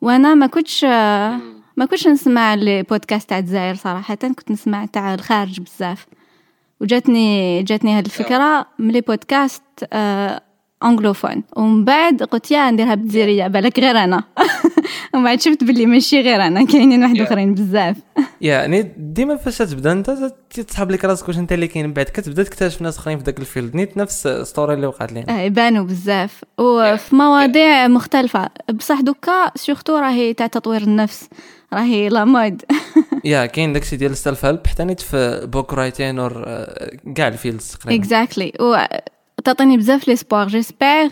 وأنا 0.00 0.34
ما 0.34 0.46
كنتش 0.46 0.84
آه 0.84 1.38
ما 1.76 1.84
كنتش 1.84 2.06
نسمع 2.06 2.54
لي 2.54 2.82
بودكاست 2.82 3.28
تاع 3.28 3.38
الجزائر 3.38 3.74
صراحة 3.74 4.14
كنت 4.14 4.50
نسمع 4.50 4.86
تاع 4.86 5.14
الخارج 5.14 5.60
بزاف. 5.60 6.06
وجاتني 6.80 7.62
جاتني 7.62 7.98
هاد 7.98 8.04
الفكرة 8.04 8.66
من 8.78 8.90
لي 8.90 9.00
بودكاست 9.00 9.62
آه 9.92 10.40
انجلوفون 10.84 11.42
ومن 11.56 11.84
بعد 11.84 12.22
قلت 12.22 12.50
يا 12.50 12.70
نديرها 12.70 12.94
بالجزائرية 12.94 13.46
بالك 13.46 13.78
غير 13.78 13.96
أنا. 13.96 14.24
ومن 15.14 15.24
بعد 15.24 15.40
شفت 15.40 15.64
باللي 15.64 15.86
ماشي 15.86 16.20
غير 16.20 16.46
أنا 16.46 16.66
كاينين 16.66 17.02
واحد 17.02 17.20
آخرين 17.20 17.54
بزاف. 17.54 17.96
يعني 18.40 18.92
ديما 18.96 19.36
فاش 19.36 19.58
تبدا 19.58 19.92
انت 19.92 20.32
تسحب 20.50 20.90
لك 20.90 21.04
راسك 21.04 21.28
واش 21.28 21.38
انت 21.38 21.52
اللي 21.52 21.66
كاين 21.66 21.86
من 21.86 21.92
بعد. 21.92 22.06
كتبدا 22.06 22.42
تكتشف 22.42 22.82
ناس 22.82 22.98
آخرين 22.98 23.18
في 23.18 23.24
ذاك 23.24 23.40
ال 23.40 23.45
field. 23.45 23.76
نيت 23.76 23.96
نفس 23.96 24.28
story 24.28 24.74
اللي 24.74 24.86
وقعت 24.86 25.12
لنا 25.12 25.38
آه، 25.38 25.40
يبانوا 25.40 25.84
بزاف. 25.84 26.44
وفي 26.58 27.16
مواضيع 27.16 27.88
مختلفة. 27.88 28.48
بصح 28.72 29.00
دوكا 29.00 29.50
surtout 29.56 29.96
راهي 29.96 30.34
تاع 30.34 30.46
تطوير 30.46 30.82
النفس. 30.82 31.28
راهي 31.74 32.08
la 32.08 32.24
mode 32.24 32.62
yeah 33.24 33.46
كاين 33.46 33.72
داكشي 33.72 33.96
ديال 33.96 34.12
ال 34.12 34.18
self 34.18 34.44
help 34.44 34.66
حتى 34.66 34.84
نيت 34.84 35.00
في 35.00 35.40
book 35.52 35.74
writing 35.74 36.18
or 36.18 36.64
كاع 37.16 37.28
ال 37.28 37.35
fields 37.35 37.76
تقريبا. 37.80 38.02
exactly 38.04 38.52
وتعطيني 39.38 39.76
بزاف 39.76 40.08
l'espoir 40.08 40.48
j'espère 40.48 41.08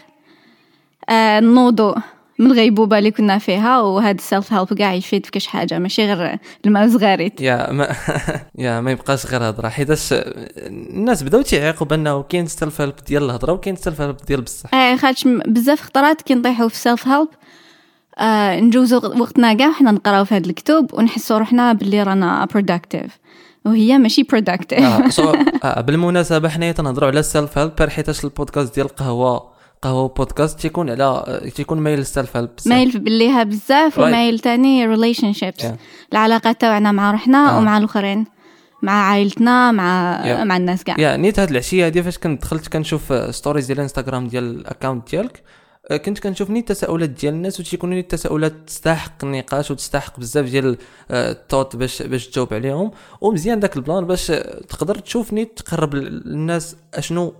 آه 1.10 1.40
نوضو 1.40 1.94
من 2.38 2.46
الغيبوبة 2.46 2.98
اللي 2.98 3.10
كنا 3.10 3.38
فيها 3.38 3.80
وهذا 3.80 4.10
ال 4.16 4.23
self 4.23 4.52
help 4.52 4.74
كاع 4.74 4.94
يفيد 4.94 5.24
في 5.26 5.30
كاش 5.32 5.46
حاجة 5.46 5.78
ماشي 5.78 6.12
غير 6.12 6.38
الما 6.66 6.88
والزغاريت. 6.88 7.40
yeah 7.40 7.72
ما 7.72 7.88
yeah 8.58 8.80
ما 8.80 8.90
يبقاش 8.90 9.26
غير 9.26 9.48
هضرة 9.48 9.68
حيتاش 9.68 10.08
الناس 10.12 11.22
بداو 11.22 11.42
تيعيقوا 11.42 11.86
بأنه 11.86 12.22
كاين 12.22 12.46
self 12.46 12.80
help 12.80 12.94
ديال 13.06 13.22
الهضرة 13.22 13.52
وكاين 13.52 13.76
self 13.76 14.00
help 14.00 14.16
ديال 14.28 14.40
بصح. 14.40 14.74
آه 14.74 14.96
خاطش 14.96 15.24
بزاف 15.46 15.80
خطرات 15.80 16.22
كي 16.22 16.34
نطيحو 16.34 16.68
في 16.68 16.76
self 16.76 17.08
help 17.08 17.28
آه 18.18 18.60
نجوزو 18.60 18.96
وقتنا 18.96 19.54
كاع 19.54 19.68
وحنا 19.68 19.90
نقراو 19.90 20.24
في 20.24 20.34
هذا 20.34 20.46
الكتب 20.46 20.86
ونحسو 20.92 21.36
روحنا 21.36 21.72
باللي 21.72 22.02
رانا 22.02 22.48
productive 22.54 23.10
وهي 23.64 23.98
ماشي 23.98 24.26
productive 24.34 24.82
آه 24.82 25.08
so 25.08 25.34
آه 25.64 25.80
بالمناسبة 25.80 26.48
حنايا 26.48 26.72
تنهضروا 26.72 27.08
على 27.08 27.20
ال 27.20 27.28
self 27.28 27.58
help 27.58 27.88
حيتاش 27.88 28.24
البودكاست 28.24 28.74
ديال 28.74 28.86
القهوه 28.86 29.52
قهوة 29.82 30.08
بودكاست 30.08 30.60
تيكون 30.60 30.90
على 30.90 31.40
تيكون 31.54 31.78
مايل 31.78 31.98
لل 31.98 32.36
self-help. 32.36 32.50
مايل 32.66 32.98
بالليها 32.98 33.42
بزاف. 33.42 33.98
ومايل 33.98 34.38
تاني 34.38 34.86
relationships 34.86 35.62
Yeah. 35.62 35.66
العلاقات 36.12 36.60
تاعنا 36.60 36.92
مع 36.92 37.10
روحنا 37.10 37.50
آه. 37.50 37.58
ومع 37.58 37.78
الآخرين 37.78 38.24
مع 38.82 38.92
عائلتنا 38.92 39.72
مع 39.72 40.22
Yeah. 40.24 40.42
مع 40.42 40.56
الناس 40.56 40.84
كاع 40.84 40.96
يا 40.98 41.16
نيت 41.16 41.38
هاد 41.38 41.50
العشية 41.50 41.86
هادي 41.86 42.02
فاش 42.02 42.18
كنت 42.18 42.42
دخلت 42.42 42.68
كنشوف 42.68 43.12
stories 43.34 43.66
ديال 43.66 43.78
الانستغرام 43.78 44.28
ديال 44.28 44.44
ال 44.44 44.52
account 44.53 45.10
ديالك 45.10 45.42
كنت 45.96 46.18
كنشوف 46.18 46.50
نيت 46.50 46.70
التساؤلات 46.70 47.10
ديال 47.10 47.34
الناس 47.34 47.60
وتيكونوا 47.60 47.94
نيت 47.94 48.04
التساؤلات 48.04 48.52
تستحق 48.66 49.24
النقاش 49.24 49.70
وتستحق 49.70 50.20
بزاف 50.20 50.44
ديال 50.44 50.78
آه، 51.10 51.30
التوت 51.32 51.76
باش 51.76 52.02
باش 52.02 52.28
تجاوب 52.28 52.54
عليهم. 52.54 52.90
ومزيان 53.20 53.60
داك 53.60 53.76
ال 53.76 53.82
plan 53.82 54.06
باش 54.06 54.30
آه، 54.30 54.60
تقدر 54.68 54.98
تشوف 54.98 55.32
نيت 55.32 55.58
تقرب 55.58 55.94
للناس 55.94 56.76
أشنو 56.94 57.34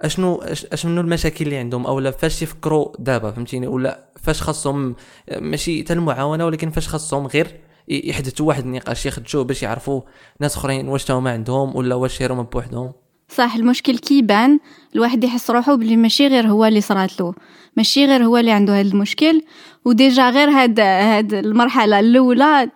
أشنو 0.00 0.42
أشنو 0.72 1.00
المشاكل 1.00 1.44
اللي 1.44 1.56
عندهم 1.56 1.86
اولا 1.86 2.10
فاش 2.10 2.42
يفكروا 2.42 2.92
دابا 2.98 3.30
فهمتيني؟ 3.30 3.66
ولا 3.66 4.04
فاش 4.22 4.42
خاصهم 4.42 4.96
آه، 5.28 5.38
ماشي 5.38 5.82
حتى 5.84 5.92
المعاونة 5.92 6.46
ولكن 6.46 6.70
فاش 6.70 6.88
خاصهم 6.88 7.26
غير 7.26 7.60
يحدثوا 7.88 8.48
واحد 8.48 8.64
النقاش 8.64 9.06
يخدشوا 9.06 9.42
باش 9.42 9.62
يعرفوا 9.62 10.00
ناس 10.40 10.56
أخرين 10.56 10.88
واش 10.88 11.10
هما 11.10 11.30
عندهم 11.30 11.76
ولا 11.76 11.94
واش 11.94 12.22
هما 12.22 12.42
بوحدهم. 12.42 12.92
صح 13.36 13.54
المشكل 13.54 13.98
كيبان 13.98 14.58
الواحد 14.94 15.24
يحس 15.24 15.50
روحه 15.50 15.74
بلي 15.74 15.96
ماشي 15.96 16.26
غير 16.26 16.46
هو 16.46 16.64
اللي 16.64 16.80
صرات 16.80 17.20
له. 17.20 17.34
ماشي 17.76 18.06
غير 18.06 18.24
هو 18.24 18.36
اللي 18.36 18.50
عنده 18.50 18.80
هذا 18.80 18.88
المشكل 18.88 19.42
وديجا 19.84 20.30
غير 20.30 20.50
هاد 20.50 20.80
هاد 20.80 21.34
المرحلة 21.34 22.00
الأولى 22.00 22.70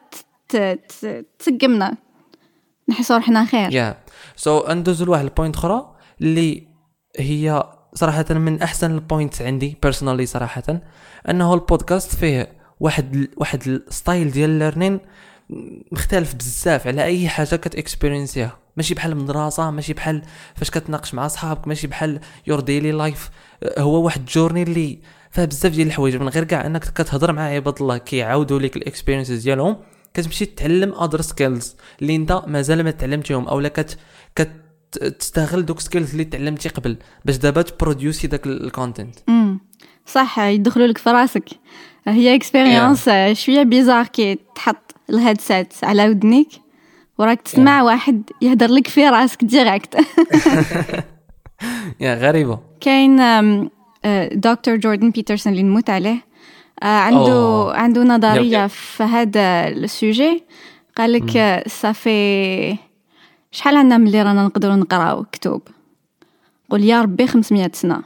تسقمنا. 1.38 1.96
نحس 2.88 3.12
روحنا 3.12 3.44
خير. 3.44 3.72
Yeah 3.72 3.96
so 4.36 4.72
ندوزو 4.72 5.04
لواحد 5.04 5.24
ال 5.24 5.29
point 5.29 5.56
أخرى 5.56 5.94
اللي 6.20 6.66
هي 7.18 7.64
صراحة 7.94 8.24
من 8.30 8.62
أحسن 8.62 8.94
ال 8.94 9.02
point 9.02 9.42
عندي 9.42 9.76
personally 9.82 10.26
صراحة 10.26 10.80
أنه 11.28 11.54
البودكاست 11.54 12.14
فيه 12.14 12.52
واحد 12.80 13.28
واحد 13.36 13.62
ال 13.66 13.77
style 13.77 14.30
ديال 14.30 14.50
ال 14.50 14.56
learning 14.56 15.00
مختلف 15.92 16.34
بزاف 16.34 16.86
على 16.86 17.04
أي 17.04 17.28
حاجة 17.28 17.56
كتاكسبيرينسيها 17.56 18.58
ماشي 18.76 18.94
بحال 18.94 19.12
المدرسة 19.12 19.70
ماشي 19.70 19.92
بحال 19.92 20.22
فاش 20.56 20.70
كتناقش 20.70 21.14
مع 21.14 21.28
صحابك 21.28 21.68
ماشي 21.68 21.86
بحال 21.86 22.20
your 22.46 22.60
daily 22.60 22.92
life 22.92 23.30
هو 23.78 24.04
واحد 24.04 24.24
journey 24.24 24.62
اللي 24.62 24.98
فيها 25.30 25.44
بزاف 25.44 25.72
ديال 25.72 25.86
الحوايج. 25.86 26.16
من 26.16 26.28
غير 26.28 26.44
كاع 26.44 26.66
أنك 26.66 26.84
كتهضر 26.84 27.32
مع 27.32 27.42
عباد 27.42 27.74
الله 27.80 27.98
كيعاودوا 27.98 28.58
لك 28.58 28.76
ال 28.76 28.82
experiences 28.82 29.42
ديالهم 29.42 29.76
كتمشي 30.14 30.46
تتعلم 30.46 30.94
other 30.94 31.20
skills 31.20 31.76
اللي 32.02 32.16
أنت 32.16 32.42
مازال 32.46 32.84
ما 32.84 32.90
تعلمتيهم 32.90 33.48
اولا 33.48 33.68
كت 33.68 33.98
كت 34.34 34.50
تستغل 35.18 35.66
دوك 35.66 35.80
skills 35.80 36.10
اللي 36.10 36.24
تعلمتي 36.24 36.68
قبل 36.68 36.96
باش 37.24 37.36
دابا 37.36 37.62
تبروديوسي 37.62 38.26
داك 38.26 38.46
ال 38.46 38.55
content 38.55 39.16
امم 39.28 39.60
صح 40.06 40.38
يدخلوا 40.38 40.86
لك 40.86 40.98
في 40.98 41.10
راسك. 41.10 41.48
هي 42.08 42.34
expérience 42.34 43.10
شوية 43.32 43.62
bizarre 43.62 44.06
كي 44.06 44.38
تحط 44.54 44.87
ال 45.10 45.18
headset 45.18 45.72
على 45.82 46.08
ودنيك 46.08 46.48
وراك 47.18 47.40
تسمع 47.42 47.82
واحد 47.82 48.22
يهدر 48.42 48.70
لك 48.70 48.86
في 48.86 49.08
راسك 49.08 49.44
direct 49.44 49.96
Yeah 52.00 52.14
غريبة. 52.14 52.58
كاين 52.80 53.20
آه، 53.20 53.68
دكتور 54.32 54.76
جوردن 54.76 55.10
بيترسون 55.10 55.52
اللي 55.52 55.62
نموت 55.62 55.90
عليه. 55.90 56.24
آه، 56.82 56.86
عنده 56.86 57.32
أوه. 57.32 57.76
عنده 57.76 58.02
نظرية. 58.04 58.66
في 58.66 59.02
هذا 59.02 59.68
ال 59.68 59.79
sujet. 59.79 60.44
قال 60.96 61.12
لك 61.12 61.62
صافي 61.68 62.76
شحال 63.50 63.76
عندنا 63.76 63.98
ملي 63.98 64.22
رانا 64.22 64.44
نقدروا 64.46 64.76
نقراو 64.76 65.24
كتب؟ 65.32 65.60
قول 66.70 66.84
يا 66.84 67.02
ربي 67.02 67.26
500 67.26 67.70
سنة. 67.74 68.02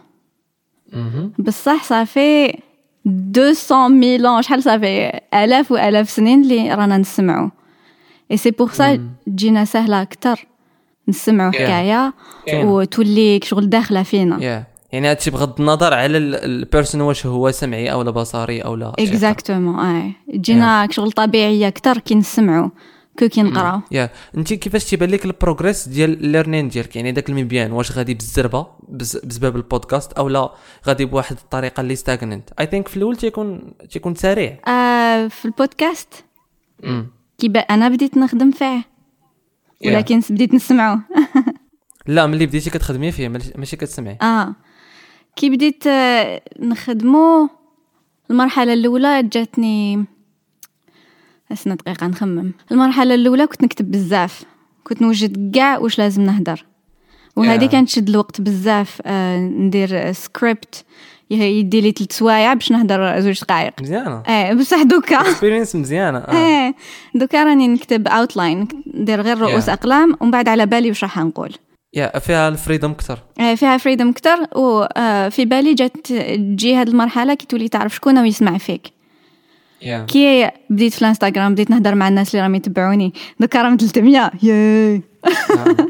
بصح 1.38 1.84
صافي 1.84 2.59
200 3.05 3.88
مليون 3.88 4.42
شحال 4.42 4.62
صافي 4.62 5.20
آلاف 5.34 5.72
وآلاف 5.72 6.11
سنين 6.11 6.42
اللي 6.42 6.74
رانا 6.74 6.98
نسمعوا 6.98 7.50
et 8.30 8.36
c'est 8.36 8.51
pour 8.51 8.68
ça 8.68 9.09
تجينا 9.26 9.64
سهلة 9.64 10.03
أكثر 10.03 10.46
نسمعوا 11.09 11.53
حكاية 11.53 12.14
وتولي 12.55 13.40
شغل 13.42 13.68
داخلة 13.68 14.03
فينا. 14.03 14.42
Yeah 14.43 14.64
يعني 14.92 15.11
هادشي 15.11 15.30
بغض 15.30 15.61
النظر 15.61 15.94
على 15.94 16.18
ال 16.18 16.30
person 16.30 17.01
واش 17.00 17.26
هو 17.26 17.50
سمعي 17.50 17.92
أو 17.92 18.03
لا 18.03 18.11
بصري 18.11 18.61
أو 18.61 18.74
لا 18.74 18.92
exactement 18.99 19.78
et 19.78 20.12
تجينا 20.38 20.88
شغل 20.90 21.12
طبيعية 21.12 21.68
أكثر 21.68 21.98
كي 21.98 22.14
نسمعوا 22.14 22.70
que 23.18 23.28
كي 23.28 23.42
نقراو 23.42 23.80
Yeah 23.90 24.11
انت 24.36 24.52
كيفاش 24.52 24.84
تيبان 24.84 25.10
لك 25.10 25.24
ال 25.24 25.32
progress 25.32 25.88
ديال 25.88 26.12
ال 26.24 26.29
learning 26.29 26.68
ديالك؟ 26.68 26.96
يعني 26.96 27.12
داك 27.12 27.28
المبيان 27.30 27.72
واش 27.72 27.92
غادي 27.92 28.14
بالزربه 28.14 28.66
بسبب 28.88 29.56
البودكاست 29.56 30.12
أو 30.12 30.28
لا 30.28 30.52
غادي 30.86 31.04
بواحد 31.04 31.36
الطريقة 31.36 31.80
اللي 31.80 31.96
stagnant 31.97 32.51
I 32.61 32.66
think 32.66 32.88
في 32.88 32.96
الأول 32.96 33.16
تيكون 33.16 33.74
تيكون 33.90 34.14
سريع. 34.14 34.58
آه 34.68 35.28
في 35.28 35.44
البودكاست. 35.44 36.24
كي. 37.38 37.48
أنا 37.70 37.88
بديت 37.88 38.16
نخدم 38.18 38.50
فيه. 38.50 38.80
Yeah. 38.80 39.86
ولكن 39.86 40.20
بديت 40.30 40.54
نسمعه 40.54 41.00
لا 42.06 42.26
ملي 42.26 42.46
بديتي 42.46 42.70
كتخدمي 42.70 43.12
فيه 43.12 43.28
ماشي- 43.28 43.76
كتسمعي. 43.76 44.18
آه. 44.22 44.54
كي 45.36 45.50
بديت 45.50 45.86
آه، 45.86 46.42
نخدمو 46.60 47.48
المرحلة 48.30 48.72
الأولى 48.72 49.22
جاتني 49.22 50.04
أسنا 51.53 51.74
دقيقة 51.74 52.07
نخمم. 52.07 52.53
المرحلة 52.72 53.14
الأولى 53.14 53.46
كنت 53.46 53.64
نكتب 53.64 53.90
بزاف. 53.90 54.42
كنت 54.84 55.03
نوجد 55.03 55.55
كاع 55.55 55.78
واش 55.78 55.98
لازم 55.98 56.22
نهدر. 56.22 56.64
وهذه 57.36 57.66
Yeah. 57.66 57.70
كانت 57.70 57.88
تشد 57.88 58.09
الوقت 58.09 58.40
بزاف. 58.40 59.03
آه 59.07 59.38
ندير 59.38 60.12
سكريبت 60.12 60.84
يدي 61.30 61.80
لي 61.80 61.92
ثلاث 61.92 62.12
سوايع 62.12 62.55
باش 62.55 62.72
نهدر 62.72 63.20
زوج 63.20 63.40
دقائق. 63.40 63.72
مزيانة. 63.80 64.22
آه 64.26 64.53
بصح 64.53 64.82
دوكا. 64.82 65.20
experience 65.20 65.76
مزيانة. 65.76 66.18
آه. 66.18 66.32
إيه 66.36 66.74
دوكا 67.14 67.44
راني 67.44 67.68
نكتب 67.68 68.09
outline 68.09 68.68
ندير 68.94 69.20
غير 69.20 69.38
رؤوس 69.38 69.66
Yeah. 69.66 69.68
أقلام 69.68 70.16
ومن 70.20 70.30
بعد 70.30 70.48
على 70.48 70.66
بالي 70.66 70.88
واش 70.88 71.03
راح 71.05 71.18
نقول. 71.18 71.53
Yeah 71.95 72.18
فيها 72.18 72.48
ال 72.49 72.54
freedom 72.54 72.90
أكثر. 72.90 73.18
آه، 73.40 73.55
فيها 73.55 73.76
freedom 73.76 74.12
كتر 74.12 74.36
وفي 74.57 75.44
بالي 75.44 75.74
جات 75.74 75.96
تجي 75.96 76.74
هاد 76.74 76.88
المرحلة 76.88 77.34
كي 77.34 77.46
تولي 77.46 77.68
تعرف 77.68 77.94
شكون 77.94 78.18
هو 78.18 78.24
يسمع 78.24 78.59
فيك. 78.59 78.92
Yeah 79.82 80.05
كي 80.07 80.51
بديت 80.70 80.93
في 80.95 81.03
الانستغرام 81.03 81.53
بديت 81.53 81.70
نهضر 81.70 81.95
مع 81.95 82.09
الناس 82.09 82.35
اللي 82.35 82.43
راهم 82.43 82.55
يتبعوني. 82.55 83.12
دوكا 83.41 83.62
راهم 83.62 83.76
300 83.76 84.30
yay. 84.43 85.03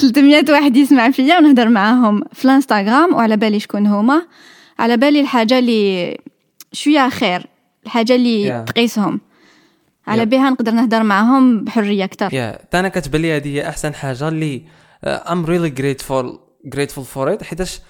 300 0.00 0.44
واحد 0.48 0.76
يسمع 0.76 1.10
فيا 1.10 1.38
ونهضر 1.38 1.68
معاهم 1.68 2.22
في 2.32 2.44
الانستغرام 2.44 3.14
وعلى 3.14 3.36
بالي 3.36 3.60
شكون 3.60 3.86
هما. 3.86 4.22
على 4.78 4.96
بالي 4.96 5.20
الحاجة 5.20 5.58
اللي 5.58 6.18
شوية 6.72 7.08
خير 7.08 7.46
الحاجة 7.86 8.14
اللي 8.14 8.48
Yeah. 8.50 8.64
تقيسهم. 8.72 9.20
على 10.06 10.22
Yeah. 10.22 10.24
بها 10.24 10.50
نقدر 10.50 10.72
نهضر 10.72 11.02
معاهم 11.02 11.64
بحرية 11.64 12.04
أكثر 12.04 12.34
Yeah 12.34 12.58
تا 12.70 12.80
أنا 12.80 12.88
كتبان 12.88 13.22
لي 13.22 13.36
هذه 13.36 13.48
هي 13.48 13.68
أحسن 13.68 13.94
حاجة 13.94 14.28
اللي 14.28 14.62
I'm 15.04 15.44
really 15.46 15.70
grateful 15.70 16.38
grateful 16.64 17.04
for 17.04 17.32
it 17.32 17.42
حيتاش 17.42 17.80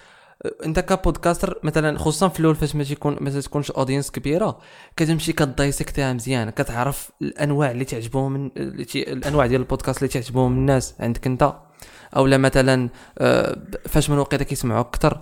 انت 0.65 0.81
ك 0.81 0.88
podcaster 0.88 1.59
مثلا 1.63 1.99
خصوصا 1.99 2.29
في 2.29 2.41
الأول 2.41 2.57
فاش 2.57 2.77
ما 2.77 2.85
تيكون 2.85 3.17
ما 3.21 3.31
تكونش 3.31 3.71
audience 3.71 4.11
كبيرة 4.11 4.59
كتمشي 4.97 5.33
كدايسكتيها 5.33 6.13
مزيان 6.13 6.51
كتعرف 6.51 7.11
الأنواع 7.23 7.71
اللي 7.71 7.85
تعجبهم 7.85 8.33
من 8.33 8.51
الأنواع 8.97 9.47
ديال 9.47 9.61
البودكاست 9.61 9.99
اللي 9.99 10.09
تعجبهم 10.09 10.53
الناس 10.53 10.95
عندك 11.01 11.27
انت. 11.27 11.55
أو 12.17 12.27
لا 12.27 12.39
مثلا 12.39 12.89
آه، 13.19 13.59
فاش 13.89 14.11
من 14.11 14.19
وقيته 14.19 14.45
كيسمعوا 14.45 14.81
أكثر 14.81 15.21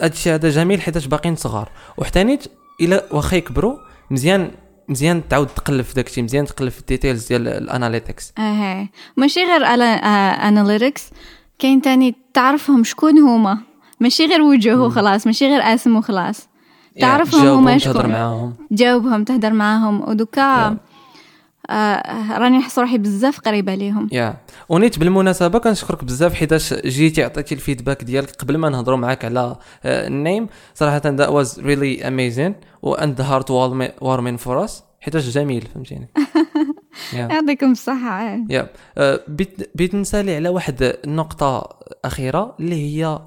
هذا 0.00 0.12
الشيء 0.12 0.34
هذا 0.34 0.50
جميل 0.50 0.80
حيتاش 0.80 1.06
باقيين 1.06 1.36
صغار. 1.36 1.70
وحتى 1.96 2.38
إلا 2.80 3.04
واخا 3.10 3.36
يكبروا 3.36 3.78
مزيان 4.10 4.50
مزيان 4.88 5.28
تعاود 5.28 5.46
تقلب 5.46 5.84
في 5.84 5.94
داكشي 5.94 6.22
مزيان 6.22 6.46
تقلب 6.46 6.68
في 6.68 6.80
ال 6.80 6.86
details 6.86 7.26
ديال 7.26 7.48
ال 7.48 7.56
analytics 7.56 8.32
آه 8.38 8.88
ماشي 9.16 9.40
غير 9.40 9.64
analytics 9.66 11.10
كاين 11.58 11.82
تاني 11.82 12.14
تعرفهم 12.34 12.84
شكون 12.84 13.18
هما. 13.18 13.71
ماشي 14.02 14.26
غير 14.26 14.42
وجه 14.42 14.76
وخلاص 14.78 15.26
ماشي 15.26 15.46
غير 15.46 15.60
اسم 15.74 15.96
وخلاص 15.96 16.48
تعرفهم 17.00 17.46
هما 17.46 17.78
تهضر 17.78 17.98
شكون 18.00 18.10
معاهم. 18.10 18.54
تجاوبهم 18.70 19.24
تهدر 19.24 19.52
معاهم. 19.52 20.08
ودوكا 20.08 20.76
آه 21.70 22.38
راني 22.38 22.58
نحس 22.58 22.78
روحي 22.78 22.98
بزاف 22.98 23.40
قريبة 23.40 23.74
ليهم. 23.74 24.08
Yeah 24.12 24.36
ونيت 24.68 24.98
بالمناسبة 24.98 25.58
كنشكرك 25.58 26.04
بزاف 26.04 26.34
حيتاش 26.34 26.74
جيتي 26.74 27.24
عطيتي 27.24 27.54
ال 27.54 27.60
feedback 27.60 28.04
ديالك 28.04 28.30
قبل 28.30 28.56
ما 28.58 28.68
نهضروا 28.68 28.98
معاك 28.98 29.24
على 29.24 29.56
آه، 29.84 30.06
ال 30.06 30.13
name. 30.13 30.46
صراحة 30.74 31.02
that 31.04 31.28
was 31.28 31.60
really 31.60 32.08
amazing 32.08 32.54
and 32.82 33.20
heartwarming 33.20 34.36
for 34.36 34.64
us 34.64 34.82
حيتاش 35.00 35.28
جميل 35.28 35.68
فهمتيني؟ 35.74 36.08
يعطيكم 37.12 37.70
الصحة. 37.72 38.22
Yeah 38.50 38.66
آه، 38.98 39.20
بيت 39.28 39.70
بيت 39.74 39.94
نسالي 39.94 40.36
على 40.36 40.48
واحد 40.48 40.94
النقطه 41.04 41.68
أخيرة 42.04 42.54
اللي 42.60 42.74
هي 42.74 43.18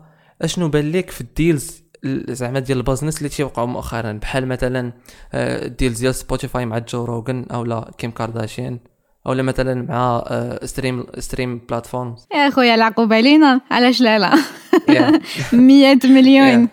أشنو 0.42 0.68
بان 0.70 0.92
لك 0.92 1.10
في 1.10 1.22
ال 1.22 1.32
deals 1.32 1.84
ال- 2.04 2.36
زعما 2.36 2.60
ديال 2.60 2.78
ال 2.78 2.82
business 2.82 3.18
اللي 3.18 3.30
تيوقعوا 3.30 3.68
مؤخرا؟ 3.68 4.12
بحال 4.12 4.48
مثلا 4.48 4.94
آه، 5.34 5.66
ال 5.66 5.71
deals 5.71 6.00
ديال 6.00 6.16
سبوتيفاي 6.16 6.66
مع 6.66 6.78
جو 6.78 7.06
روغن 7.06 7.46
أو 7.52 7.64
لا 7.66 7.92
كيم 7.98 8.12
كارداشيان 8.12 8.80
أو 9.28 9.34
لا 9.34 9.44
مثلا 9.44 9.82
مع 9.82 10.24
stream 10.64 11.06
stream 11.20 11.62
platform 11.70 12.16
يا 12.36 12.50
خويا 12.50 12.76
العقوبة 12.76 13.16
علينا. 13.16 13.62
علاش 13.72 14.02
لا 14.02 14.20
لا؟ 14.20 14.34
Yeah 14.96 15.22
100 15.54 16.00
مليون. 16.04 16.68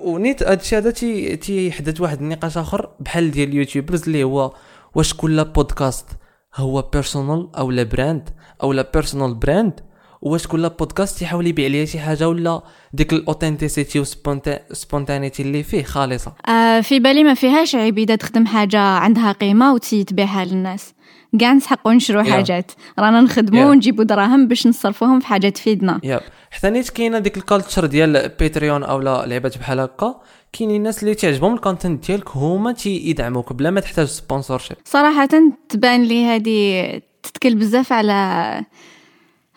ونيت 0.00 0.42
هادشي 0.42 0.76
هذا 0.76 0.90
تي 0.90 1.36
تيحدث 1.36 2.00
واحد 2.00 2.20
النقاش 2.20 2.58
آخر 2.58 2.90
بحال 3.00 3.30
ديال 3.30 3.48
ال 3.48 3.53
YouTubers 3.53 4.02
اللي 4.02 4.24
هو 4.24 4.52
واش 4.94 5.14
كل 5.14 5.44
بودكاست 5.44 6.06
هو 6.56 6.82
personal 6.82 7.48
أو 7.56 7.70
لا 7.70 7.82
brand 7.82 8.28
أو 8.62 8.72
لا 8.72 8.90
personal 8.94 9.34
brand 9.34 9.80
واش 10.22 10.46
كل 10.46 10.68
بودكاست 10.68 11.22
يحاول 11.22 11.46
يبيع 11.46 11.66
ليا 11.66 11.84
شي 11.84 11.98
حاجة 11.98 12.28
ولا 12.28 12.62
ديك 12.92 13.12
ال 13.12 13.19
authenticity 13.19 14.00
و 14.00 14.12
spontaneity 14.12 15.42
اللي 15.42 15.62
فيه 15.62 15.82
خالصة؟ 15.82 16.32
آه 16.48 16.80
في 16.80 16.98
بالي 16.98 17.24
ما 17.24 17.34
فيهاش 17.34 17.74
عيب 17.74 17.98
إذا 17.98 18.16
تخدم 18.16 18.46
حاجة 18.46 18.78
عندها 18.78 19.32
قيمة 19.32 19.74
وتسي 19.74 20.04
تبيعها 20.04 20.44
للناس. 20.44 20.94
كاع 21.40 21.52
نسحقوا 21.52 21.92
نشرو 21.92 22.24
Yeah. 22.24 22.28
حاجات. 22.28 22.72
رانا 22.98 23.20
نخدموا 23.20 23.64
Yeah. 23.64 23.66
ونجيبوا 23.66 24.04
دراهم 24.04 24.48
باش 24.48 24.66
نصرفوهم 24.66 25.20
في 25.20 25.26
حاجة 25.26 25.48
تفيدنا. 25.48 26.00
Yeah. 26.04 26.20
حتى 26.50 26.70
نيت 26.70 26.90
كاينة 26.90 27.18
ديك 27.18 27.36
ال 27.36 27.42
culture 27.42 27.86
ديال 27.86 28.28
Patreon 28.40 28.82
أو 28.82 29.00
لا 29.00 29.26
لعبات 29.26 29.58
بحال 29.58 29.80
هكا 29.80 30.20
كاينين 30.52 30.76
الناس 30.76 31.02
اللي 31.02 31.14
تعجبهم 31.14 31.54
ال 31.54 31.60
content 31.60 32.06
ديالك 32.06 32.28
هما 32.36 32.72
تيدعموك 32.72 33.52
بلا 33.52 33.70
ما 33.70 33.80
تحتاج 33.80 34.06
sponsorship 34.06 34.76
صراحة 34.84 35.28
تبان 35.68 36.02
لي 36.02 36.24
هذه 36.24 37.00
تتكل 37.22 37.54
بزاف 37.54 37.92
على 37.92 38.64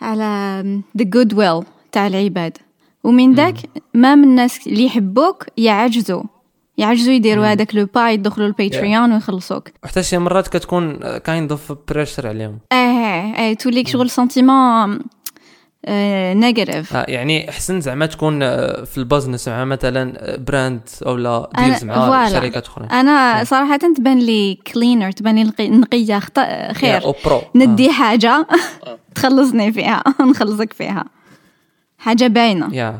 على 0.05 0.81
the 0.97 1.05
good 1.05 1.35
will 1.35 1.65
تاع 1.91 2.07
العباد. 2.07 2.57
ومن 3.03 3.35
داك 3.35 3.55
ما 3.93 4.15
من 4.15 4.23
الناس 4.23 4.67
اللي 4.67 4.85
يحبوك 4.85 5.45
يعجزوا. 5.57 6.23
يعجزوا 6.77 7.13
يديروا 7.13 7.45
هذاك 7.45 7.75
le 7.75 7.85
pas 7.85 8.11
يدخلوا 8.11 8.47
الباتريون 8.47 9.13
ويخلصوك. 9.13 9.69
وحتى 9.83 10.03
شي 10.03 10.17
مرات 10.17 10.47
كتكون 10.47 11.17
kind 11.17 11.51
of 11.51 11.73
pressure 11.87 12.27
عليهم. 12.27 12.59
آه 12.71 12.75
آه 12.75 13.53
توليك 13.53 13.87
شغل 13.87 14.09
sentiment 14.09 14.99
négatif 16.33 16.95
آه 16.95 17.05
يعني 17.09 17.49
احسن 17.49 17.81
زعما 17.81 18.05
تكون 18.05 18.43
آه، 18.43 18.83
في 18.83 18.97
ال 18.97 19.03
business 19.03 19.47
مع 19.47 19.65
مثلا 19.65 20.13
آه، 20.33 20.35
brand 20.37 20.81
أو 21.05 21.15
لا 21.15 21.49
deals 21.57 21.83
مع. 21.83 22.29
شركات 22.29 22.65
أخرى. 22.67 22.85
أنا 22.91 23.43
صراحة 23.43 23.77
تبان 23.77 24.19
لي 24.19 24.55
cleaner 24.73 25.11
تبان 25.11 25.35
لي 25.35 25.43
نقي- 25.43 25.69
نقية 25.69 26.19
خط- 26.19 26.71
خير. 26.75 27.13
ندي 27.55 27.89
حاجة 27.91 28.47
تخلصني 29.15 29.71
فيها 29.73 30.03
نخلصك 30.31 30.73
فيها. 30.73 31.05
حاجة 31.97 32.27
باينة. 32.27 32.75
yeah 32.75 32.99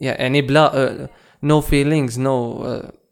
yeah 0.00 0.12
يعني 0.12 0.42
بلا 0.42 1.08
no 1.42 1.60
feelings 1.60 2.20
no 2.20 2.64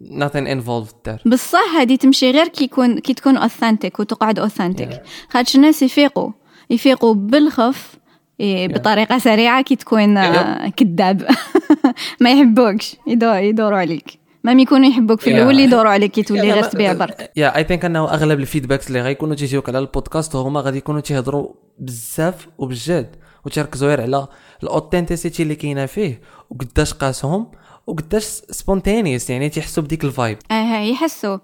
nothing 0.03 0.47
involved 0.49 0.95
there. 1.11 1.29
بصح 1.29 1.77
هذه 1.77 1.97
تمشي 1.97 2.31
غير 2.31 2.49
كي 2.49 2.65
يكون 2.65 2.99
كي 2.99 3.15
تكون 3.15 3.37
authentic 3.37 4.01
وتقعد 4.01 4.39
authentic 4.39 4.89
خاطش 5.31 5.57
الناس 5.57 5.83
يفيقوا. 5.83 6.31
يفيقوا 6.71 7.15
بالخف 7.15 7.95
إيه، 8.41 8.68
بطريقة 8.68 9.18
سريعة 9.18 9.62
كي 9.62 9.76
تكون 9.76 10.16
آه، 10.16 10.68
كذاب. 10.68 11.26
ما 12.20 12.32
يحبوكش 12.32 12.97
يدور 13.07 13.37
يدوروا 13.37 13.78
عليك. 13.78 14.18
ما 14.45 14.53
يكونوا 14.53 14.89
يحبوك 14.89 15.20
في. 15.20 15.30
الأول 15.30 15.61
يدوروا 15.61 15.91
عليك 15.97 16.11
كي 16.12 16.22
تولي 16.22 16.53
غير 16.53 16.64
تبيع 16.64 16.93
برك. 16.93 17.30
yeah 17.37 17.57
I 17.57 17.64
think 17.64 17.85
أنه 17.85 18.05
أغلب 18.14 18.41
ال 18.41 18.45
feedbacks 18.45 18.89
اللي 18.89 19.01
غيكونوا 19.01 19.35
تيجيوك 19.35 19.68
على 19.68 19.78
البودكاست 19.78 20.37
هما 20.37 20.61
غادي 20.61 20.78
يكونوا 20.78 21.01
تيهضروا 21.01 21.49
بزاف 21.78 22.49
وبجد 22.59 23.16
وتركزوا 23.45 23.89
غير 23.89 24.01
على 24.01 24.26
ال 24.62 24.69
authenticity 24.69 25.43
اللي 25.43 25.55
كاينة 25.55 25.87
فيه 25.87 26.20
وقداش 26.51 26.93
قاسهم 26.95 27.51
وقداش 27.87 28.24
spontaneous 28.51 29.31
يعني 29.30 29.49
تيحسوا 29.49 29.82
بديك 29.82 30.05
ال 30.05 30.11
vibe 30.11 30.39
آه 30.51 30.80
يحسوا. 30.80 31.39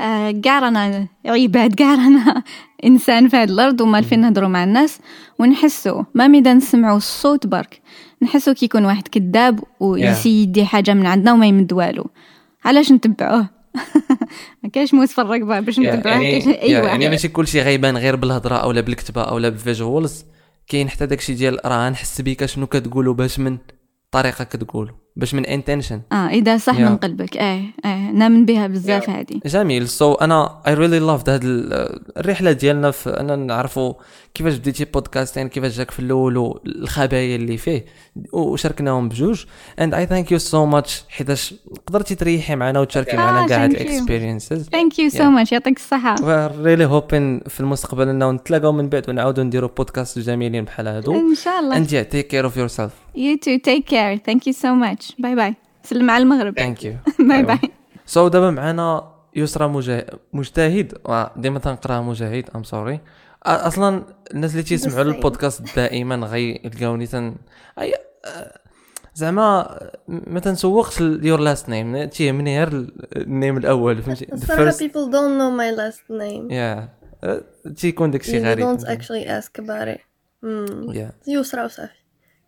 رانا 0.00 1.08
عباد 1.26 1.74
كاع 1.74 1.94
رانا 1.94 2.42
إنسان 2.84 3.28
في 3.28 3.36
هذه 3.36 3.50
الأرض 3.50 3.80
ومالفين 3.80 4.20
نهضروا 4.20 4.48
مع 4.48 4.64
الناس 4.64 4.98
ونحسوا 5.38 6.02
même 6.14 6.28
إذا 6.28 6.54
نسمعوا 6.54 6.96
الصوت 6.96 7.46
برك 7.46 7.80
نحسوا 8.22 8.52
كي 8.52 8.64
يكون 8.64 8.84
واحد 8.84 9.08
كذاب 9.08 9.60
ويسي 9.80 10.42
يدي 10.42 10.64
حاجة 10.64 10.94
من 10.94 11.06
عندنا 11.06 11.32
وما 11.32 11.46
يمد 11.46 11.72
والو. 11.72 12.06
علاش 12.64 12.92
نتبعوه؟ 12.92 13.48
ما 14.62 14.70
كاينش 14.72 14.94
موس 14.94 15.12
في 15.12 15.20
الركبه 15.20 15.60
باش 15.60 15.78
نتبعوه 15.78 16.22
يعني 16.22 16.62
أي 16.62 16.70
يا- 16.70 16.80
واحد. 16.80 16.90
يعني 16.92 17.08
ماشي 17.08 17.28
كلشي 17.28 17.60
غيبان 17.60 17.96
غير 17.96 18.16
بالهضرة 18.16 18.54
أو 18.54 18.72
لا 18.72 18.80
بالكتابه 18.80 19.22
أو 19.22 19.38
لا 19.38 19.48
بال 19.48 19.65
visuals 19.65 20.24
كاين 20.68 20.88
حتى 20.90 21.06
داكشي 21.06 21.34
ديال 21.34 21.58
راه 21.66 21.90
نحس 21.90 22.20
بيك 22.20 22.46
شنو 22.46 22.66
كتقولوا 22.66 23.14
باش 23.14 23.38
من 23.38 23.58
طريقة 24.10 24.44
كتقولوا 24.44 24.94
باش 25.16 25.34
من 25.34 25.46
intention 25.46 26.00
آه 26.12 26.28
إذا 26.28 26.56
صح 26.56 26.76
Yeah. 26.76 26.80
من 26.80 26.96
قلبك 26.96 27.36
آه 27.36 27.62
آه 27.84 28.10
نامن 28.10 28.44
بها 28.46 28.66
بزاف 28.66 29.10
هذه 29.10 29.40
جميل 29.46 29.88
so 29.88 30.14
so, 30.14 30.22
أنا 30.22 30.58
I 30.66 30.74
really 30.74 30.98
love 30.98 31.28
هاد 31.28 31.40
ال- 31.44 32.00
الرحلة 32.16 32.52
ديالنا 32.52 32.90
في 32.90 33.10
اننا 33.10 33.36
نعرفوا 33.36 33.94
كيفاش 34.34 34.54
بديتي 34.56 34.84
podcasting 34.84 35.48
كيفاش 35.48 35.76
جاك 35.76 35.90
في 35.90 35.98
الأول 36.00 36.36
والخبايا 36.36 37.36
اللي 37.36 37.56
فيه 37.56 37.84
وشاركناهم 38.32 39.08
بجوج 39.08 39.44
and 39.80 39.94
I 39.94 40.06
thank 40.06 40.32
you 40.32 40.38
so 40.38 40.66
much 40.66 41.04
حيتاش 41.08 41.54
قدرتي 41.86 42.14
تريحي 42.14 42.56
معنا 42.56 42.80
وتشاركي 42.80 43.12
آه, 43.12 43.16
معنا 43.16 43.46
كاع 43.48 43.64
هاد 43.64 43.72
thank 43.72 43.76
you. 43.76 43.80
ال 43.80 43.87
experiences 43.87 44.68
thank 44.68 44.98
you 44.98 45.08
so 45.08 45.18
Yeah. 45.18 45.22
much 45.22 45.52
يعطيك 45.52 45.76
الصحة 45.76 46.14
really 46.62 46.84
hoping 46.84 47.40
في 47.40 47.60
المستقبل 47.60 48.08
إنه 48.08 48.30
نتلاقاو 48.30 48.72
من 48.72 48.88
بعد 48.88 49.10
ونعاودوا 49.10 49.44
نديروا 49.44 49.70
بودكاست 49.76 50.18
جميلين 50.18 50.64
بحال 50.64 50.88
هادو 50.88 51.12
إن 51.14 51.34
شاء 51.34 51.60
الله 51.60 51.76
and 51.84 51.88
yeah 51.88 52.08
take 52.14 52.26
care 52.36 52.50
of 52.52 52.56
yourself 52.56 52.90
You 53.26 53.36
too. 53.46 53.58
Take 53.70 53.86
care. 53.94 54.14
Thank 54.28 54.40
you 54.48 54.52
so 54.64 54.70
much. 55.10 55.22
bye 55.22 55.34
bye. 55.34 55.54
سلم 55.82 56.10
على 56.10 56.22
المغرب. 56.22 56.60
thank 56.60 56.78
you 56.78 57.10
bye 57.28 57.42
bye. 57.42 57.58
so 58.06 58.28
دابا 58.28 58.50
معنا 58.50 59.12
يسرى 59.36 59.68
مجاهد 59.68 60.10
مجتهد 60.32 60.98
ديما 61.36 61.58
تنقراها 61.58 62.00
مجاهد 62.00 62.50
I'm 62.56 62.62
sorry 62.62 63.00
أصلا 63.42 64.04
الناس 64.34 64.50
اللي 64.52 64.62
تيسمعوا. 64.62 65.02
البودكاست 65.02 65.76
دائما 65.76 66.26
غيلقاوني 66.26 67.06
تن. 67.06 67.34
آه، 67.78 68.58
زعما 69.14 69.78
ما 70.08 70.40
تنسوقش 70.40 71.00
your 71.00 71.40
last 71.40 71.68
name 71.68 72.04
تيهمني 72.04 72.58
غير 72.58 72.86
ال 73.16 73.24
name 73.24 73.56
الأول 73.56 74.02
فهمتي 74.02 74.26
people 74.88 75.10
don't 75.10 75.38
know 75.38 75.50
my 75.60 75.70
last 75.78 76.02
name 76.10 76.50
yeah 76.50 76.96
آه، 77.24 77.42
تيكون 77.76 78.10
داكشي 78.10 78.38
غريب 78.38 78.78
don't 78.78 78.82
actually 78.82 79.26
ask 79.26 79.62
about 79.62 79.88
it 79.88 80.00
hmm. 80.44 80.92
yeah. 80.92 81.28
يسرى 81.28 81.64
وصافي 81.64 81.92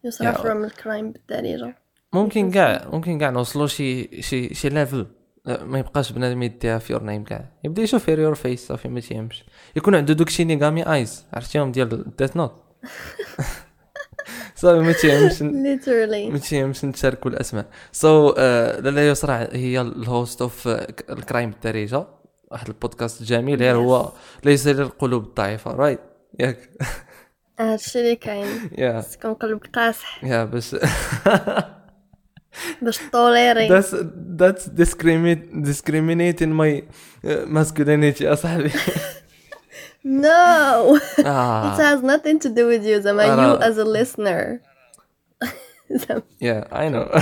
يسرى 0.05 0.35
from 0.35 0.47
الكرايم 0.47 1.13
بالدارجة 1.13 1.77
ممكن 2.13 2.51
كاع 2.51 2.89
ممكن 2.93 3.19
كاع 3.19 3.31
نوصلوا 3.31 3.67
شي 3.67 4.23
شي 4.23 4.55
شي 4.55 4.69
level 4.69 5.07
ما 5.47 5.79
يبقاش 5.79 6.13
بنادم 6.13 6.43
يديها 6.43 6.79
في 6.79 6.93
your 6.93 7.03
name 7.03 7.25
كاع. 7.25 7.45
يبدا 7.65 7.83
يشوف 7.83 8.05
في 8.05 8.13
your 8.13 8.35
face 8.35 8.67
صافي 8.69 8.89
ما 8.89 9.01
تيهمش. 9.01 9.45
يكون 9.77 9.95
عنده 9.95 10.15
دوك 10.15 10.29
shinigami 10.29 10.93
eyes 10.93 11.25
عرفتيهم 11.33 11.73
ديال 11.73 12.17
Death 12.17 12.37
Note 12.37 12.53
صافي 14.57 14.79
ما 14.79 14.93
تيهمش. 14.93 15.43
ما 15.43 15.77
literally 15.79 16.49
تيهمش 16.49 16.85
نتشاركوا 16.85 17.31
الأسماء. 17.31 17.67
so 17.93 18.33
uh, 18.33 18.39
لالا 18.39 19.09
يسرى 19.09 19.49
هي 19.53 19.81
ال 19.81 19.93
host 19.93 20.43
of 20.43 20.69
الكرايم 21.11 21.51
بالدارجه 21.51 22.07
واحد 22.51 22.69
البودكاست 22.69 23.23
جميل. 23.23 23.59
غير 23.59 23.77
هو 23.77 24.13
ليس 24.45 24.67
للقلوب 24.67 25.25
الضعيفة. 25.25 25.71
right 25.73 26.01
ياك. 26.41 26.71
هادشي 27.61 28.01
اللي 28.01 28.17
كاين. 28.17 28.47
yeah 28.79 28.99
بس 28.99 29.17
كان 29.17 29.33
قلبك 29.33 29.67
قاصح. 29.77 30.25
yeah 30.25 30.45
باش 30.45 30.77
باش 32.83 33.01
tolérer 33.13 33.83
discriminate 34.79 35.67
discriminating 35.69 36.53
my 36.53 36.83
uh, 37.25 37.47
masculinity 37.47 38.23
اصاحبي 38.23 38.71
no 40.05 40.97
it 40.97 41.27
آه 41.27 41.77
has 41.77 42.03
nothing 42.03 42.39
to 42.39 42.49
do 42.49 42.67
with 42.69 42.85
you 42.87 42.99
زعما 42.99 43.57
you 43.57 43.63
as 43.63 43.77
a 43.79 43.85
listener 43.85 44.59
زعما 45.91 46.23
yeah 46.43 46.65
I 46.73 46.89
know 46.89 47.21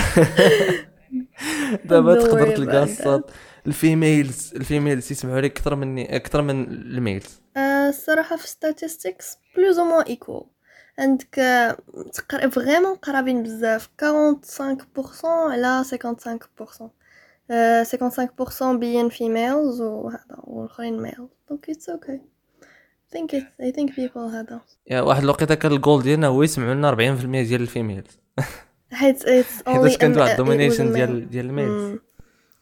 دابا 1.85 2.15
تقدر 2.15 2.57
تلقى 2.57 2.83
الصوت 2.83 3.31
ال 3.67 3.78
females 3.78 4.53
ال 4.57 4.64
females 4.64 5.13
يسمعوا 5.13 5.41
لك 5.41 5.51
أكثر 5.51 5.75
مني 5.75 6.17
أكثر 6.17 6.43
من 6.43 6.65
ال 6.65 6.78
males 6.78 7.41
آه، 7.57 7.89
الصراحة 7.89 8.37
في 8.37 8.49
statistics 8.49 9.25
plus 9.57 9.77
ou 9.77 9.85
moins 9.85 10.11
equal 10.11 10.56
عندك 10.99 11.39
آه، 11.39 11.77
تقر... 12.13 12.51
vraiment 12.51 12.95
قرابين 12.95 13.43
بزاف 13.43 13.89
45% 14.03 15.25
على 15.25 15.85
55% 15.85 16.91
آه، 17.51 17.83
55% 17.83 17.87
being 18.81 19.11
females 19.13 19.81
وهذا 19.81 20.71
males. 20.79 21.53
Donc 21.53 21.69
it's 21.69 21.89
okay. 21.89 22.21
I 23.07 23.13
think 23.13 23.33
it 23.33 23.45
I 23.61 23.73
think 23.77 23.91
people 23.91 24.19
هذا 24.19 24.61
yeah 24.87 25.01
واحد 25.01 25.23
الوقيته 25.23 25.55
كان 25.55 25.73
الجول 25.73 26.03
ديالنا 26.03 26.27
هو 26.27 26.43
يسمعوا 26.43 26.75
لنا 26.75 26.91
40% 26.91 26.97
ديال 27.49 27.61
ال 27.61 27.68
females 27.68 28.21
حيت 28.93 29.23
it's 29.23 29.63
only 29.67 29.69
حيتاش 29.69 29.97
كانت 29.97 30.17
واحد 30.17 30.31
ال 30.31 30.36
domination. 30.36 30.93
ديال 30.93 31.31
ديال 31.31 31.47
ال 31.47 31.54
males. 31.54 31.99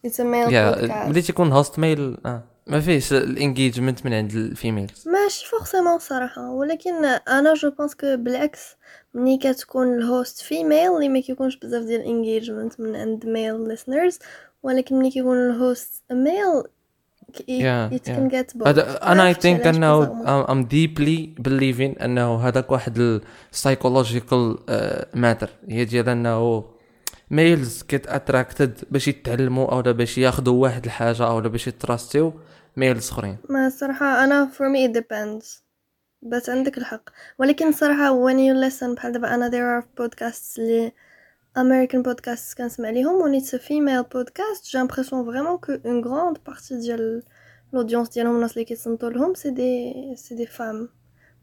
It's 0.06 0.20
a 0.20 0.24
male 0.24 0.52
yeah 0.52 0.74
podcast. 0.74 1.08
ملي 1.08 1.22
تيكون 1.22 1.52
host 1.52 1.78
male 1.78 2.16
آه. 2.26 2.53
ما 2.66 2.80
فيهش 2.80 3.12
ال 3.12 3.21
engagement 3.21 4.06
من 4.06 4.12
عند 4.12 4.32
ال 4.32 4.42
females 4.42 5.08
ماشي 5.08 5.46
forcément 5.46 5.98
صراحة 5.98 6.50
ولكن 6.50 7.04
أنا 7.04 7.54
je 7.54 7.70
pense 7.70 7.94
que 7.94 8.16
بالعكس 8.16 8.76
ملي 9.14 9.38
كتكون 9.38 9.98
ال 9.98 10.07
host 10.07 10.40
female 10.40 10.96
اللي 10.96 11.08
ما 11.08 11.20
كيكونش 11.20 11.56
بزاف 11.56 11.84
ديال 11.84 12.00
ال 12.00 12.08
engagement 12.08 12.80
من 12.80 12.96
عند 12.96 13.26
male 13.26 13.76
listeners 13.76 14.14
ولكن 14.62 14.98
ملي 14.98 15.10
كيكون 15.10 15.36
ال 15.36 15.50
host 15.50 16.02
male 16.12 16.62
Yeah, 17.34 17.90
it 17.90 18.06
yeah. 18.06 18.16
can 18.16 18.28
get 18.28 18.58
both 18.58 18.66
هذا 18.66 19.12
أنا 19.12 19.26
I 19.26 19.34
think 19.34 19.66
أنه؟ 19.66 20.22
I'm 20.52 20.64
deeply 20.64 21.34
believing 21.38 21.98
أنه 21.98 22.36
هذاك 22.36 22.70
واحد 22.70 23.20
ال 23.52 23.60
psychological 23.60 24.58
matter 25.14 25.50
هي 25.68 25.84
ديال 25.84 26.08
أنه 26.08 26.64
males 27.30 27.82
get 27.82 28.06
attracted 28.06 28.80
باش 28.90 29.08
يتعلموا 29.08 29.72
أو 29.72 29.82
باش 29.82 30.18
ياخذوا 30.18 30.62
واحد 30.62 30.84
الحاجة 30.84 31.26
أو 31.26 31.40
باش 31.40 31.66
ي 31.66 31.77
trust 31.77 32.32
يو 32.76 32.86
males 32.86 33.08
اخرين 33.10 33.38
ما 33.48 33.66
الصراحة 33.66 34.24
أنا 34.24 34.50
for 34.54 34.64
me 34.74 34.88
it 34.90 35.00
depends 35.00 35.62
بس 36.22 36.50
عندك 36.50 36.78
الحق 36.78 37.10
ولكن 37.38 37.72
صراحة 37.72 38.26
when 38.26 38.36
you 38.36 38.70
listen 38.70 38.94
بحال 38.94 39.12
دابا 39.12 39.34
أنا 39.34 39.50
there 39.50 39.82
are 39.82 40.02
podcasts 40.02 40.58
اللي 40.58 40.92
American 41.58 42.02
podcasts 42.02 42.56
كنسمع 42.58 42.90
ليهم 42.90 43.22
when 43.22 43.40
it's 43.42 43.48
a 43.48 43.58
female 43.58 44.04
podcast 44.04 44.70
j'ai 44.70 44.78
l'impression 44.78 45.22
vraiment 45.22 45.58
que 45.66 45.72
une 45.84 46.00
grande 46.00 46.38
partie 46.38 46.74
ديال 46.74 47.22
l'audience 47.74 48.12
ديالهم 48.12 48.36
الناس 48.36 48.52
اللي 48.52 48.64
كيتصنتو 48.64 49.08
لهم 49.08 49.34
c'est 49.34 49.54
des 49.54 50.16
c'est 50.20 50.36
des 50.36 50.48
femmes 50.58 50.88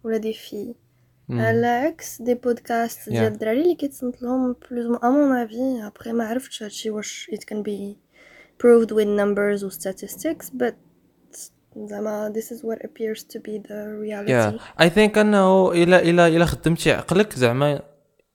ولا 0.04 0.22
des 0.22 0.36
filles 0.36 0.76
على 1.30 1.68
عكس 1.68 2.22
des 2.22 2.34
podcasts. 2.34 3.10
ديال 3.10 3.34
الدراري 3.34 3.62
اللي 3.62 3.76
كيتصنت 3.76 4.22
لهم 4.22 4.56
plus 4.72 4.86
à 5.04 5.10
mon 5.10 5.38
avis 5.38 5.88
après 5.88 6.14
ما 6.14 6.26
عرفتش 6.28 6.64
هادشي 6.64 6.90
واش 6.90 7.32
it 7.34 7.40
can 7.54 7.58
be 7.58 7.96
proved 8.64 8.92
with 8.92 9.08
numbers 9.20 9.64
و 9.64 9.70
statistics 9.70 10.46
but 10.50 10.74
زعما 11.78 12.34
this 12.36 12.48
is 12.54 12.60
what 12.60 12.80
appears 12.86 13.24
to 13.24 13.40
be 13.40 13.68
the 13.68 14.02
reality. 14.04 14.30
yeah 14.30 14.60
I 14.82 14.90
think 14.90 15.18
أنه 15.18 15.72
الا 15.72 16.02
الا 16.02 16.28
الا 16.28 16.46
خدمتي 16.46 16.92
عقلك 16.92 17.34
زعما 17.34 17.82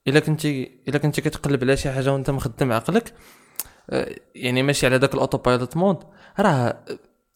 الا 0.08 0.20
كنتي 0.20 0.70
الا 0.88 0.98
كنتي 0.98 1.20
كتقلب 1.20 1.62
على 1.64 1.76
شي 1.76 1.90
حاجة 1.90 2.12
وأنت 2.12 2.30
مخدم 2.30 2.72
عقلك 2.72 3.12
آه، 3.90 4.14
يعني 4.34 4.62
ماشي 4.62 4.86
على 4.86 4.98
داك 4.98 5.14
ال 5.14 5.19
auto 5.19 5.38
pilot 5.38 5.76
mode. 5.76 5.96
راه 6.40 6.84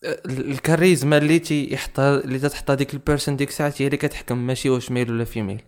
آه، 0.05 0.19
الكاريزما 0.27 1.19
اللي 1.19 1.39
تيحطها 1.39 2.21
اللي 2.21 2.39
تتحط 2.39 2.71
هذيك 2.71 2.95
ال 2.95 3.01
person 3.01 3.37
ديك 3.37 3.49
الساعة 3.49 3.75
هي 3.79 3.87
اللي 3.87 3.97
كتحكم 3.97 4.47
ماشي 4.47 4.71
واش 4.71 4.91
male 4.91 5.11
ولا 5.11 5.25
female 5.25 5.63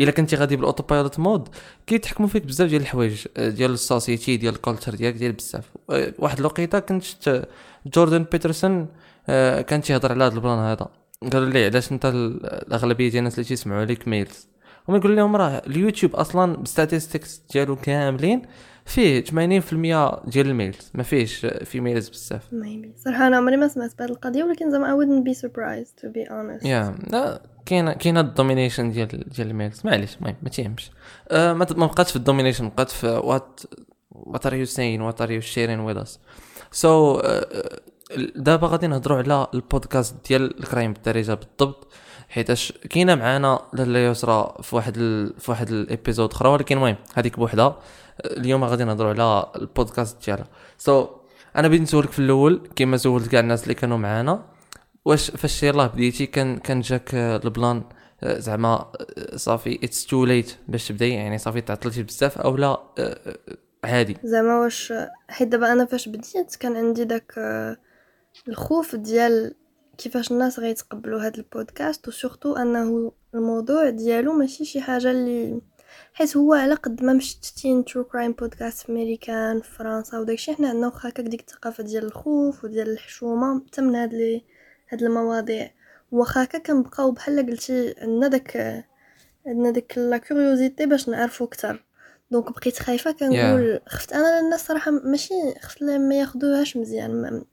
إلا 0.00 0.10
كنتي 0.10 0.36
غادي 0.36 0.56
بال 0.56 0.65
auto 0.65 0.82
pilot 0.82 1.18
mode 1.18 1.48
كيتحكموا 1.86 2.28
فيك 2.28 2.44
بزاف 2.46 2.68
ديال 2.68 2.82
الحوايج 2.82 3.26
آه، 3.36 3.48
ديال 3.48 3.70
ال 3.70 3.78
society 3.78 4.36
ديال 4.36 4.54
ال 4.54 4.59
culture 4.59 4.94
ديالك 4.94 5.14
ديال 5.16 5.32
بزاف. 5.32 5.64
واحد 6.18 6.38
الوقيتة 6.38 6.78
كنت 6.78 7.02
شفت 7.02 7.48
جوردن 7.86 8.26
بيترسون 8.32 8.88
آه، 9.28 9.60
كان 9.60 9.80
تيهضر 9.80 10.12
على 10.12 10.24
هذا 10.24 10.34
ال 10.34 10.39
plan 10.39 10.58
هذا. 10.58 10.88
قالوا 11.32 11.48
لي 11.50 11.64
علاش 11.64 11.92
انت 11.92 12.06
ال- 12.06 12.46
الأغلبية 12.46 13.08
ديال 13.08 13.18
الناس 13.18 13.34
اللي 13.34 13.44
تيسمعوا 13.48 13.84
ليك 13.84 14.08
males 14.08 14.48
هما 14.88 14.98
يقول 14.98 15.16
لهم 15.16 15.36
راه 15.36 15.62
اليوتيوب 15.66 16.14
أصلا 16.16 16.56
بال 16.56 16.70
statistics 16.70 17.42
ديالو 17.52 17.76
كاملين 17.76 18.42
فيه 18.86 19.24
80% 19.24 19.30
ديال 20.28 20.46
males 20.46 20.90
ما 20.94 21.02
فيهش 21.02 21.46
في 21.46 21.80
males 21.80 22.08
بزاف. 22.08 22.42
صراحة 23.04 23.26
أنا 23.26 23.36
عمري 23.36 23.56
ما 23.56 23.68
سمعت 23.68 23.98
بهاد 23.98 24.10
القضية 24.10 24.44
ولكن 24.44 24.70
زعما 24.70 24.86
I 24.86 24.98
wouldn't 24.98 25.28
be 25.30 25.40
surprised 25.40 26.04
to 26.04 26.08
be 26.08 26.28
honest. 26.30 26.66
Yeah 26.66 26.94
لا 27.10 27.42
كاينة 27.66 27.92
كاينة 27.92 28.20
ال 28.20 28.26
domination 28.26 28.90
ديال 28.90 29.08
ديال 29.08 29.50
males 29.50 29.80
معليش 29.84 30.16
المهم 30.16 30.36
ما 30.42 30.48
تيهمش. 30.48 30.90
آه 31.30 31.52
ما 31.52 31.64
بقاتش 31.64 32.10
في 32.10 32.16
ال 32.16 32.21
domination 32.21 32.68
بقات 32.68 32.90
في 32.90 33.06
what 33.06 33.60
what 34.10 34.46
are 34.46 34.54
you 34.54 34.64
saying 34.64 35.00
what 35.00 35.20
are 35.20 35.30
you 35.30 35.40
sharing 35.40 35.80
with 35.80 35.96
us 35.96 36.20
so 36.72 37.20
دابا 38.36 38.66
غادي 38.66 38.86
نهضروا 38.86 39.18
على 39.18 39.46
البودكاست 39.54 40.28
ديال 40.28 40.58
ال 40.58 40.64
crime 40.64 40.92
بالدارجه 40.92 41.34
بالضبط 41.34 41.92
حيتاش 42.28 42.72
كاينة 42.72 43.14
معانا 43.14 43.60
لاله 43.72 43.98
يسرى 43.98 44.54
في 44.62 44.76
واحد 44.76 44.96
ال... 44.96 45.40
في 45.40 45.50
واحد 45.50 45.68
ال 45.70 45.78
episode 45.78 46.32
أخرى 46.32 46.48
ولكن 46.48 46.76
المهم 46.76 46.96
هذيك 47.14 47.38
بوحدها. 47.38 47.78
اليوم 48.24 48.64
غادي 48.64 48.84
نهضروا 48.84 49.10
على 49.10 49.46
البودكاست 49.56 50.26
ديالها. 50.26 50.46
so 50.78 51.04
so, 51.04 51.08
أنا 51.56 51.68
بغيت 51.68 51.80
نسولك 51.80 52.10
في 52.10 52.18
الأول 52.18 52.68
كما 52.76 52.96
سولت 52.96 53.28
كاع 53.28 53.40
الناس 53.40 53.62
اللي 53.62 53.74
كانوا 53.74 53.98
معانا 53.98 54.44
واش 55.04 55.30
فاش 55.30 55.62
يلاه 55.62 55.86
بديتي؟ 55.86 56.26
كان 56.26 56.58
كان 56.58 56.80
جاك 56.80 57.14
البلان 57.14 57.82
زعما 58.22 58.92
صافي 59.34 59.80
it's 59.84 60.06
too 60.06 60.24
late 60.24 60.56
باش 60.68 60.88
تبدأي 60.88 61.10
يعني 61.10 61.38
صافي 61.38 61.60
تعطلتي 61.60 62.02
بزاف 62.02 62.38
أو 62.38 62.56
لا؟ 62.56 62.80
عادي. 63.84 64.16
زعما 64.24 64.60
واش 64.60 64.92
حيت 65.28 65.48
دابا 65.48 65.72
أنا 65.72 65.84
فاش 65.84 66.08
بديت 66.08 66.56
كان 66.56 66.76
عندي 66.76 67.04
داك 67.04 67.32
الخوف 68.48 68.96
ديال 68.96 69.54
كيفاش 69.98 70.32
الناس 70.32 70.58
غيتقبلوا 70.58 71.26
هاد 71.26 71.36
البودكاست 71.36 72.08
و 72.08 72.14
surtout 72.14 72.56
أنه 72.56 73.12
الموضوع 73.34 73.90
ديالو 73.90 74.32
ماشي 74.32 74.64
شي 74.64 74.80
حاجة 74.80 75.10
اللي 75.10 75.60
حيت 76.12 76.36
هو 76.36 76.54
على 76.54 76.74
قد 76.74 77.02
ما 77.02 77.12
مشتتين 77.12 77.84
true 77.84 78.04
crime 78.04 78.32
podcast 78.32 78.78
في 78.86 78.92
امريكان 78.92 79.60
في 79.60 79.70
فرنسا 79.70 80.18
وداكشي 80.18 80.54
حنا 80.54 80.68
عندنا 80.68 80.86
واخا 80.86 81.08
هكاك 81.08 81.26
ديك 81.26 81.40
الثقافة 81.40 81.84
ديال 81.84 82.04
الخوف 82.04 82.64
وديال 82.64 82.90
الحشومة 82.90 83.62
حتى 83.66 83.80
من 83.82 83.94
هاد 83.96 84.14
لي 84.14 84.44
هاد 84.88 85.02
المواضيع. 85.02 85.70
واخا 86.12 86.44
هكا 86.44 86.58
كنبقاو 86.58 87.10
بحال 87.10 87.46
قلتي 87.46 87.94
عندنا 87.98 88.28
داك 88.28 88.84
عندنا 89.46 89.70
ديك 89.70 89.98
la 89.98 90.18
curiosité 90.18 90.86
باش 90.86 91.08
نعرفو 91.08 91.44
أكثر. 91.44 91.84
donc 92.30 92.52
بقيت 92.52 92.78
خايفة 92.78 93.12
كنقول 93.12 93.80
خفت 93.88 94.12
أنا 94.12 94.40
الناس 94.40 94.66
صراحة 94.66 94.90
ماشي 94.90 95.34
خفت 95.60 95.82
ما 95.82 96.14
ياخذوهاش 96.14 96.76
مزيان. 96.76 97.44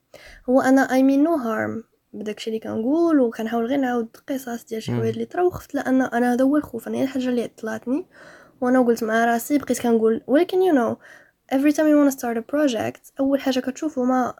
هو 0.50 0.62
أنا 0.62 0.82
I 0.94 1.04
mean 1.04 1.24
no 1.24 1.36
harm 1.36 1.84
بداكشي 2.14 2.50
اللي 2.50 2.60
كنقول 2.60 3.20
وكنحاول 3.20 3.66
غير 3.66 3.80
نعاود 3.80 4.08
قصص 4.30 4.64
ديال 4.66 4.84
شي. 4.84 4.92
حوايج 4.92 5.14
اللي 5.14 5.26
طراو 5.26 5.50
خفت 5.50 5.76
لأن 5.76 6.02
أنا 6.02 6.34
هذا 6.34 6.44
هو 6.44 6.58
الخوف 6.58 6.88
أنا 6.88 6.98
هي 6.98 7.04
الحاجة 7.04 7.30
اللي 7.30 7.44
عطلاتني 7.44 8.06
وأنا 8.62 8.82
قلت 8.82 9.04
مع 9.04 9.26
راسي 9.26 9.58
بقيت 9.58 9.82
كنقول 9.82 10.22
ولكن 10.28 10.58
you 10.62 10.76
know 10.76 10.96
every 11.56 11.74
time 11.76 11.86
you 11.86 11.96
want 11.98 12.14
to 12.14 12.18
start 12.20 12.38
a 12.38 12.56
project 12.56 13.12
أول 13.20 13.42
حاجة 13.42 13.60
كتشوف 13.60 14.00
هما 14.00 14.34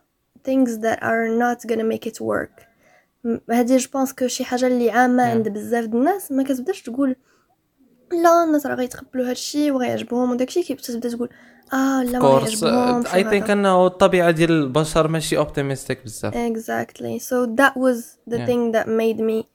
things 0.50 0.70
that 0.70 0.98
are 1.00 1.28
not 1.42 1.72
gonna 1.72 1.84
make 1.94 2.12
it 2.12 2.22
work 2.22 2.64
هادي 3.52 3.78
je 3.78 3.90
pense 3.94 4.14
que 4.14 4.28
شي 4.28 4.44
حاجة 4.44 4.68
اللي 4.68 4.92
عامة. 4.92 5.24
عند 5.24 5.50
بزاف 5.50 5.86
د 5.86 5.96
الناس 5.96 6.32
ما 6.32 6.44
كتبداش 6.44 6.82
تقول 6.82 7.16
لا 8.12 8.44
الناس 8.44 8.66
راه 8.66 8.76
غيتقبلوا 8.76 9.30
هادشي 9.30 9.72
وغيعجبهم 9.72 10.32
وداكشي 10.32 10.76
كتبدا 10.76 11.10
تقول 11.10 11.30
آه 11.74 12.04
of 12.04 12.20
course 12.20 12.64
I 12.64 13.24
think. 13.24 13.50
إنه 13.50 13.88
الطبيعة 13.88 14.32
ديال 14.32 14.52
البشر 14.52 15.08
ماشي 15.08 15.38
optimistic 15.38 16.04
بزاف 16.04 16.34
exactly. 16.34 17.20
So 17.20 17.48
that 17.62 17.74
was 17.76 17.98
the 18.34 18.38
Yeah. 18.38 18.46
thing 18.48 18.72
that 18.76 18.88
made 18.88 19.20
me 19.20 19.46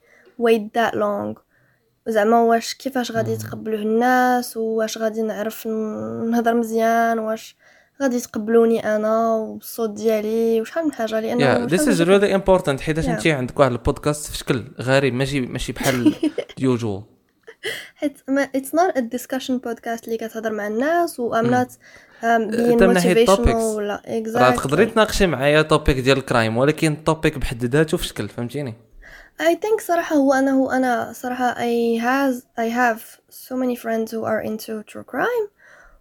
wait 0.42 0.72
that 0.78 0.94
long. 0.94 1.40
زعما 2.08 2.40
واش 2.42 2.74
كيفاش 2.74 3.12
غادي 3.12 3.32
يتقبلوه 3.32 3.80
الناس 3.82 4.56
واش 4.56 4.98
غادي 4.98 5.22
نعرف 5.22 5.66
نهضر 6.30 6.54
مزيان 6.54 7.18
واش 7.18 7.56
غادي 8.02 8.16
يتقبلوني 8.16 8.96
أنا 8.96 9.34
والصوت 9.34 9.90
ديالي 9.90 10.60
وشحال 10.60 10.84
من 10.84 10.92
حاجة. 10.92 11.20
لأنه 11.20 11.42
yeah 11.44 11.66
this 11.66 11.88
is 11.88 12.02
really 12.02 12.34
important 12.34 12.80
حيت 12.80 13.00
Yeah. 13.00 13.08
انت 13.08 13.26
عندك 13.26 13.60
واحد 13.60 13.72
البودكاست 13.72 14.30
في 14.30 14.36
شكل 14.38 14.64
غريب 14.80 15.14
ماشي 15.14 15.40
ماشي 15.40 15.72
بحال 15.72 16.14
usual 16.58 17.02
حيت 17.96 18.18
ما 18.28 18.48
it's 18.56 18.70
not 18.70 18.96
a 18.96 19.00
discussion 19.00 19.60
podcast 19.68 20.04
اللي 20.04 20.16
كتهضر 20.16 20.52
مع 20.52 20.66
الناس 20.66 21.20
و 21.20 21.34
um, 22.22 22.26
من 22.26 22.92
ناحية 22.92 23.26
motivational 23.26 23.28
topics. 23.28 23.54
ولا 23.54 24.02
راه 24.06 24.22
exactly 24.22 24.56
تقدري 24.56 24.86
تناقشي 24.86 25.26
معايا 25.26 25.62
topic 25.62 25.98
ديال 25.98 26.18
ال 26.18 26.25
crime 26.25 26.56
ولكن 26.56 26.92
ال 26.92 27.00
topic 27.00 27.38
بحد 27.38 27.64
ذاته 27.64 27.96
في 27.96 28.06
شكل 28.06 28.28
فهمتيني 28.28 28.74
I 29.42 29.54
think 29.54 29.80
صراحة 29.80 30.16
هو 30.16 30.32
أنا 30.32 30.50
هو 30.50 30.70
أنا 30.70 31.12
صراحة 31.12 31.54
I 31.54 32.00
has 32.00 32.42
I 32.58 32.68
have 32.68 33.00
so 33.30 33.54
many 33.56 33.76
friends 33.76 34.10
who 34.12 34.24
are 34.24 34.40
into 34.40 34.82
true 34.92 35.04
crime 35.04 35.50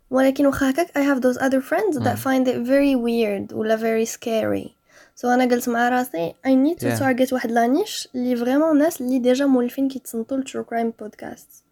ولكن 0.10 0.46
واخا 0.46 0.70
هكاك 0.70 0.88
I 0.88 1.02
have 1.02 1.22
those 1.22 1.38
other 1.42 1.62
friends 1.62 1.98
that 2.00 2.20
find 2.20 2.48
it 2.48 2.58
very 2.68 2.96
weird 2.96 3.54
ولا 3.54 3.78
very 3.78 4.06
scary 4.06 4.75
so 5.16 5.30
أنا 5.30 5.46
قلت 5.46 5.70
مع 5.70 5.90
راسي 5.90 6.34
I 6.46 6.56
need 6.56 6.78
to 6.78 6.90
target 6.90 7.34
واحد 7.34 7.52
la 7.52 7.68
niche 7.68 8.10
اللي 8.16 8.36
vraiment 8.36 8.78
ناس 8.78 9.02
اللي 9.02 9.20
déjà 9.20 9.46
مولفين 9.46 9.88
كيتصنتو 9.88 10.36
ل 10.36 10.41
true 10.41 10.64
crime 10.64 10.94
podcast 11.00 11.66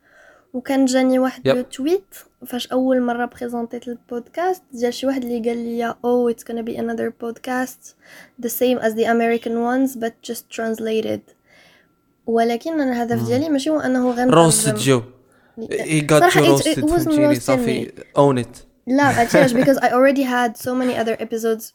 وكان 0.54 0.86
جاني 0.86 1.20
واحد 1.20 1.50
yep. 1.50 1.76
tweet 1.76 2.16
فاش 2.48 2.68
أول 2.68 3.02
مرة 3.02 3.26
présentيت 3.26 3.88
البودكاست 3.88 4.64
ديال 4.72 4.94
شي 4.94 5.08
واحد 5.08 5.24
اللي 5.24 5.50
قال 5.50 5.58
لي 5.58 5.96
oh 6.06 6.30
it's 6.30 6.50
gonna 6.50 6.62
be 6.62 6.80
another 6.80 7.10
podcast 7.22 7.96
the 8.42 8.48
same 8.48 8.80
as 8.80 8.94
the 8.94 9.12
American 9.12 9.58
ones 9.58 9.96
but 9.96 10.16
just 10.24 10.46
translated 10.52 11.22
ولكن 12.26 12.82
أنا 12.82 12.92
الهدف 12.92 13.28
ديالي 13.28 13.50
ماشي 13.50 13.70
هو 13.70 13.80
أنه 13.80 14.12
غير 14.12 14.30
roast 14.30 14.76
جو 14.76 15.02
هي 15.70 16.08
غات 16.12 16.34
to 16.34 16.40
roast 16.40 16.80
فهمتيني 16.80 17.36
صافي 17.36 17.92
اون 18.18 18.38
ات 18.38 18.58
لا 18.88 19.04
عرفتي 19.04 19.38
علاش 19.38 19.54
because 19.54 19.78
I 19.78 19.94
already 19.94 20.26
had 20.26 20.58
so 20.58 20.76
many 20.76 21.02
other 21.02 21.18
episodes 21.20 21.74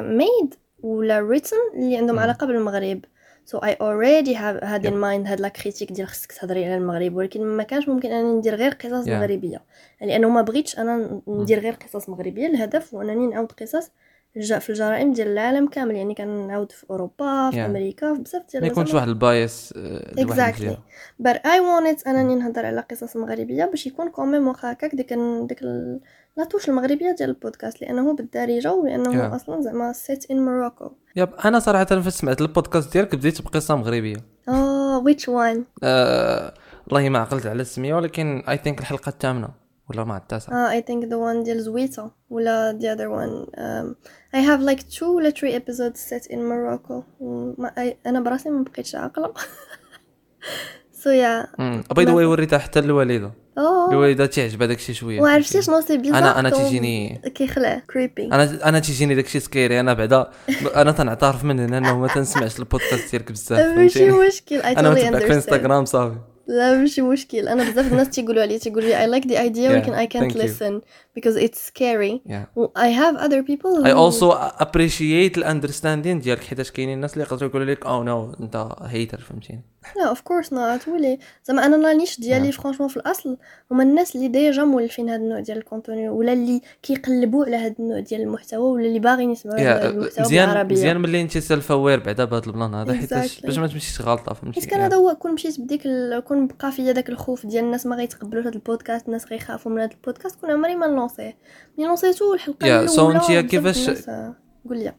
made 0.00 0.54
ولا 0.82 1.28
written 1.28 1.74
اللي 1.76 1.96
عندهم 1.96 2.18
علاقة 2.18 2.46
بالمغرب. 2.46 3.00
So 3.46 3.58
I 3.58 3.70
already 3.70 4.34
have 4.34 4.60
had 4.62 4.84
in 4.86 4.94
mind 4.94 5.26
هاد 5.28 5.40
la 5.40 5.48
critique 5.48 5.92
ديال 5.92 6.06
خصك 6.08 6.32
تهضري 6.32 6.64
على 6.64 6.76
المغرب 6.76 7.14
ولكن 7.16 7.44
ما 7.44 7.62
كانش 7.62 7.88
ممكن 7.88 8.12
انني 8.12 8.38
ندير 8.38 8.54
غير 8.54 8.72
قصص 8.72 9.04
Yeah. 9.06 9.08
مغربية. 9.10 9.62
لأنه 10.00 10.28
ما 10.28 10.42
بغيتش 10.42 10.78
أنا 10.78 11.20
ندير 11.28 11.58
غير 11.58 11.72
قصص 11.74 12.08
مغربية. 12.08 12.46
الهدف 12.46 12.94
هو 12.94 13.02
أنني 13.02 13.26
نعاود 13.26 13.52
قصص 13.52 13.90
الج- 14.36 14.58
في 14.58 14.70
الجرائم 14.70 15.12
ديال 15.12 15.28
العالم 15.28 15.66
كامل 15.66 15.94
يعني 15.94 16.14
كنعاود 16.14 16.72
في 16.72 16.86
أوروبا 16.90 17.50
في 17.50 17.56
Yeah. 17.56 17.60
أمريكا 17.60 18.14
في 18.14 18.20
بزاف 18.20 18.42
ديال 18.52 18.62
ما 18.62 18.68
يكونش. 18.68 18.94
واحد 18.94 19.08
ال 19.08 19.21
bias 19.21 19.74
exactly. 20.20 20.76
But 21.22 21.36
I 21.36 21.58
wanted 21.70 22.08
أنني 22.08 22.34
نهضر 22.34 22.66
على 22.66 22.80
قصص 22.90 23.16
مغربية 23.16 23.64
باش 23.64 23.86
يكون 23.86 24.08
quand 24.10 24.31
même 24.31 24.48
واخا 24.48 24.72
هكاك 24.72 24.94
ديك 24.94 25.12
ال- 25.12 25.46
ديك 25.46 25.62
ال- 25.62 26.00
la 26.36 26.44
touche 26.44 26.68
المغربية 26.68 27.14
ديال 27.18 27.28
البودكاست 27.30 27.82
لأنه 27.82 28.14
بالدارجة 28.16 28.72
ولأنه 28.72 29.12
Yeah. 29.30 29.34
أصلا 29.34 29.60
زعما 29.60 29.92
set 29.92 30.20
in 30.22 30.36
Morocco. 30.36 30.90
Yep 31.16 31.28
أنا 31.44 31.58
صراحة 31.58 31.84
فاش 31.84 32.12
سمعت 32.12 32.40
البودكاست 32.40 32.92
ديالك 32.92 33.14
بديت 33.14 33.42
بقصة 33.42 33.76
مغربية. 33.76 34.16
Oh 34.50 35.02
which 35.08 35.24
one? 35.26 35.58
آه 35.82 36.54
والله 36.90 37.08
ما 37.08 37.18
عقلت 37.18 37.46
على 37.46 37.62
السميه 37.62 37.94
ولكن 37.94 38.42
I 38.48 38.56
think 38.56 38.80
الحلقة 38.80 39.08
الثامنة. 39.08 39.48
ولا 39.90 40.04
مع 40.04 40.16
التاسعة؟ 40.16 40.52
Uh, 40.68 40.82
I 40.82 40.84
think 40.86 41.04
the 41.04 41.16
one 41.16 41.44
ديال 41.44 41.60
زويته 41.62 42.10
ولا 42.30 42.78
the 42.80 42.96
other 42.96 43.08
one 43.10 43.58
um, 43.58 44.10
I 44.36 44.40
have 44.40 44.60
like 44.62 44.80
two 44.80 45.18
or 45.18 45.30
three 45.30 45.54
episodes 45.54 46.00
set 46.10 46.30
in 46.32 46.38
Morocco. 46.38 47.04
وما 47.20 47.72
I, 47.78 48.06
أنا 48.06 48.20
براسي 48.20 48.50
ما 48.50 48.64
بقيتش 48.64 48.94
عاقله 48.94 49.32
so 51.02 51.08
yeah. 51.08 51.60
by 51.94 52.04
the 52.04 52.12
way 52.12 52.24
وريتها 52.24 52.58
حتى 52.58 52.80
للوالده 52.80 53.30
oh. 53.58 53.90
الوالدة 53.92 54.26
تعجبها 54.26 54.66
داكشي 54.66 54.94
شوية. 54.94 55.20
وعرفتي 55.20 55.62
شنو 55.62 55.80
c'est 55.80 55.96
bizarre 55.96 56.18
أنا 56.18 56.40
أنا 56.40 56.50
كون- 56.50 56.62
تيجيني 56.64 57.22
كيخلع 57.34 57.82
creepy. 57.92 58.20
أنا 58.32 58.68
أنا 58.68 58.78
تيجيني 58.78 59.14
داكشي 59.14 59.40
scary 59.40 59.80
أنا 59.80 59.92
بعدا 59.94 60.30
أنا 60.76 60.92
تنعترف 60.92 61.44
من 61.44 61.60
هنا 61.60 61.78
انه 61.78 61.98
ما 61.98 62.08
تنسمعش 62.08 62.58
البودكاست 62.58 63.10
ديالك 63.10 63.32
بزاف 63.32 63.76
ماشي 63.76 64.10
مشكل. 64.10 64.62
I 64.62 64.64
أنا 64.66 64.90
ما 64.90 64.94
totally 64.96 65.08
تبعك 65.08 65.22
في 65.24 65.34
انستغرام 65.34 65.84
صافي. 65.84 66.16
لا 66.50 66.76
ماشي 66.76 67.02
مشكل. 67.02 67.48
أنا 67.48 67.70
بزاف 67.70 67.92
الناس 67.92 68.10
تيقولوا 68.10 68.44
لي 68.44 68.58
تيقولوا 68.58 68.88
لي 68.88 68.94
I 69.06 69.20
like 69.20 69.24
the 69.26 69.34
idea 69.36 69.56
Yeah, 69.56 69.70
ولكن 69.70 69.92
I 69.94 70.06
can't 70.06 70.32
thank 70.32 70.36
you. 70.36 70.42
listen 70.42 70.82
because 71.18 71.36
it's 71.36 71.58
scary. 71.70 72.20
Yeah. 72.30 72.58
و 72.58 72.66
I 72.66 72.88
have 73.00 73.16
other 73.26 73.42
people 73.42 73.82
who 73.82 73.86
I 73.86 73.92
also 73.92 74.32
appreciate 74.64 75.38
ال 75.38 75.44
understanding 75.44 76.20
ديالك 76.20 76.42
حيتاش 76.44 76.70
كاينين 76.70 76.94
الناس 76.94 77.12
اللي 77.12 77.24
يقدروا 77.24 77.50
يقولوا 77.50 77.66
لك 77.66 77.86
oh 77.86 78.02
no 78.02 78.32
أنت 78.40 78.68
hater 78.82 79.20
فهمتيني؟ 79.20 79.62
لا 79.96 80.14
of 80.14 80.18
course 80.18 80.48
not. 80.50 80.88
ولي 80.88 81.18
زعما 81.44 81.66
أنا 81.66 81.76
la 81.76 81.92
niche 81.92 82.20
ديالي 82.20 82.52
franchement 82.52 82.88
في 82.88 82.96
الأصل 82.96 83.36
هما 83.70 83.82
الناس 83.82 84.16
اللي 84.16 84.28
déjà 84.28 84.64
مولفين 84.64 85.08
هذا 85.10 85.16
النوع 85.22 85.40
ديال 85.40 85.58
ال 85.58 85.64
contenu 85.64 86.08
ولا 86.08 86.32
اللي 86.32 86.60
كيقلبوا 86.82 87.44
على 87.44 87.56
هذا 87.56 87.74
النوع 87.78 88.00
ديال 88.00 88.20
المحتوى 88.20 88.70
ولا 88.72 88.86
اللي 88.86 88.98
باغيين 88.98 89.30
يسمعوا 89.30 89.58
هذا 89.60 89.64
yeah 89.68 89.90
المحتوى 89.90 90.24
مزيان 90.24 90.66
مزيان 90.68 90.96
ملي 91.00 91.20
انت 91.22 91.38
self-aware 91.38 91.98
بعدا 92.00 92.24
بهذا 92.24 92.46
البلان 92.46 92.74
هذا 92.74 92.92
Exactly. 93.00 93.46
باش 93.46 93.58
ما 93.58 93.66
تمشيش 93.66 94.00
غلطة 94.02 94.34
حيت 94.34 94.42
فهمتي 94.42 94.60
كان 94.66 94.80
هذا 94.80 94.96
هو 94.96 95.14
كون 95.14 95.32
مشيت 95.34 95.60
بديك 95.60 95.86
ال... 95.86 96.20
كون 96.20 96.46
بقى 96.46 96.72
فيا 96.72 96.92
داك 96.92 97.08
الخوف 97.08 97.46
ديال 97.46 97.64
الناس 97.64 97.86
ما 97.86 97.96
غيتقبلوش 97.96 98.46
هذا 98.46 98.54
البودكاست 98.54 99.06
الناس 99.06 99.26
غيخافوا 99.26 99.72
من 99.72 99.80
هذا 99.80 99.90
البودكاست 99.92 100.40
كون 100.40 100.50
عمري 100.50 100.74
ما 100.76 100.86
نlanceيه. 100.86 101.36
ملي 101.78 101.86
lanceيتو 101.86 102.34
الحلقة 102.34 102.66
Yeah, 102.86 102.90
الأولى 102.92 103.16
انتيا 103.16 103.40
بزاف 103.40 103.50
كيفاش- 103.50 103.88
الناس، 103.88 104.08
آه، 104.08 104.34
قول 104.68 104.78
لي. 104.78 104.94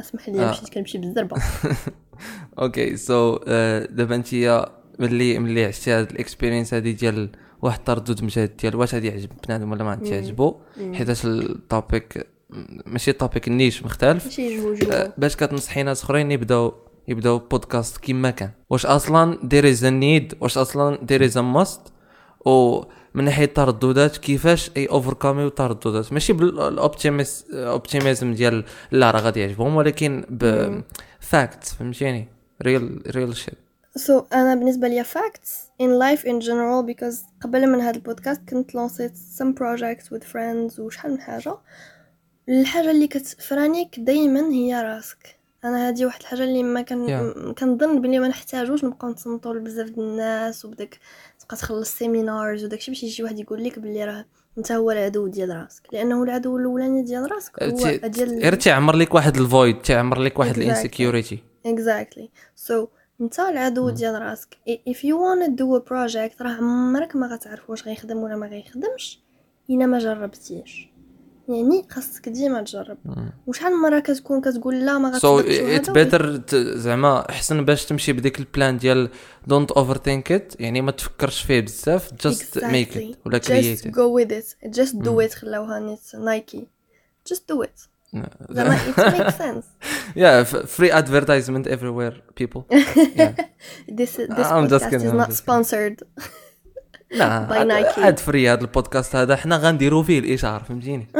اسمح 0.00 0.28
لي 0.28 0.44
آه. 0.44 0.50
مشيت 0.50 0.68
كنمشي 0.68 0.98
بالزربه 0.98 1.36
okay 2.58 2.96
so 2.96 3.36
دابا 3.90 4.14
أنت 4.14 4.34
ملي 4.98 5.38
ملي 5.38 5.64
عشتي 5.64 5.90
هاد 5.90 6.10
ال 6.10 6.16
experience 6.16 6.74
هادي 6.74 6.92
ديال 6.92 7.30
واحد 7.62 7.78
التردد 7.78 8.24
مجهد 8.24 8.56
ديال 8.56 8.76
واش 8.76 8.94
غادي 8.94 9.08
يعجب 9.08 9.28
بنادم 9.48 9.72
ولا 9.72 9.84
ما 9.84 9.90
غادي 9.90 10.10
يعجبو 10.10 10.56
حيتاش 10.92 11.26
ال 11.26 11.43
topic 11.43 12.26
ماشي 12.86 13.10
ال 13.10 13.16
topic 13.16 13.48
ال 13.48 13.54
niche 13.54 13.84
مختلف. 13.84 14.24
ماشي 14.24 14.58
آه، 14.92 15.12
باش 15.18 15.36
كتنصحي 15.36 15.82
ناس 15.82 16.02
أخرين 16.02 16.30
يبداو 16.30 16.74
يبداو 17.08 17.38
بودكاست 17.38 17.96
كيما 17.96 18.30
كان. 18.30 18.50
واش 18.70 18.86
أصلا 18.86 19.38
there 19.42 19.64
is 19.76 19.80
a 19.80 19.90
need 19.90 20.36
واش 20.42 20.58
أصلا 20.58 20.96
there 20.96 21.22
is 21.22 21.32
a 21.32 21.42
must 21.56 21.90
ومن 23.14 23.24
ناحية 23.24 23.44
الترددات 23.44 24.16
كيفاش 24.16 24.70
you 24.76 24.86
overcameيو 24.86 25.46
الترددات 25.46 26.12
ماشي 26.12 26.32
بال 26.32 26.55
optimis- 26.55 27.46
optimism 27.52 28.34
ديال 28.34 28.64
لا 28.92 29.10
راه 29.10 29.20
غادي 29.20 29.40
يعجبهم 29.40 29.76
ولكن 29.76 30.24
ب 30.30 30.70
facts 31.20 31.74
فهمتيني؟ 31.74 32.28
real 32.62 33.02
real 33.16 33.36
shit 33.36 33.54
so 33.96 34.20
so, 34.20 34.24
أنا 34.32 34.54
بالنسبة 34.54 34.88
ليا 34.88 35.02
facts 35.02 35.50
in 35.82 35.86
life 35.86 36.24
in 36.24 36.40
general 36.46 36.94
because 36.94 37.16
قبل 37.40 37.66
من 37.66 37.80
هذا 37.80 37.96
البودكاست 37.96 38.48
كنت 38.48 38.74
لونسيت 38.74 39.12
some 39.12 39.54
projects 39.60 40.04
with 40.04 40.22
friends 40.32 40.78
وشحال 40.78 41.12
من 41.12 41.20
حاجة. 41.20 41.56
الحاجة 42.48 42.90
اللي 42.90 43.06
كتفرانيك 43.06 44.00
دائما 44.00 44.40
هي 44.52 44.82
راسك. 44.82 45.43
أنا 45.64 45.88
هذه 45.88 46.04
واحد 46.06 46.20
الحاجة 46.20 46.44
اللي 46.44 46.62
ما 46.62 46.82
كان 46.82 47.06
Yeah. 47.06 47.52
كنظن 47.52 48.00
بلي 48.00 48.18
ما 48.18 48.28
نحتاجوش 48.28 48.84
نبقاو 48.84 49.10
نتصنتوا 49.10 49.54
لبزاف 49.54 49.90
د 49.90 49.98
الناس 49.98 50.64
وبداك 50.64 50.98
تبقى 51.40 51.56
تخلص 51.56 51.98
seminars 51.98 52.64
وداكشي 52.64 52.90
باش 52.90 53.02
يجي 53.02 53.22
واحد 53.22 53.38
يقول 53.38 53.64
لك 53.64 53.78
بلي 53.78 54.04
راه 54.04 54.24
أنت 54.58 54.72
هو 54.72 54.90
العدو 54.90 55.26
ديال 55.26 55.56
راسك 55.56 55.82
لأنه 55.92 56.22
العدو 56.22 56.56
الأولاني 56.58 57.02
ديال 57.02 57.32
راسك 57.32 57.62
هو 57.62 58.06
ديال 58.08 58.38
غير 58.42 58.54
تعمر 58.54 58.96
لك 58.96 59.14
واحد 59.14 59.36
ال 59.36 59.45
void 59.45 59.82
تعمر 59.82 60.18
لك 60.20 60.38
واحد. 60.38 60.58
ال 60.58 60.65
insecurity 60.65 61.38
exactly 61.68 62.28
so 62.68 62.86
أنت 63.20 63.40
العدو. 63.40 63.90
ديال 63.90 64.22
راسك 64.22 64.56
if 64.90 64.96
you 64.96 65.14
wanna 65.16 65.48
do 65.50 65.80
a 65.80 65.90
project 65.90 66.42
راه 66.42 66.52
عمرك 66.56 67.16
ما 67.16 67.26
غتعرف 67.26 67.70
واش 67.70 67.84
غيخدم 67.88 68.16
ولا 68.16 68.36
ما 68.36 68.46
غيخدمش 68.46 69.20
إلا 69.70 69.86
ما 69.86 69.98
جربتيش 69.98 70.88
يعني 71.48 71.86
خاصك 71.90 72.28
ديما 72.28 72.62
تجرب. 72.62 72.98
وشحال 73.46 73.72
من 73.72 73.78
مرة 73.78 74.00
كتكون 74.00 74.40
كتقول 74.40 74.86
لا 74.86 74.98
ما 74.98 75.18
so 75.18 75.38
غتصدقش 75.38 75.58
it 75.60 75.90
better 75.90 76.40
زعما 76.76 77.30
احسن 77.30 77.64
باش 77.64 77.84
تمشي 77.84 78.12
بديك 78.12 78.38
ال 78.38 78.46
plan 78.46 78.78
ديال 78.78 79.08
don't 79.46 79.70
overthink 79.72 80.32
it 80.32 80.60
يعني 80.60 80.80
ما 80.80 80.90
تفكرش 80.90 81.42
فيه 81.42 81.60
بزاف 81.60 82.14
just 82.14 82.64
make. 82.64 82.96
it 82.96 83.16
ولا 83.26 83.38
create 83.38 83.88
go 83.88 84.20
with 84.20 84.30
it. 84.32 84.68
Just 84.76 84.92
do 84.94 85.08
مم. 85.08 85.26
it. 85.28 85.32
خلاوها 85.34 85.78
نيت 85.78 86.00
Nike 86.24 86.66
just 87.32 87.36
do 87.54 87.66
it. 87.66 87.88
زعما 88.50 88.78
it 88.78 88.96
makes 89.00 89.38
sense. 89.38 89.64
yeah 90.16 90.42
free 90.42 90.92
advertisement 90.92 91.68
everywhere 91.68 92.42
people. 92.42 92.60
This 93.98 94.10
this 94.16 94.28
just 94.38 94.52
podcast 94.52 95.02
is 95.08 95.12
not 95.12 95.32
sponsored. 95.32 95.96
لا 97.14 97.46
By 97.50 97.68
Nike. 97.94 97.98
ad 97.98 98.18
free 98.18 98.50
هذا 98.50 98.60
البودكاست 98.60 99.16
هذا 99.16 99.36
حنا 99.36 99.56
غنديروا 99.56 100.02
فيه 100.02 100.18
الاشاره 100.18 100.62
فهمتيني 100.62 101.06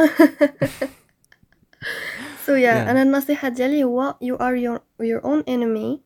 yeah, 2.47 2.49
Yeah. 2.49 2.89
أنا 2.91 3.03
النصيحة 3.03 3.49
ديالي 3.49 3.85
هو 3.85 4.15
you 4.25 4.37
are 4.37 4.57
your, 4.67 4.81
your 5.07 5.23
own 5.25 5.43
enemy 5.51 5.99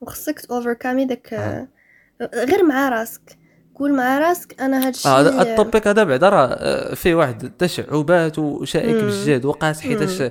وخصك 0.00 0.40
overcome 0.40 1.06
داك 1.08 1.34
آه. 1.34 1.68
غير 2.34 2.64
مع 2.64 2.88
راسك 2.88 3.38
قول 3.74 3.92
مع 3.96 4.18
راسك 4.18 4.60
أنا 4.60 4.86
هادشي 4.86 5.08
آه، 5.08 5.20
هذا 5.20 5.42
ال 5.42 5.50
topic 5.50 5.88
هذا 5.88 6.04
بعدا 6.04 6.28
راه 6.28 6.46
آه، 6.46 6.94
فيه 6.94 7.14
واحد 7.14 7.44
التشعبات 7.44 8.38
وشائك. 8.38 9.04
بجد 9.04 9.44
وقعت 9.44 9.80
حيتاش 9.80 10.22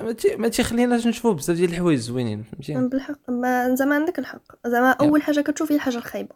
ما 0.00 0.12
تي- 0.12 0.36
ما 0.36 0.48
تيخليناش 0.48 1.06
نشوفوا 1.06 1.32
بزاف 1.32 1.56
ديال 1.56 1.70
الحوايج 1.70 1.98
زوينين 1.98 2.42
فهمتيني 2.52 2.88
بالحق 2.88 3.30
ما 3.30 3.74
زعما 3.74 3.94
عندك 3.94 4.18
الحق 4.18 4.42
زعما 4.66 4.90
أول 4.90 5.22
حاجة 5.22 5.40
كتشوف 5.40 5.70
هي 5.72 5.76
الحاجة 5.76 5.96
الخايبة 5.96 6.34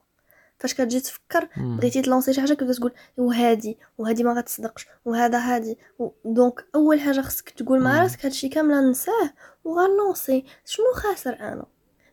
فاش 0.59 0.75
كتجي 0.75 1.01
تفكر. 1.01 1.49
بغيتي 1.57 2.03
تلونسي 2.03 2.33
شي 2.33 2.41
حاجة 2.41 2.55
كتبدا 2.55 2.73
تقول 2.73 2.93
وهادي 3.17 3.79
وهادي 3.99 4.25
ما 4.25 4.33
غتصدقش 4.33 4.87
وهذا 5.05 5.39
هادي 5.39 5.79
donc 6.25 6.65
أول 6.75 7.01
حاجة 7.01 7.21
خصك 7.21 7.51
تقول 7.51 7.81
مع. 7.81 8.03
راسك 8.03 8.25
هادشي 8.25 8.49
كامل 8.49 8.75
ننساه 8.75 9.31
وغنلونسي 9.65 10.45
شنو 10.65 10.87
خاسر 10.95 11.37
أنا 11.41 11.65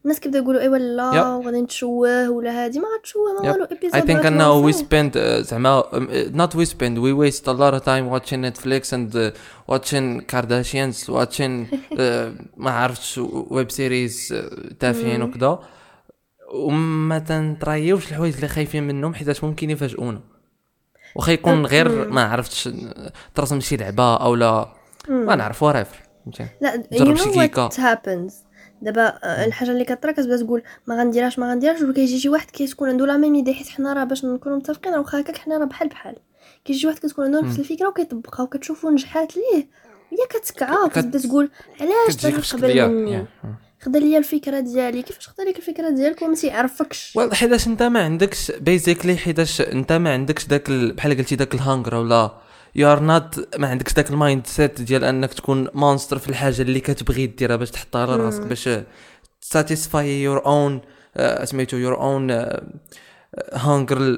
الناس 0.06 0.20
كيبدا 0.20 0.38
يقولوا 0.40 0.62
إيوا 0.62 0.78
لا 0.78 1.12
Yep. 1.12 1.26
وغادي 1.46 1.62
نتشوه 1.62 2.30
ولا 2.30 2.66
هادي 2.66 2.80
ما 2.80 2.86
غتشوه 3.00 3.34
ما. 3.44 3.52
والو 3.52 3.66
I 3.66 3.72
episode 3.72 4.02
think 4.02 4.26
انه 4.26 4.72
we 4.72 4.76
spend 4.76 5.14
uh, 5.16 5.48
زعما 5.48 5.84
not 6.36 6.50
we 6.58 6.66
spend 6.70 6.98
we 6.98 7.14
waste 7.14 7.44
a 7.48 7.54
lot 7.54 7.74
of 7.80 7.84
time 7.86 8.10
watching 8.10 8.42
Netflix 8.42 8.94
and 8.94 9.16
uh, 9.16 9.32
watching 9.74 10.22
Kardashians 10.34 11.10
watching 11.10 11.68
uh, 11.92 11.98
ما 12.64 12.72
عرفتش 12.72 13.18
web 13.24 13.72
series 13.72 14.34
تافهين 14.80 15.20
مم. 15.20 15.30
وكذا 15.30 15.60
وما 16.54 17.20
تنطريوش 17.20 18.10
الحوايج 18.12 18.36
اللي 18.36 18.48
خايفين 18.48 18.84
منهم 18.84 19.14
حيت 19.14 19.44
ممكن 19.44 19.70
يفاجئونا. 19.70 20.22
واخا 21.16 21.32
يكون 21.32 21.66
غير. 21.66 22.10
ما 22.10 22.24
عرفتش 22.24 22.70
ترسم 23.36 23.60
شي 23.60 23.78
لعبة 23.78 24.16
أو 24.16 24.36
لا 24.36 24.74
ما 25.10 25.36
نعرف 25.36 25.64
whatever 25.64 25.98
فهمتي؟ 26.26 26.48
لا 26.62 26.84
جرب 26.92 27.16
شي 27.16 27.48
happens. 27.82 28.34
دابا 28.82 29.08
آه، 29.24 29.46
الحاجة 29.46 29.72
اللي 29.72 29.86
كطرا 29.86 30.12
كتبدا 30.12 30.38
تقول 30.38 30.64
ما 30.88 30.96
غنديرهاش 31.00 31.40
ما 31.40 31.52
غنديرهاش 31.52 31.82
وكيجي 31.82 32.20
شي 32.20 32.30
واحد 32.30 32.52
كيتكون 32.52 32.90
عنده 32.90 33.06
la 33.06 33.18
même 33.18 33.36
idée 33.36 33.54
حيت 33.54 33.68
حنا 33.68 33.94
راه 33.94 34.04
باش 34.04 34.26
نكونوا 34.26 34.58
متفقين 34.58 34.94
راه 34.94 35.00
واخا 35.00 35.20
هكاك 35.20 35.38
حنا 35.38 35.58
راه 35.58 35.66
بحال 35.66 35.88
بحال. 35.90 36.16
كيجي 36.66 36.80
شي 36.80 36.88
واحد 36.88 37.00
كتكون 37.00 37.26
عنده 37.26 37.42
نفس. 37.42 37.60
الفكرة 37.60 37.88
وكيطبقها 37.88 38.44
وكتشوفوا 38.44 38.92
نجحات 38.92 39.34
ليه؟ 39.38 39.68
وهي 40.12 40.28
كتكعى 40.30 40.76
كت- 40.76 40.86
وكتبدا 40.86 41.20
تقول 41.20 41.50
علاش 41.82 42.16
كتجيك 42.16 42.32
دار 42.34 42.42
في 42.42 42.58
قبل 42.58 42.70
شكل 42.72 42.88
مني؟ 42.90 43.26
خدا 43.86 44.00
ليا 44.00 44.18
الفكرة 44.18 44.60
ديالي. 44.60 45.02
كيفاش 45.02 45.28
خدا 45.30 45.44
ليك 45.44 45.58
الفكرة 45.58 45.90
ديالك 45.90 46.22
وما 46.22 46.36
تيعرفكش؟ 46.36 47.18
حيتاش 47.34 47.68
انت 47.68 47.84
ما 47.84 48.04
عندكش 48.04 48.52
basically 48.52 49.18
حيتاش 49.18 49.62
انت 49.62 49.92
ما 49.94 50.14
عندكش 50.14 50.46
داك 50.46 50.70
ال- 50.70 50.92
بحال 50.94 51.18
قلتي 51.18 51.36
داك 51.36 51.54
ال 51.56 51.62
hunger 51.62 51.96
ولا 51.96 52.32
you 52.76 52.92
are 52.92 53.00
not 53.00 53.58
ما 53.58 53.68
عندكش 53.68 53.94
داك 53.94 54.10
ال 54.10 54.48
mindset 54.48 54.82
ديال 54.82 55.04
انك 55.04 55.34
تكون 55.34 55.68
monster 55.74 56.18
في 56.18 56.30
الحاجة 56.30 56.62
اللي 56.62 56.80
كتبغي 56.80 57.28
ديرها 57.28 57.56
باش 57.56 57.72
تحطها 57.72 58.02
على 58.02 58.16
راسك. 58.16 58.42
باش 58.42 58.70
satisfy 59.42 60.24
your 60.24 60.46
own 60.46 60.82
سميتو 61.44 61.78
يور 61.78 62.02
اون 62.02 62.32
هانجر 63.54 64.18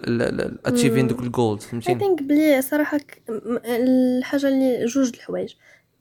اتشيفين. 0.65 1.07
دوك 1.07 1.19
ال 1.19 1.26
goals 1.26 1.63
I 1.63 1.69
فهمتيني؟ 1.69 1.99
think 1.99 2.23
بلي 2.23 2.61
صراحة 2.61 2.99
الحاجة 3.65 4.47
اللي 4.47 4.85
جوج 4.85 5.11
الحوايج. 5.13 5.53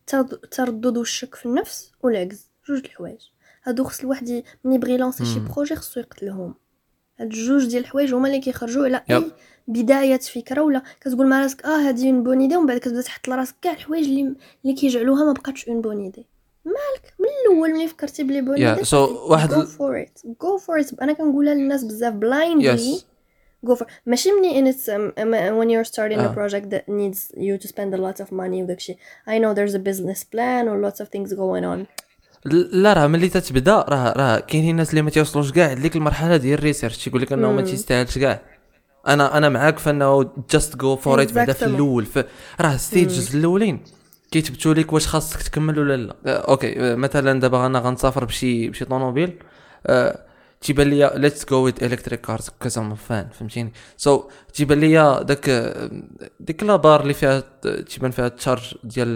ترد- 0.06 0.40
تردد 0.50 0.96
والشك 0.96 1.34
في 1.34 1.46
النفس 1.46 1.92
والعجز 2.02 2.50
جوج 2.68 2.78
الحوايج. 2.84 3.20
هادو 3.64 3.84
خص 3.84 4.00
الواحد 4.00 4.42
ملي 4.64 4.74
يبغي 4.74 4.94
يلونسي 4.94 5.24
شي. 5.24 5.40
projet 5.40 5.74
خصو 5.76 6.00
يقتلهم 6.00 6.54
هاد 7.20 7.28
جوج 7.28 7.66
ديال 7.66 7.82
الحوايج 7.82 8.14
هما 8.14 8.28
اللي 8.28 8.40
كيخرجوا 8.40 8.84
على. 8.84 9.02
أي 9.10 9.24
بداية 9.68 10.16
فكرة 10.16 10.62
ولا 10.62 10.82
كتقول 11.00 11.26
مع 11.26 11.42
راسك 11.42 11.64
آه 11.64 11.88
هادي 11.88 12.10
une 12.10 12.22
bonne 12.22 12.40
idée 12.40 12.56
ومن 12.56 12.66
بعد 12.66 12.78
كتبدا 12.78 13.02
تحط 13.02 13.28
لراسك 13.28 13.54
كاع 13.62 13.72
الحوايج 13.72 14.04
اللي 14.04 14.34
اللي 14.64 14.74
كيجعلوها 14.76 15.24
ما 15.24 15.32
بقاتش 15.32 15.68
une 15.68 15.80
bonne 15.80 16.00
idée 16.02 16.26
مالك 16.64 17.14
من 17.18 17.26
الأول 17.52 17.70
ملي 17.72 17.88
فكرتي 17.88 18.22
بلي 18.22 18.40
bonne 18.40 18.56
Yeah, 18.56 18.60
idée 18.60 18.84
so 18.84 18.94
واحد 19.30 19.48
go 19.54 19.62
for 19.64 20.00
it 20.02 20.18
go 20.42 20.58
for 20.58 20.80
it 20.80 21.00
أنا 21.02 21.12
كنقولها 21.12 21.54
للناس 21.54 21.84
بزاف 21.84 22.14
blindly 22.14 22.96
Yes. 22.98 23.00
go 23.70 23.74
for 23.76 23.84
ماشي 24.06 24.32
مني 24.32 24.72
in 24.72 24.74
it's 24.74 24.80
um, 24.80 25.12
um, 25.18 25.58
when 25.58 25.68
you're 25.70 25.90
starting 25.92 26.18
a 26.18 26.20
آه. 26.20 26.34
project 26.34 26.64
that 26.74 26.88
needs 26.88 27.36
you 27.36 27.64
to 27.66 27.68
spend 27.68 27.94
a 27.94 27.98
lot 27.98 28.24
of 28.24 28.28
money 28.32 28.62
وداكشي 28.62 28.96
I 29.28 29.32
know 29.32 29.54
there's 29.54 29.74
a 29.74 29.78
business 29.78 30.24
plan 30.24 30.68
or 30.68 30.86
lots 30.90 31.00
of 31.04 31.08
things 31.08 31.30
going 31.34 31.64
on 31.64 31.86
لا 32.44 32.92
راه 32.92 33.06
ملي 33.06 33.28
تتبدا 33.28 33.84
راه 33.88 34.12
راه 34.12 34.40
كاينين 34.40 34.70
الناس 34.70 34.90
اللي 34.90 35.02
ما 35.02 35.10
تيوصلوش 35.10 35.52
كاع 35.52 35.72
لديك 35.72 35.96
المرحلة 35.96 36.36
ديال 36.36 36.58
ال 36.58 36.63
research 36.63 37.04
تيقول 37.04 37.22
لك 37.22 37.32
أنه 37.32 37.52
ما. 37.52 37.62
تيستاهلش 37.62 38.18
كاع. 38.18 38.42
أنا 39.06 39.36
أنا 39.38 39.48
معاك 39.48 39.78
في 39.78 39.90
أنه 39.90 40.30
just 40.50 40.76
go 40.76 40.96
for 40.96 41.22
it 41.22 41.32
بعدا 41.32 41.52
في. 41.52 41.64
الأول 41.64 42.06
راه 42.60 42.76
stages 42.76 43.36
الأولين. 43.36 43.84
كيتبتوا 44.30 44.74
لك 44.74 44.92
واش 44.92 45.06
خاصك 45.06 45.42
تكمل 45.42 45.78
ولا 45.78 45.96
لا. 45.96 46.16
آه، 46.26 46.50
okay. 46.50 46.80
آه، 46.80 46.94
مثلا 46.94 47.40
دابا 47.40 47.66
أنا 47.66 47.78
غنسافر 47.78 48.24
بشي 48.24 48.68
بشي 48.68 48.84
طوموبيل. 48.84 49.38
آه، 49.86 50.18
تيبان 50.60 50.90
ليا 50.90 51.18
let's 51.18 51.44
go 51.50 51.64
with 51.64 51.74
electric 51.82 52.20
cars 52.20 52.50
cause 52.60 52.78
I'm 52.78 52.94
fan 52.94 53.28
فهمتيني؟ 53.38 53.72
so 53.96 54.18
so, 54.18 54.52
تيبان 54.52 54.80
ليا 54.80 55.22
داك 55.22 55.74
ديك 56.40 56.62
la 56.62 56.74
barre 56.74 57.02
اللي 57.02 57.14
فيها 57.14 57.42
تيبان 57.88 58.10
فيها 58.10 58.26
ال 58.26 58.33
charge 58.33 58.74
ديال 58.84 59.08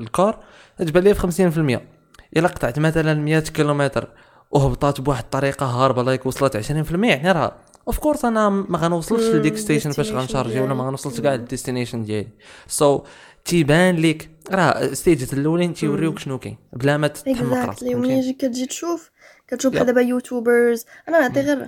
ال 0.00 0.10
car 0.10 0.38
تبان 0.78 1.04
ليا 1.04 1.12
في 1.12 1.80
50% 1.80 1.95
إلا 2.36 2.48
قطعت 2.48 2.78
مثلا 2.78 3.14
100 3.14 3.38
كيلومتر 3.38 4.08
وهبطات 4.50 5.00
بواحد 5.00 5.22
الطريقة 5.22 5.66
هاربة 5.66 6.02
like 6.02 6.26
وصلت 6.26 6.56
20% 6.56 6.70
يعني 7.04 7.32
راه 7.32 7.56
of 7.86 7.98
course 7.98 8.24
أنا 8.24 8.48
ما 8.48 8.78
غنوصلش 8.78 9.24
لديك 9.24 9.56
station 9.56 9.90
فاش 9.90 10.10
destination 10.10 10.14
غنشارجي 10.14 10.60
ولا 10.60 10.74
ما. 10.74 10.84
غنوصلش 10.84 11.20
كاع 11.20 11.34
لل 11.34 11.45
destination 11.45 12.04
ديالي. 12.04 12.28
so 12.66 13.02
تيبان 13.44 13.94
ليك 13.94 14.30
راه 14.50 14.94
stages 14.94 15.34
الأولين 15.34 15.74
تيوريوك 15.74 16.18
شنو 16.18 16.38
كاين. 16.38 16.56
بلا 16.72 16.96
ما 16.96 17.08
تتحمق 17.08 17.66
راسك 17.66 17.80
فهمتيني 17.80 18.18
يجي 18.18 18.32
كتجي 18.32 18.66
تشوف 18.66 19.10
كتشوف 19.48 19.74
دابا 19.74 20.00
YouTubers 20.00 20.84
أنا 21.08 21.20
نعطي 21.20 21.40
غير 21.40 21.66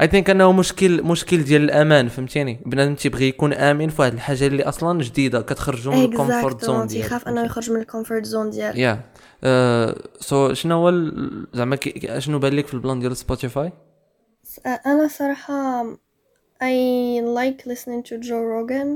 I 0.00 0.08
think 0.08 0.30
أنه 0.30 0.52
مشكل 0.52 1.02
مشكل 1.02 1.44
ديال 1.44 1.62
الأمان 1.62 2.08
فهمتيني؟ 2.08 2.60
بنادم 2.66 2.94
تيبغي 2.94 3.28
يكون 3.28 3.52
آمن 3.52 3.88
في 3.88 4.02
واحد 4.02 4.12
الحاجة 4.12 4.46
اللي 4.46 4.62
أصلا 4.62 5.02
جديدة 5.02 5.40
كتخرجو 5.40 5.90
من 5.92 6.04
ال 6.04 6.11
comfort 6.11 6.64
zone 6.64 6.88
exactly 6.88 6.92
تيخاف 6.92 7.28
أنه 7.28 7.44
يخرج 7.44 7.70
من 7.70 7.80
ال 7.80 7.86
comfort 7.86 8.24
zone 8.24 8.50
ديالو 8.50 8.78
yeah 8.78 9.00
so 10.20 10.54
شنو 10.54 10.74
هو 10.88 10.90
زعما 11.54 11.78
شنو 12.18 12.38
بان 12.38 12.52
لك 12.52 12.66
في 12.66 12.74
ال 12.74 12.79
plan 12.79 13.00
ديال 13.00 13.16
سبوتيفاي 13.16 13.72
أنا 14.66 15.08
صراحة 15.08 15.84
I 16.64 17.20
like 17.22 17.66
listening 17.70 18.02
to 18.08 18.14
Joe 18.28 18.42
Rogan. 18.54 18.88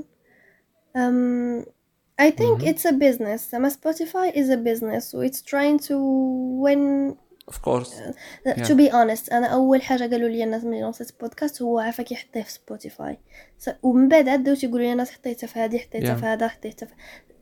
Um 1.02 1.64
I 2.26 2.30
think 2.30 2.56
Mhm. 2.60 2.68
it's 2.70 2.84
a 2.84 2.92
business. 2.92 3.50
زعما 3.52 3.70
Spotify 3.70 4.26
is 4.34 4.48
a 4.50 4.56
business. 4.56 5.02
So 5.12 5.18
it's 5.20 5.40
trying 5.52 5.78
to 5.88 5.96
win 6.64 7.14
of 7.48 7.58
course 7.58 7.94
to 8.48 8.74
be 8.74 8.92
honest 8.92 9.32
أنا 9.32 9.46
أول 9.46 9.82
حاجة 9.82 10.10
قالوا 10.10 10.28
لي 10.28 10.44
الناس 10.44 10.64
ملي 10.64 10.80
لونسيت 10.80 11.20
بودكاست 11.20 11.62
هو 11.62 11.78
عافاك 11.78 12.12
يحطيه 12.12 12.42
في 12.42 12.52
Spotify 12.52 13.18
ومن 13.82 14.08
بعد 14.08 14.28
عداو 14.28 14.54
تيقولوا 14.54 14.86
لي 14.86 14.92
الناس 14.92 15.10
حطيتها 15.10 15.46
في 15.46 15.58
هذه 15.58 15.78
حطيتها 15.78 16.16
Yeah. 16.16 16.20
في 16.20 16.26
هذا 16.26 16.48
حطيتها 16.48 16.86
في 16.86 16.92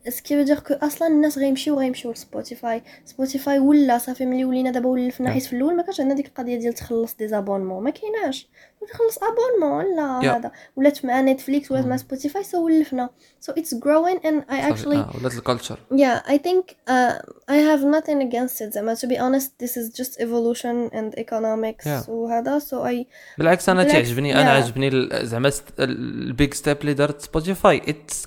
c'est-à-dire 0.09 0.59
que 0.59 0.75
أصلا 0.75 1.09
الناس 1.09 1.39
غيمشيو 1.39 1.79
غيمشيو 1.79 2.13
ل 2.13 2.21
Spotify 2.21 2.83
Spotify 3.05 3.59
ولا 3.59 3.99
صافي 3.99 4.27
ملي 4.27 4.45
ولينا 4.45 4.71
دابا 4.71 4.89
ولفنا. 4.89 5.31
حيت 5.31 5.43
في 5.43 5.53
الأول 5.53 5.77
ما 5.77 5.83
كانش 5.83 6.01
عندنا 6.01 6.17
ديك 6.17 6.27
القضية 6.27 6.57
ديال 6.57 6.73
تخلص 6.75 7.15
des 7.17 7.29
abonnements 7.29 7.85
ما 7.85 7.91
كايناش 7.91 8.49
تخلص 8.93 9.19
abonnement 9.23 9.85
Yeah. 10.01 10.25
هذا 10.35 10.51
ولات 10.77 11.05
مع 11.05 11.21
Netflix 11.21 11.71
ولات 11.73 11.87
مع. 11.87 11.97
Spotify 11.97 12.43
so 12.45 12.65
ولفنا 12.65 13.11
it's 13.51 13.75
growing 13.77 14.19
and 14.25 14.43
I 14.53 14.73
actually 14.73 14.87
آه 14.97 15.11
ولات 15.21 15.35
ال 15.35 15.40
culture 15.40 15.79
I 16.27 16.39
think 16.39 16.65
uh, 16.89 17.19
I 17.51 17.57
have 17.71 17.83
nothing 17.85 18.21
against 18.31 18.61
it. 18.61 18.73
زعما 18.73 18.95
be 18.95 19.19
honest, 19.19 19.49
this 19.65 19.71
is 19.77 20.01
just 20.01 20.21
evolution 20.21 20.91
and 20.95 21.19
economics 21.19 21.85
Yeah. 21.87 22.09
وهذا 22.09 22.59
so 22.59 22.75
I 22.75 23.07
بالعكس 23.39 23.69
أنا 23.69 23.85
تعجبني 23.85 24.41
أنا. 24.41 24.51
عجبني 24.51 24.91
زعما 25.27 25.53
ال 25.79 25.98
big 25.98 26.55
step 26.55 26.77
اللي 26.81 26.95
دارت 26.95 27.21
سبوتيفاي 27.21 27.83
it's 27.89 28.27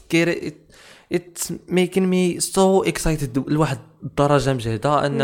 it's 1.12 1.54
making 1.70 2.08
me 2.08 2.40
so 2.40 2.84
excited 2.84 3.50
لواحد 3.50 3.78
الدرجة 4.04 4.54
مجهدة 4.54 5.06
and 5.06 5.22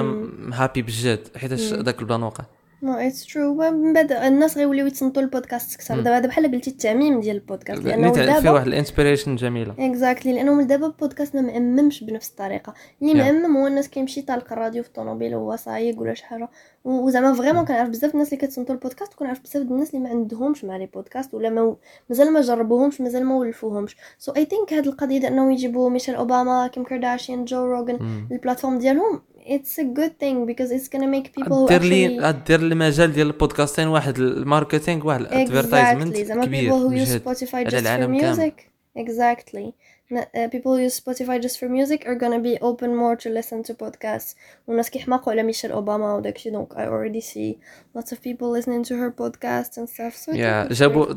happy 0.53 0.82
بجد 0.82 1.27
حيتاش. 1.38 1.73
ذاك 1.73 1.99
البلان 1.99 2.23
وقع 2.23 2.43
نو 2.43 2.59
اتس 2.84 3.25
ترو 3.34 3.71
من 3.71 3.93
بعد 3.93 4.11
الناس 4.11 4.57
غيوليو 4.57 4.88
يتصنتوا 4.88 5.21
البودكاست 5.21 5.75
أكثر. 5.75 6.01
دابا 6.01 6.27
بحال 6.27 6.51
قلتي 6.51 6.69
التعميم 6.69 7.19
ديال 7.19 7.36
البودكاست. 7.36 7.84
لأنه 7.84 8.11
دابا 8.11 8.51
واحد 8.51 8.67
ال 8.68 8.73
inspiration 8.73 9.36
جميلة. 9.36 9.75
Exactly 9.80 10.34
لأنه 10.34 10.53
من 10.53 10.67
دابا 10.67 10.86
البودكاست 10.86 11.36
ما 11.36 11.41
مأممش 11.41 12.03
بنفس 12.03 12.30
الطريقة. 12.30 12.73
اللي 13.01 13.13
Yeah. 13.13 13.17
مأمم 13.17 13.57
هو 13.57 13.67
الناس 13.67 13.89
كيمشي 13.89 14.21
طالق 14.21 14.53
الراديو 14.53 14.84
في 14.84 14.89
الطوموبيل 14.89 15.36
وهو 15.36 15.55
صايق 15.55 16.01
ولا 16.01 16.13
شي 16.13 16.25
حاجة. 16.25 16.49
وزعما 16.86 17.34
فريمون 17.34 17.65
كنعرف 17.65 17.89
بزاف 17.89 18.13
الناس 18.13 18.34
اللي 18.34 18.47
كتصنتوا 18.47 18.75
البودكاست 18.75 19.13
وكنعرف 19.13 19.39
بزاف 19.43 19.55
الناس 19.61 19.89
اللي 19.89 20.03
ما 20.03 20.09
عندهمش 20.09 20.65
مع 20.65 20.77
لي 20.77 20.86
بودكاست 20.86 21.34
ولا 21.34 21.49
ما 21.49 21.75
مازال 22.09 22.34
ما 22.34 22.41
جربوهمش 22.41 23.01
مازال 23.01 23.25
ما 23.25 23.36
ولفوهمش. 23.36 23.97
سو 24.19 24.32
اي 24.32 24.45
ثينك 24.45 24.73
هاد 24.73 24.88
القضية 24.88 25.19
ديال 25.19 25.34
أنه 25.34 25.53
يجيبوا 25.53 25.89
ميشيل 25.89 26.15
أوباما 26.15 26.67
كيم 26.67 26.84
كارداشيان 26.84 27.45
جو 27.45 27.65
روغن 27.65 27.97
مم. 27.99 28.27
البلاتفورم 28.32 28.77
ديالهم 28.80 29.21
it's 29.46 29.80
a 29.80 29.84
good 30.00 30.14
thing 30.24 30.46
because 30.52 30.72
it's 30.72 30.90
gonna 30.94 31.08
make 31.16 31.28
people 31.42 31.54
who 31.54 31.68
دير 31.68 31.80
actually 31.80 31.84
لي 31.84 32.34
دير 32.48 32.60
المجال 32.60 33.14
ديال 33.14 33.28
البودكاستين 33.28 33.88
واحد 33.88 34.18
الماركتينغ 34.20 35.08
واحد 35.08 35.22
exactly 35.26 35.32
الادفيرتايزمنت 35.32 36.18
زعما 36.18 36.46
كبير 36.46 36.72
people 36.72 36.76
who 36.76 37.08
use 37.08 37.10
مجهد 37.10 37.22
Spotify 37.22 37.54
على 37.56 37.70
just 37.70 37.74
for 37.74 37.76
العالم 37.76 38.20
كامل. 38.22 38.36
music 38.52 38.54
exactly 39.00 39.58
ن- 39.58 39.72
uh, 39.72 39.74
people 40.55 40.72
who 40.76 40.82
use 40.89 41.01
Spotify 41.01 41.37
just 41.47 41.57
for 41.61 41.68
music 41.68 42.01
are 42.07 42.14
gonna 42.24 42.39
be 42.51 42.55
open 42.70 42.91
more 43.03 43.16
to 43.16 43.28
listen 43.39 43.62
to 43.68 43.74
podcasts 43.85 44.35
والناس 44.66 44.91
كيحماقوا 44.91 45.32
على 45.32 45.43
ميشيل 45.43 45.72
اوباما 45.72 46.14
وداكشي 46.14 46.51
دونك 46.51 46.72
I 46.72 46.76
already 46.87 47.20
see 47.20 47.59
lots 47.99 48.12
of 48.12 48.16
people 48.22 48.51
listening 48.59 48.85
to 48.85 48.95
her 48.95 49.11
podcast 49.11 49.78
and 49.78 49.89
stuff 49.89 50.14
so 50.16 50.32
I 50.32 50.35
think 50.35 50.37
يا 50.37 50.68
it's 50.68 50.72
جابوا 50.72 51.14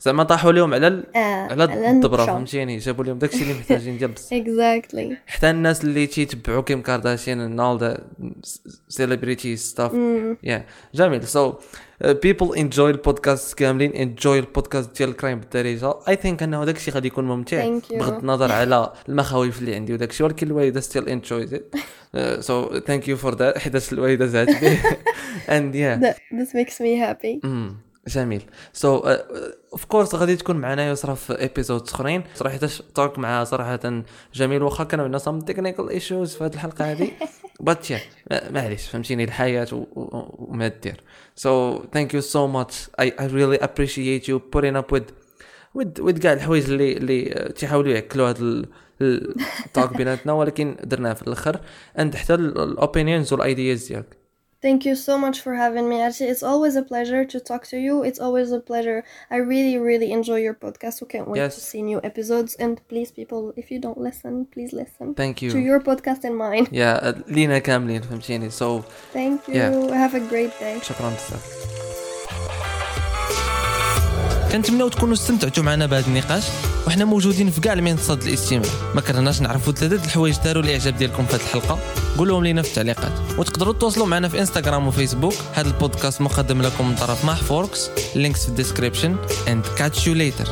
زعما 0.00 0.22
طاحوا 0.24 0.52
لهم 0.52 0.74
على 0.74 0.86
ال- 0.86 1.02
great. 1.02 1.16
آه، 1.16 1.20
على 1.52 1.64
الدبره 1.64 1.90
النقشة. 2.22 2.26
فهمتيني 2.26 2.76
جابوا 2.76 3.04
لهم 3.04 3.18
داكشي 3.18 3.42
اللي 3.42 3.54
محتاجين 3.54 3.98
ديال 3.98 4.10
بصح 4.12 4.36
exactly 4.36 5.16
حتى 5.26 5.50
الناس 5.50 5.84
اللي 5.84 6.06
تيتبعوا 6.06 6.62
كيم 6.62 6.82
كارداشيان 6.82 7.56
and 7.56 7.60
all 7.60 7.82
the 7.82 8.00
celebrity 8.96 9.56
stuff 9.56 9.92
Mm. 9.92 10.36
yeah 10.50 10.60
جميل 10.94 11.22
so 11.26 11.54
people 12.01 12.55
enjoy 12.55 12.79
البودكاست 12.79 13.57
كاملين 13.57 14.15
enjoy 14.15 14.25
البودكاست 14.27 14.97
ديال 14.97 15.09
الكرايم 15.09 15.39
بالدارجه 15.39 15.93
I 15.93 16.15
think 16.15 16.43
أنه 16.43 16.65
داكشي 16.65 16.91
غادي 16.91 17.07
يكون 17.07 17.25
ممتع. 17.25 17.79
بغض 17.91 18.19
النظر 18.19 18.51
على 18.51 18.93
المخاوف 19.09 19.59
اللي 19.59 19.75
عندي 19.75 19.93
وداكشي 19.93 20.23
ولكن 20.23 20.47
الوالدة 20.47 20.81
still 20.81 21.05
enjoys 21.05 21.53
it. 21.53 21.79
Uh, 21.79 22.41
so 22.41 22.79
thank 22.79 23.07
you 23.07 23.17
for 23.25 23.35
that. 23.35 23.57
حيت 23.63 23.93
الوالدة 23.93 24.25
زعت 24.25 24.47
به 24.47 24.77
yeah. 25.47 25.99
That, 26.03 26.15
this 26.15 26.53
makes 26.53 26.79
me 26.79 26.97
happy. 27.07 27.45
امم 27.45 27.75
جميل. 28.07 28.43
so 28.73 28.97
of 29.73 29.85
course 29.85 30.15
غادي 30.15 30.35
تكون 30.35 30.55
معنا 30.55 30.89
يسرا 30.89 31.13
في 31.13 31.39
épisodes 31.39 31.81
أخرين. 31.89 32.23
صراحة 32.35 32.59
talk 32.95 33.19
مع 33.19 33.43
صراحة 33.43 34.03
جميل. 34.33 34.63
واخا 34.63 34.83
كانوا 34.83 35.05
عندنا 35.05 35.19
some 35.19 35.39
technical 35.39 35.89
issues 35.89 36.35
في 36.35 36.43
هذه 36.43 36.53
الحلقة 36.53 36.91
هذه 36.91 37.11
but 37.59 37.87
معليش 38.31 38.87
فهمتيني؟ 38.87 39.23
الحياة 39.23 39.67
وما 39.93 40.67
دير 40.67 41.01
so 41.35 41.83
thank 41.93 42.13
you 42.13 42.21
so 42.21 42.47
much 42.47 42.89
I 42.99 43.15
really 43.21 43.55
appreciate 43.55 44.29
you 44.29 44.39
putting 44.39 44.75
up 44.75 44.93
with 44.93 45.03
with 45.73 45.99
with 45.99 46.17
كاع 46.17 46.33
الحوايج 46.33 46.71
اللي 46.71 46.97
اللي 46.97 47.51
تيحاولوا 47.55 47.93
يعكلوا 47.93 48.29
هذا 48.29 48.65
ال 49.01 49.20
talk 49.20 49.97
بيناتنا 49.97 50.33
ولكن 50.33 50.77
درناه 50.83 51.13
في 51.13 51.21
الأخر. 51.21 51.59
اند 51.99 52.15
حتى 52.15 52.33
الاوبينيونز 52.33 53.33
والايدياز 53.33 53.87
ديالك. 53.87 54.22
Thank 54.62 54.84
you 54.88 54.96
so 54.96 55.16
much 55.24 55.36
for 55.44 55.54
having 55.54 55.88
me. 55.88 55.96
Actually, 56.00 56.30
it's 56.34 56.42
always 56.42 56.74
a 56.74 56.82
pleasure 56.82 57.22
to 57.32 57.38
talk 57.50 57.62
to 57.72 57.78
you. 57.86 57.94
It's 58.08 58.18
always 58.26 58.50
a 58.50 58.58
pleasure. 58.70 59.04
I 59.30 59.36
really, 59.36 59.76
really 59.78 60.10
enjoy 60.18 60.38
your 60.46 60.54
podcast. 60.64 61.00
We 61.00 61.06
can't 61.14 61.28
wait 61.30 61.38
Yes. 61.38 61.54
to 61.54 61.60
see 61.70 61.80
new 61.90 62.00
episodes. 62.10 62.50
And 62.64 62.74
please, 62.90 63.10
people, 63.20 63.42
if 63.56 63.66
you 63.72 63.78
don't 63.86 64.00
listen, 64.08 64.46
please 64.54 64.72
listen 64.72 65.14
ثانك 65.14 65.38
to 65.38 65.42
يو 65.44 65.78
your 65.78 65.80
podcast 65.80 66.24
and 66.24 66.36
mine. 66.36 66.66
يا 66.72 67.14
لينا 67.28 67.58
كاملين 67.58 68.02
فهمتيني 68.02 68.50
سو 68.50 68.80
Thank 69.14 69.48
you. 69.48 69.54
Yeah. 69.54 69.94
Have 69.94 70.14
a 70.14 70.20
great 70.32 70.52
day. 70.60 70.82
شكرا 70.82 71.08
بزاف 71.08 71.71
كنتمناو 74.53 74.87
تكونوا 74.87 75.13
استمتعتوا 75.13 75.63
معنا 75.63 75.85
بهذا 75.85 76.07
النقاش 76.07 76.43
وحنا 76.87 77.05
موجودين 77.05 77.51
في 77.51 77.61
كاع 77.61 77.73
المنصات 77.73 78.27
الاستماع 78.27 78.69
ما 78.95 79.01
كرهناش 79.01 79.41
نعرفوا 79.41 79.73
ثلاثة 79.73 79.95
د 79.95 80.03
الحوايج 80.03 80.35
داروا 80.43 80.63
الإعجاب 80.63 80.97
ديالكم 80.97 81.25
في 81.25 81.35
هذه 81.35 81.41
الحلقة. 81.41 81.79
قولوهم 82.17 82.43
لينا 82.43 82.61
في 82.61 82.69
التعليقات. 82.69 83.11
وتقدروا 83.37 83.73
تواصلوا 83.73 84.07
معنا 84.07 84.27
في 84.27 84.39
انستغرام 84.39 84.87
وفيسبوك 84.87 85.33
هذا 85.53 85.67
البودكاست 85.67 86.21
مقدم 86.21 86.61
لكم 86.61 86.89
من 86.89 86.95
طرف 86.95 87.25
ماح 87.25 87.43
فوركس 87.43 87.89
لينكس 88.15 88.43
في 88.43 88.49
الديسكريبشن. 88.49 89.15
اند 89.47 89.65
كاتش 89.77 90.07
يو 90.07 90.13
ليتر 90.13 90.45